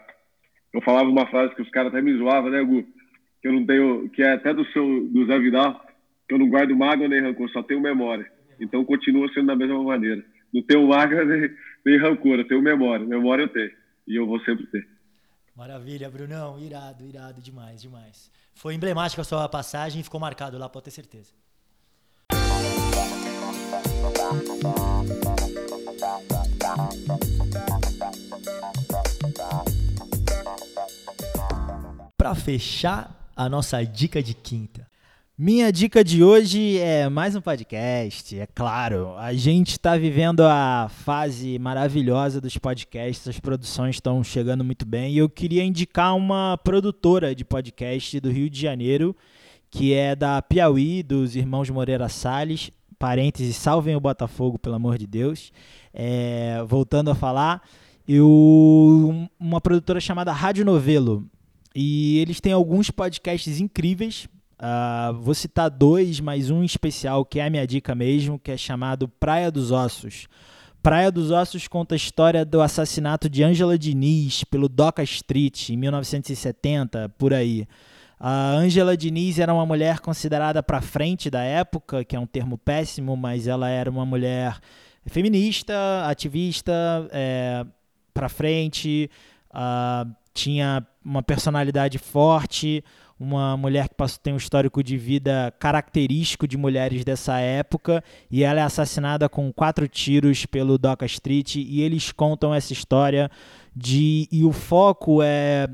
[0.74, 2.84] Eu falava uma frase que os caras até me zoavam, né, Gu?
[3.42, 5.86] Que eu não tenho, que é até do seu do Zé Vidal,
[6.28, 8.30] que eu não guardo mágoa nem rancor, só tenho memória.
[8.60, 10.24] Então continua sendo da mesma maneira.
[10.54, 11.50] Não tenho mágoa nem,
[11.86, 13.06] nem rancor, eu tenho memória.
[13.06, 13.72] Memória eu tenho.
[14.08, 14.88] E eu vou sempre ter.
[15.56, 16.60] Maravilha, Brunão.
[16.60, 18.32] Irado, irado demais, demais.
[18.54, 21.32] Foi emblemática a sua passagem e ficou marcado lá, pode ter certeza.
[32.18, 34.85] Para fechar a nossa dica de quinta.
[35.38, 39.18] Minha dica de hoje é mais um podcast, é claro.
[39.18, 45.12] A gente está vivendo a fase maravilhosa dos podcasts, as produções estão chegando muito bem
[45.14, 49.14] e eu queria indicar uma produtora de podcast do Rio de Janeiro,
[49.70, 52.72] que é da Piauí, dos irmãos Moreira Salles.
[52.98, 55.52] Parênteses, salvem o Botafogo, pelo amor de Deus.
[55.94, 57.62] É, voltando a falar,
[58.08, 61.30] eu, uma produtora chamada Rádio Novelo.
[61.76, 64.30] E eles têm alguns podcasts incríveis
[64.60, 68.58] Uh, vou citar dois, mas um especial que é a minha dica mesmo, que é
[68.58, 70.28] chamado Praia dos Ossos.
[70.82, 75.78] Praia dos Ossos conta a história do assassinato de Angela Diniz pelo Doca Street em
[75.78, 77.68] 1970, por aí.
[78.20, 82.58] A Angela Diniz era uma mulher considerada para frente da época, que é um termo
[82.58, 84.60] péssimo, mas ela era uma mulher
[85.06, 85.74] feminista,
[86.08, 86.72] ativista,
[87.12, 87.66] é,
[88.14, 89.10] para frente,
[89.52, 92.84] uh, tinha uma personalidade forte,
[93.20, 98.44] uma mulher que passou, tem um histórico de vida característico de mulheres dessa época, e
[98.44, 103.30] ela é assassinada com quatro tiros pelo Doca Street, e eles contam essa história
[103.76, 104.28] de.
[104.32, 105.68] E o foco é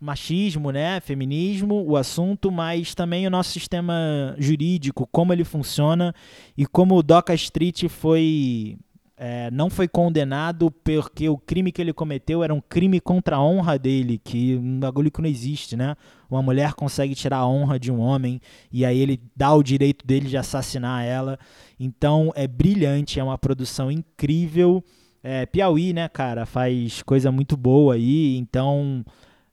[0.00, 6.14] machismo, né, feminismo, o assunto, mas também o nosso sistema jurídico, como ele funciona
[6.56, 8.78] e como o Doca Street foi
[9.22, 13.44] é, não foi condenado porque o crime que ele cometeu era um crime contra a
[13.44, 15.94] honra dele, que um bagulho que não existe, né?
[16.30, 18.40] Uma mulher consegue tirar a honra de um homem
[18.72, 21.38] e aí ele dá o direito dele de assassinar ela.
[21.78, 24.82] Então é brilhante, é uma produção incrível.
[25.22, 29.04] É, Piauí, né, cara, faz coisa muito boa aí, então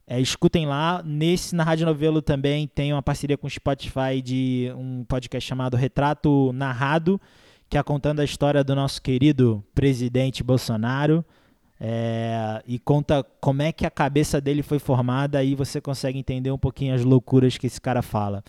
[0.07, 1.03] é, escutem lá.
[1.03, 5.75] Nesse, na Rádio Novelo também tem uma parceria com o Spotify de um podcast chamado
[5.75, 7.19] Retrato Narrado
[7.69, 11.25] que é contando a história do nosso querido presidente Bolsonaro.
[11.79, 16.49] É, e conta como é que a cabeça dele foi formada, aí você consegue entender
[16.49, 18.43] um pouquinho as loucuras que esse cara fala.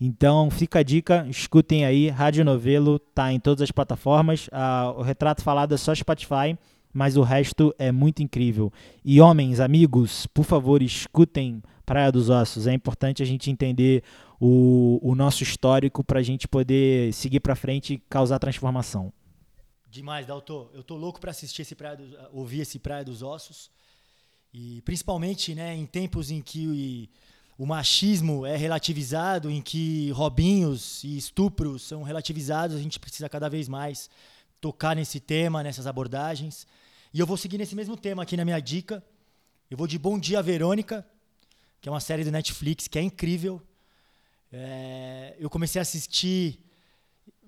[0.00, 4.48] Então fica a dica, escutem aí, Rádio Novelo tá em todas as plataformas,
[4.96, 6.56] o retrato falado é só Spotify,
[6.90, 8.72] mas o resto é muito incrível.
[9.04, 14.02] E homens, amigos, por favor, escutem Praia dos Ossos, é importante a gente entender
[14.40, 19.12] o, o nosso histórico para a gente poder seguir para frente e causar transformação.
[19.90, 20.70] Demais, Dalton.
[20.72, 21.98] Eu tô louco para assistir esse Praia
[22.32, 23.70] ouvir esse Praia dos Ossos.
[24.52, 27.10] E principalmente, né, em tempos em que
[27.58, 33.48] o machismo é relativizado, em que robinhos e estupros são relativizados, a gente precisa cada
[33.48, 34.08] vez mais
[34.60, 36.66] tocar nesse tema, nessas abordagens.
[37.12, 39.04] E eu vou seguir nesse mesmo tema aqui na minha dica.
[39.70, 41.06] Eu vou de Bom Dia Verônica,
[41.80, 43.60] que é uma série do Netflix que é incrível.
[44.52, 46.58] É, eu comecei a assistir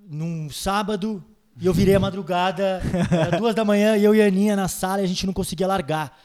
[0.08, 1.24] num sábado
[1.60, 2.80] e eu virei a madrugada,
[3.10, 5.32] era duas da manhã, e eu e a Aninha na sala e a gente não
[5.32, 6.16] conseguia largar.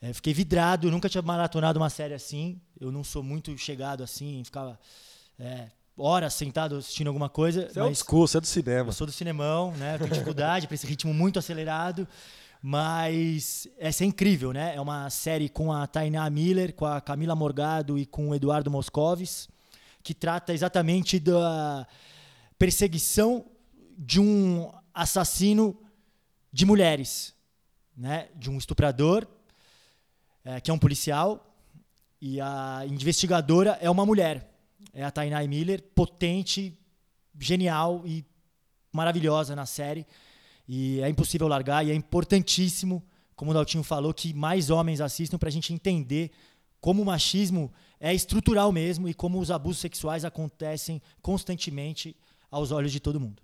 [0.00, 2.60] É, fiquei vidrado, eu nunca tinha maratonado uma série assim.
[2.80, 4.78] Eu não sou muito chegado assim, ficava
[5.38, 7.68] é, horas sentado assistindo alguma coisa.
[7.68, 8.88] Você é é school, você é do cinema.
[8.88, 9.98] Eu sou do cinemão, né?
[9.98, 12.06] tenho dificuldade para esse ritmo muito acelerado.
[12.60, 14.74] Mas essa é incrível, né?
[14.74, 18.68] É uma série com a Tainá Miller, com a Camila Morgado e com o Eduardo
[18.68, 19.48] Moscovis
[20.08, 21.86] que trata exatamente da
[22.58, 23.44] perseguição
[23.98, 25.78] de um assassino
[26.50, 27.34] de mulheres,
[27.94, 28.30] né?
[28.34, 29.26] de um estuprador,
[30.42, 31.54] é, que é um policial,
[32.22, 34.50] e a investigadora é uma mulher.
[34.94, 36.74] É a Tainai Miller, potente,
[37.38, 38.24] genial e
[38.90, 40.06] maravilhosa na série.
[40.66, 43.04] E é impossível largar e é importantíssimo,
[43.36, 46.30] como o Daltinho falou, que mais homens assistam para a gente entender
[46.80, 52.16] como o machismo é estrutural mesmo e como os abusos sexuais acontecem constantemente
[52.50, 53.42] aos olhos de todo mundo.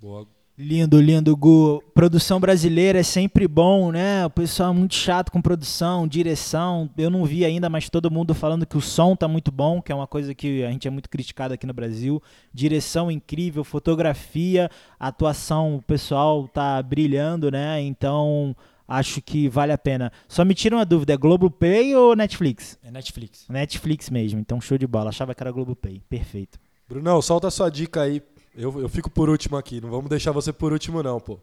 [0.00, 0.26] Boa.
[0.56, 1.82] Lindo, lindo, Gu.
[1.92, 4.24] Produção brasileira é sempre bom, né?
[4.24, 6.88] O pessoal é muito chato com produção, direção.
[6.96, 9.90] Eu não vi ainda, mas todo mundo falando que o som tá muito bom, que
[9.90, 12.22] é uma coisa que a gente é muito criticado aqui no Brasil.
[12.52, 17.80] Direção incrível, fotografia, atuação, o pessoal tá brilhando, né?
[17.80, 18.54] Então,
[18.86, 20.12] acho que vale a pena.
[20.28, 22.78] Só me tira uma dúvida, é Globoplay ou Netflix?
[22.82, 23.46] É Netflix.
[23.48, 25.10] Netflix mesmo, então show de bola.
[25.10, 26.02] Achava que era Globoplay.
[26.08, 26.58] Perfeito.
[26.88, 28.22] Brunão, solta a sua dica aí
[28.56, 29.80] eu, eu fico por último aqui.
[29.80, 31.40] Não vamos deixar você por último, não, pô.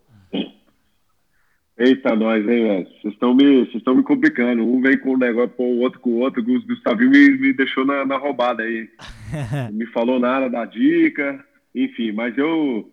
[1.78, 2.88] Eita, nós, hein, velho?
[3.02, 4.64] Vocês estão me, me complicando.
[4.64, 6.42] Um vem com um negócio, pô, o outro com o outro.
[6.42, 8.88] O Gustavinho me, me deixou na, na roubada aí.
[9.72, 11.44] Não me falou nada da dica.
[11.76, 12.90] Enfim, mas eu,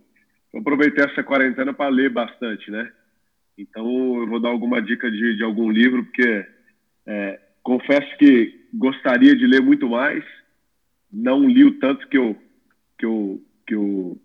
[0.53, 2.91] eu aproveitei essa quarentena para ler bastante, né?
[3.59, 3.85] Então
[4.20, 6.47] eu vou dar alguma dica de, de algum livro, porque
[7.05, 10.24] é, confesso que gostaria de ler muito mais.
[11.12, 12.36] Não li o tanto que eu,
[12.97, 14.18] que eu que eu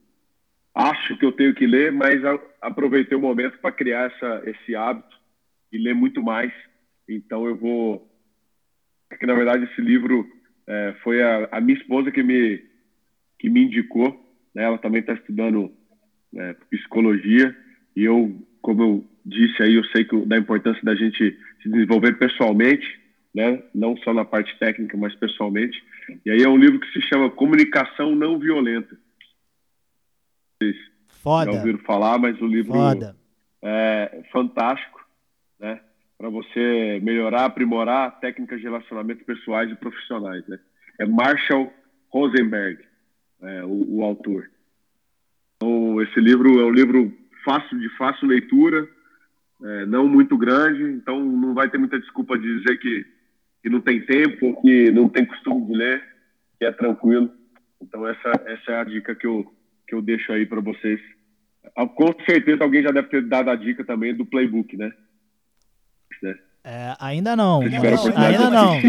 [0.74, 2.22] acho que eu tenho que ler, mas
[2.62, 5.16] aproveitei o momento para criar essa, esse hábito
[5.72, 6.54] e ler muito mais.
[7.08, 8.10] Então eu vou.
[9.10, 10.26] É que na verdade esse livro
[10.66, 12.64] é, foi a, a, minha esposa que me,
[13.38, 14.12] que me indicou.
[14.56, 14.64] Né?
[14.64, 15.72] Ela também está estudando
[16.36, 17.56] é, psicologia
[17.96, 22.18] e eu, como eu disse aí, eu sei que, da importância da gente se desenvolver
[22.18, 22.86] pessoalmente,
[23.34, 23.62] né?
[23.74, 25.82] não só na parte técnica, mas pessoalmente.
[26.26, 28.98] E aí é um livro que se chama Comunicação Não Violenta
[31.22, 31.52] Foda.
[31.52, 33.16] já ouviram falar, mas o livro Foda.
[33.62, 35.06] é fantástico,
[35.60, 35.80] né?
[36.18, 40.60] Para você melhorar, aprimorar técnicas de relacionamento pessoais e profissionais, né?
[41.00, 41.72] É Marshall
[42.10, 42.84] Rosenberg,
[43.42, 44.50] é, o, o, autor.
[45.56, 47.12] Então, esse livro é um livro
[47.44, 48.88] fácil de fácil leitura,
[49.62, 53.06] é, não muito grande, então não vai ter muita desculpa de dizer que,
[53.62, 56.04] que não tem tempo, que não tem costume de ler,
[56.58, 57.32] que é tranquilo.
[57.82, 59.52] Então essa, essa é a dica que eu,
[59.88, 61.00] que eu deixo aí para vocês.
[61.76, 64.92] Ah, com certeza alguém já deve ter dado a dica também do playbook, né?
[66.22, 66.36] né?
[66.64, 67.62] É, ainda não.
[68.16, 68.80] ainda não.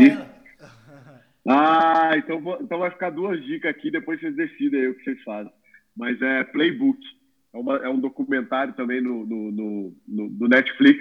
[1.47, 5.05] Ah, então, vou, então vai ficar duas dicas aqui, depois vocês decidem aí o que
[5.05, 5.53] vocês fazem.
[5.97, 6.99] Mas é Playbook.
[7.55, 11.01] É, uma, é um documentário também no, no, no, no, Netflix,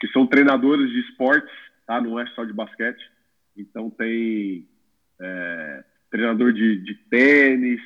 [0.00, 1.52] que são treinadores de esportes,
[1.86, 2.00] tá?
[2.00, 3.02] Não é só de basquete.
[3.54, 4.66] Então tem
[5.20, 7.80] é, treinador de, de tênis,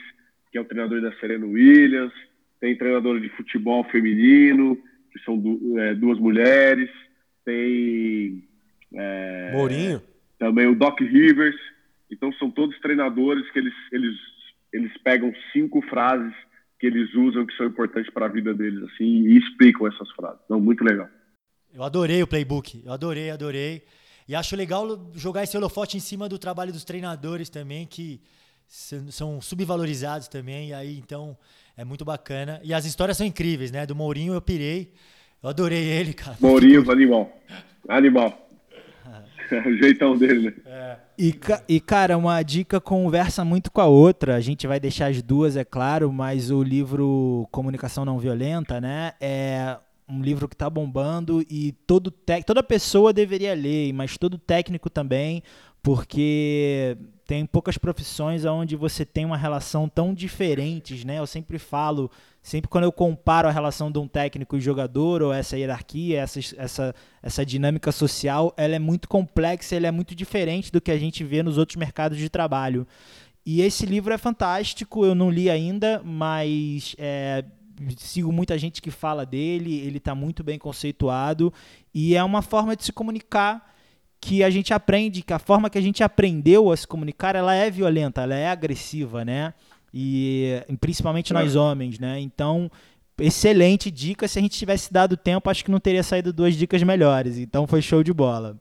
[0.53, 2.13] que é o treinador da Serena Williams,
[2.61, 4.77] tem treinador de futebol feminino,
[5.13, 6.89] que são du é, duas mulheres,
[7.45, 8.45] tem
[8.95, 10.01] é, Mourinho,
[10.39, 11.59] também o Doc Rivers.
[12.09, 14.17] Então são todos treinadores que eles, eles,
[14.73, 16.33] eles pegam cinco frases
[16.79, 20.41] que eles usam que são importantes para a vida deles assim e explicam essas frases.
[20.45, 21.09] Então muito legal.
[21.73, 23.85] Eu adorei o playbook, eu adorei, adorei.
[24.29, 28.21] E acho legal jogar esse holofote em cima do trabalho dos treinadores também, que
[28.67, 31.37] são subvalorizados também, e aí então
[31.77, 32.61] é muito bacana.
[32.65, 33.87] E as histórias são incríveis, né?
[33.87, 34.93] Do Mourinho eu pirei,
[35.43, 36.37] eu adorei ele, cara.
[36.41, 37.33] Mourinho, animal.
[37.89, 38.46] Animal.
[39.67, 40.53] o jeitão dele, né?
[40.67, 40.97] É.
[41.19, 41.35] E,
[41.69, 44.37] e, cara, uma dica conversa muito com a outra.
[44.37, 49.13] A gente vai deixar as duas, é claro, mas o livro Comunicação Não Violenta, né?
[49.21, 49.77] É
[50.09, 52.13] um livro que está bombando e todo
[52.45, 55.43] toda pessoa deveria ler, mas todo técnico também,
[55.83, 56.97] porque
[57.27, 61.19] tem poucas profissões onde você tem uma relação tão diferentes, né?
[61.19, 62.11] Eu sempre falo,
[62.47, 66.39] sempre quando eu comparo a relação de um técnico e jogador, ou essa hierarquia, essa,
[66.57, 70.97] essa, essa dinâmica social, ela é muito complexa, ela é muito diferente do que a
[70.97, 72.87] gente vê nos outros mercados de trabalho.
[73.45, 77.45] E esse livro é fantástico, eu não li ainda, mas é,
[77.97, 81.53] sigo muita gente que fala dele, ele está muito bem conceituado,
[81.93, 83.75] e é uma forma de se comunicar
[84.21, 87.57] que a gente aprende, que a forma que a gente aprendeu a se comunicar, ela
[87.57, 89.53] é violenta, ela é agressiva, né?
[89.93, 91.59] E principalmente nós é.
[91.59, 92.21] homens, né?
[92.21, 92.71] Então,
[93.19, 94.29] excelente dica.
[94.29, 97.39] Se a gente tivesse dado tempo, acho que não teria saído duas dicas melhores.
[97.39, 98.61] Então, foi show de bola.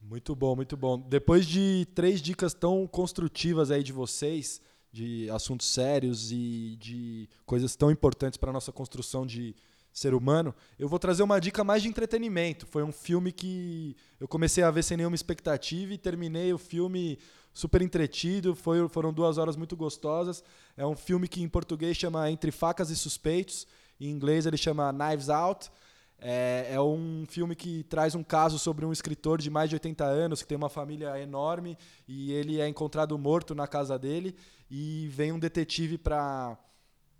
[0.00, 0.98] Muito bom, muito bom.
[0.98, 4.60] Depois de três dicas tão construtivas aí de vocês,
[4.92, 9.54] de assuntos sérios e de coisas tão importantes para a nossa construção de
[9.92, 12.66] ser humano, eu vou trazer uma dica mais de entretenimento.
[12.66, 17.18] Foi um filme que eu comecei a ver sem nenhuma expectativa e terminei o filme
[17.56, 18.54] super entretido.
[18.54, 20.44] Foi, foram duas horas muito gostosas.
[20.76, 23.66] É um filme que em português chama Entre Facas e Suspeitos,
[23.98, 25.70] em inglês ele chama Knives Out.
[26.18, 30.04] É, é, um filme que traz um caso sobre um escritor de mais de 80
[30.04, 31.76] anos que tem uma família enorme
[32.08, 34.34] e ele é encontrado morto na casa dele
[34.70, 36.58] e vem um detetive para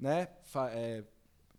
[0.00, 0.28] né,
[0.70, 1.04] é,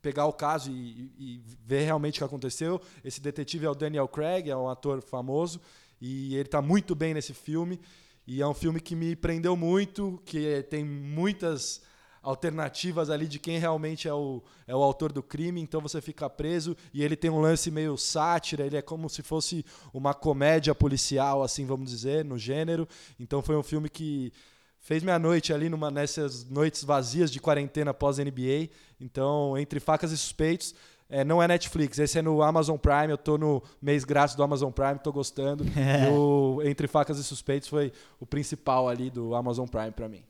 [0.02, 2.82] pegar o caso e, e, ver realmente o que aconteceu.
[3.04, 5.62] Esse detetive é o Daniel Craig, é um ator famoso
[6.02, 7.80] e ele está muito bem nesse filme.
[8.28, 11.82] E é um filme que me prendeu muito, que tem muitas
[12.22, 16.30] alternativas ali de quem realmente é o, é o autor do crime, então você fica
[16.30, 20.76] preso e ele tem um lance meio sátira, ele é como se fosse uma comédia
[20.76, 22.86] policial, assim vamos dizer, no gênero.
[23.18, 24.34] Então foi um filme que
[24.82, 28.70] fez minha noite ali numa nessas noites vazias de quarentena pós NBA.
[29.00, 30.76] Então, entre facas e suspeitos,
[31.10, 33.10] é, não é Netflix, esse é no Amazon Prime.
[33.10, 35.66] Eu tô no mês grátis do Amazon Prime, tô gostando.
[35.78, 36.10] É.
[36.10, 40.24] O Entre Facas e Suspeitos foi o principal ali do Amazon Prime para mim.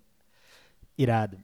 [0.98, 1.38] Irado.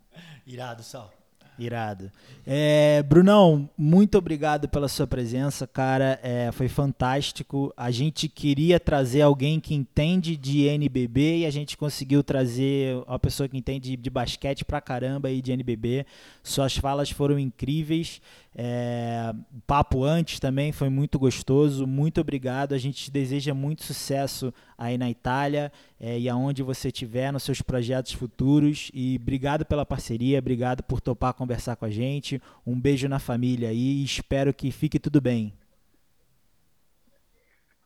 [0.46, 1.12] Irado, Sal.
[1.58, 2.12] Irado.
[2.46, 6.20] É, Brunão, muito obrigado pela sua presença, cara.
[6.24, 7.72] É, foi fantástico.
[7.78, 13.20] A gente queria trazer alguém que entende de NBB e a gente conseguiu trazer uma
[13.20, 16.06] pessoa que entende de basquete pra caramba e de NBB.
[16.42, 18.20] Suas falas foram incríveis.
[18.56, 19.34] É,
[19.66, 21.88] papo antes também foi muito gostoso.
[21.88, 22.74] Muito obrigado.
[22.74, 27.44] A gente te deseja muito sucesso aí na Itália é, e aonde você estiver nos
[27.44, 28.92] seus projetos futuros.
[28.94, 32.42] E obrigado pela parceria, obrigado por topar conversar com a gente.
[32.66, 35.54] Um beijo na família aí e espero que fique tudo bem.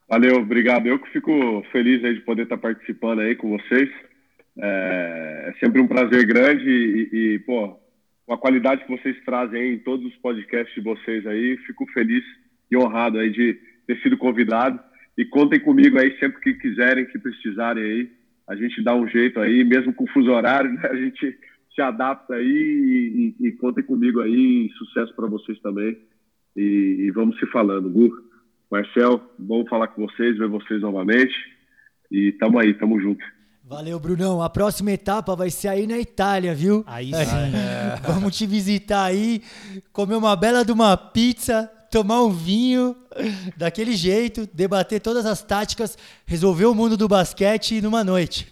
[0.10, 0.88] Valeu, obrigado.
[0.88, 3.89] Eu que fico feliz aí de poder estar participando aí com vocês.
[4.57, 7.77] É, é sempre um prazer grande e, e pô,
[8.28, 12.24] com a qualidade que vocês trazem em todos os podcasts de vocês aí, fico feliz
[12.70, 14.78] e honrado aí de ter sido convidado.
[15.18, 18.12] E contem comigo aí sempre que quiserem, que precisarem aí.
[18.45, 20.82] A gente dá um jeito aí, mesmo com fuso horário, né?
[20.84, 21.40] a gente
[21.74, 24.70] se adapta aí e, e, e contem comigo aí.
[24.78, 25.98] Sucesso para vocês também.
[26.54, 28.12] E, e, vamos se falando, Gu.
[28.70, 31.34] Marcel, bom falar com vocês, ver vocês novamente.
[32.12, 33.24] E tamo aí, tamo junto.
[33.69, 34.41] Valeu, Brunão.
[34.41, 36.85] A próxima etapa vai ser aí na Itália, viu?
[36.88, 37.53] Aí sim.
[37.53, 37.99] É.
[38.07, 39.44] Vamos te visitar aí,
[39.91, 42.95] comer uma bela de uma pizza, tomar um vinho,
[43.57, 48.49] daquele jeito, debater todas as táticas, resolver o mundo do basquete numa noite.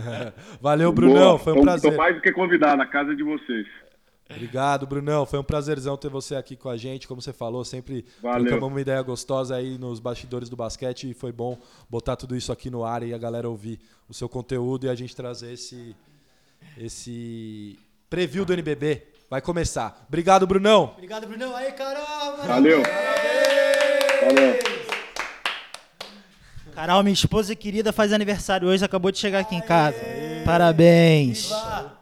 [0.62, 1.32] Valeu, Brunão.
[1.32, 1.38] Boa.
[1.38, 1.90] Foi um prazer.
[1.90, 3.66] Estou mais do que convidar na casa de vocês.
[4.30, 5.26] Obrigado, Brunão.
[5.26, 7.06] Foi um prazerzão ter você aqui com a gente.
[7.06, 11.30] Como você falou, sempre trocamos uma ideia gostosa aí nos bastidores do basquete e foi
[11.30, 11.58] bom
[11.90, 13.78] botar tudo isso aqui no ar e a galera ouvir
[14.08, 15.94] o seu conteúdo e a gente trazer esse,
[16.76, 17.78] esse
[18.08, 19.06] preview do NBB.
[19.28, 20.04] Vai começar.
[20.06, 20.92] Obrigado, Brunão.
[20.94, 21.56] Obrigado, Brunão.
[21.56, 22.36] Aí, Carol.
[22.46, 22.82] Valeu.
[24.24, 24.58] Valeu.
[26.74, 29.98] Carol, minha esposa querida, faz aniversário hoje, acabou de chegar aqui em casa.
[30.44, 31.44] Parabéns.
[31.44, 31.93] Viva.